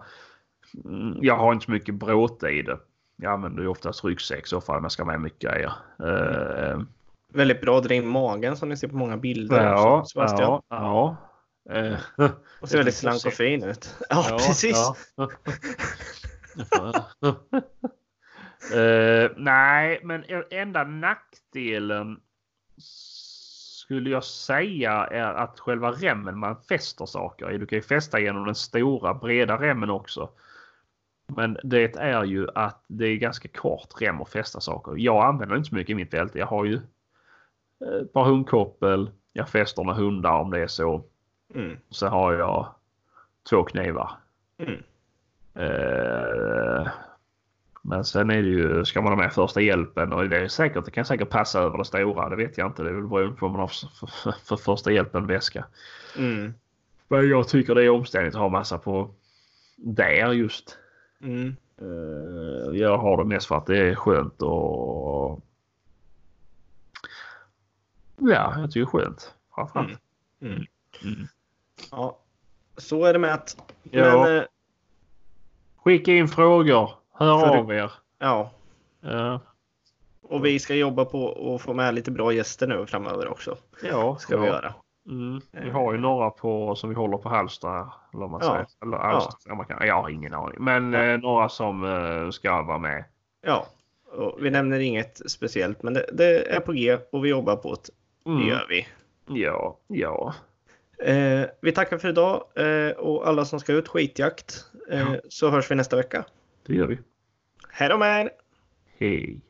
Mm, 0.86 1.18
Jag 1.22 1.38
har 1.38 1.54
inte 1.54 1.66
så 1.66 1.72
mycket 1.72 1.96
bråte 1.96 2.48
i 2.48 2.62
det. 2.62 2.80
Jag 3.16 3.34
använder 3.34 3.62
ju 3.62 3.68
oftast 3.68 4.04
ryggsäck 4.06 4.48
så 4.48 4.62
fall 4.62 4.78
om 4.78 4.84
jag 4.84 4.92
ska 4.92 5.06
med 5.06 5.22
mycket 5.22 5.40
grejer. 5.52 5.72
Eh, 6.04 6.82
Väldigt 7.34 7.62
bra 7.62 7.80
dra 7.80 7.94
in 7.94 8.08
magen 8.08 8.58
som 8.58 8.70
ni 8.70 8.78
ser 8.78 8.88
på 8.88 8.96
många 8.98 9.18
bilder. 9.18 9.64
ja, 9.66 10.00
också, 10.00 10.20
ja, 10.20 10.64
ja. 10.70 11.16
Eh, 11.70 11.98
Och 12.62 12.70
ser 12.70 12.78
väldigt 12.78 12.96
slank 12.96 13.26
och 13.26 13.34
fin 13.34 13.64
ut. 13.64 13.96
Ja, 14.10 14.26
precis. 14.30 14.78
ja. 15.16 15.30
Eh, 18.76 19.32
nej, 19.38 20.00
men 20.04 20.24
enda 20.52 20.84
nackdelen 20.84 22.20
skulle 23.90 24.10
jag 24.10 24.24
säga 24.24 24.92
är 24.92 25.34
att 25.34 25.60
själva 25.60 25.92
remmen 25.92 26.38
man 26.40 26.56
fäster 26.70 27.06
saker 27.06 27.52
i. 27.52 27.58
Du 27.58 27.66
kan 27.66 27.78
ju 27.78 27.82
fästa 27.82 28.20
genom 28.20 28.46
den 28.46 28.56
stora 28.56 29.14
breda 29.14 29.58
remmen 29.62 29.90
också. 29.90 30.30
Men 31.28 31.58
det 31.64 31.96
är 31.96 32.24
ju 32.24 32.48
att 32.56 32.84
det 32.88 33.06
är 33.08 33.16
ganska 33.16 33.48
kort 33.48 34.02
rem 34.02 34.22
att 34.22 34.30
fästa 34.30 34.60
saker. 34.60 34.94
Jag 34.98 35.26
använder 35.26 35.56
inte 35.56 35.70
så 35.70 35.76
mycket 35.76 35.90
i 35.92 35.96
mitt 35.96 36.12
bälte. 36.12 36.40
Jag 36.40 36.46
har 36.46 36.66
ju 36.66 36.76
ett 38.02 38.14
par 38.14 38.24
hundkoppel. 38.24 39.12
Jag 39.34 39.50
fäster 39.50 39.84
med 39.84 39.96
hundar 39.96 40.40
om 40.40 40.52
det 40.52 40.60
är 40.60 40.68
så. 40.68 41.04
Mm, 41.56 41.78
Så 41.90 42.08
har 42.08 42.34
jag 42.34 42.68
två 43.50 43.64
knivar. 43.64 44.12
mm. 44.58 44.84
Eh, 45.56 46.88
men 47.82 48.06
sen 48.06 48.30
är 48.30 48.42
det 48.42 48.50
ju, 48.50 48.86
ska 48.86 49.02
man 49.02 49.12
ha 49.12 49.18
med 49.18 49.34
första 49.34 49.62
hjälpen 49.62 50.14
och 50.14 50.30
det 50.30 50.38
är 50.38 50.48
säkert, 50.48 50.86
det 50.86 50.92
kan 50.92 51.06
säkert 51.06 51.30
passa 51.30 51.60
över 51.60 51.78
det 51.78 51.86
stora. 51.86 52.30
Det 52.30 52.36
vet 52.36 52.58
jag 52.58 52.68
inte. 52.68 52.84
Det 52.84 52.90
är 52.90 52.94
väl 52.94 53.08
beroende 53.08 53.36
på 53.38 53.46
vad 53.48 53.52
man 53.52 53.62
har 53.62 53.68
för, 53.68 54.08
för, 54.08 54.32
för 54.32 54.56
första 54.58 54.92
hjälpen 54.92 55.28
väska. 55.28 55.66
Mm, 56.18 56.54
Men 57.08 57.30
jag 57.30 57.48
tycker 57.48 57.76
det 57.76 57.84
är 57.84 57.90
omständigt 57.90 58.36
att 58.36 58.42
ha 58.42 58.50
massa 58.50 58.78
på 58.78 59.14
där 59.76 60.32
just. 60.32 60.78
mm. 61.22 61.56
Eh, 61.82 62.80
jag 62.80 62.98
har 62.98 63.18
det 63.18 63.26
mest 63.26 63.48
för 63.48 63.56
att 63.56 63.66
det 63.66 63.78
är 63.78 63.96
skönt 63.96 64.42
och 64.42 65.42
Ja, 68.18 68.54
jag 68.60 68.72
tycker 68.72 68.80
det 68.80 68.84
är 68.84 68.86
skönt. 69.06 69.34
Framförallt. 69.56 70.00
Mm. 70.42 70.54
Mm. 70.54 70.66
Mm. 71.04 71.28
Ja, 71.92 72.20
så 72.78 73.06
är 73.06 73.14
det 73.14 73.20
med 73.20 73.34
att. 73.34 73.58
Ja. 73.84 74.24
Men, 74.24 74.38
eh, 74.38 74.44
Skicka 75.78 76.12
in 76.12 76.28
frågor. 76.28 76.92
Hör 77.20 77.40
För- 77.40 77.58
av 77.58 77.72
er. 77.74 77.92
ja, 78.20 78.52
Ja, 79.02 79.40
och 80.22 80.46
vi 80.46 80.60
ska 80.60 80.76
jobba 80.76 81.06
på 81.06 81.54
att 81.56 81.62
få 81.62 81.74
med 81.74 81.94
lite 81.96 82.12
bra 82.12 82.32
gäster 82.34 82.68
nu 82.68 82.86
framöver 82.86 83.28
också. 83.28 83.58
ja 83.84 84.16
Ska 84.20 84.38
vi 84.38 84.48
ja. 84.48 84.54
göra. 84.54 84.74
Mm. 85.10 85.42
Vi 85.52 85.70
har 85.70 85.94
ju 85.94 86.00
några 86.00 86.30
på 86.30 86.76
som 86.76 86.90
vi 86.90 86.96
håller 86.96 87.18
på 87.18 87.30
Halmstad. 87.30 87.90
Eller 88.14 88.28
man 88.28 88.42
Ja. 88.44 88.50
säger. 88.52 88.66
Eller 88.84 88.98
Halmstad, 88.98 89.58
man 89.58 89.66
kan, 89.66 89.88
jag 89.88 90.02
har 90.02 90.10
ingen 90.10 90.34
aning. 90.34 90.58
Men 90.64 90.94
Ja. 90.94 91.04
eh, 91.04 91.20
några 91.20 91.50
som 91.50 91.84
eh, 91.86 92.30
ska 92.30 92.62
vara 92.62 92.78
med. 92.78 93.04
Ja, 93.42 93.66
och 94.12 94.38
vi 94.42 94.50
nämner 94.50 94.80
inget 94.80 95.32
speciellt, 95.32 95.84
men 95.84 95.94
det, 95.94 96.06
det 96.14 96.56
är 96.56 96.60
på 96.60 96.72
G 96.72 96.98
och 97.12 97.26
vi 97.26 97.30
jobbar 97.30 97.56
på 97.56 97.70
det. 97.74 97.90
Det 98.24 98.30
Mm. 98.32 98.48
gör 98.48 98.66
vi. 98.70 98.88
Ja, 99.44 99.78
ja. 99.88 100.34
Eh, 101.04 101.46
vi 101.62 101.72
tackar 101.72 101.98
för 101.98 102.10
idag 102.10 102.44
eh, 102.56 102.92
och 102.92 103.28
alla 103.28 103.46
som 103.46 103.60
ska 103.60 103.74
ut 103.74 103.88
skitjakt. 103.88 104.66
Eh, 104.92 105.00
Ja. 105.00 105.20
Så 105.30 105.50
hörs 105.50 105.72
vi 105.72 105.76
nästa 105.76 105.96
vecka. 105.96 106.26
Det 106.70 106.76
gör 106.76 106.88
vi. 106.88 107.00
Hej 107.70 107.90
då 107.90 107.98
med 107.98 108.22
er! 108.26 108.32
Hej. 108.98 109.42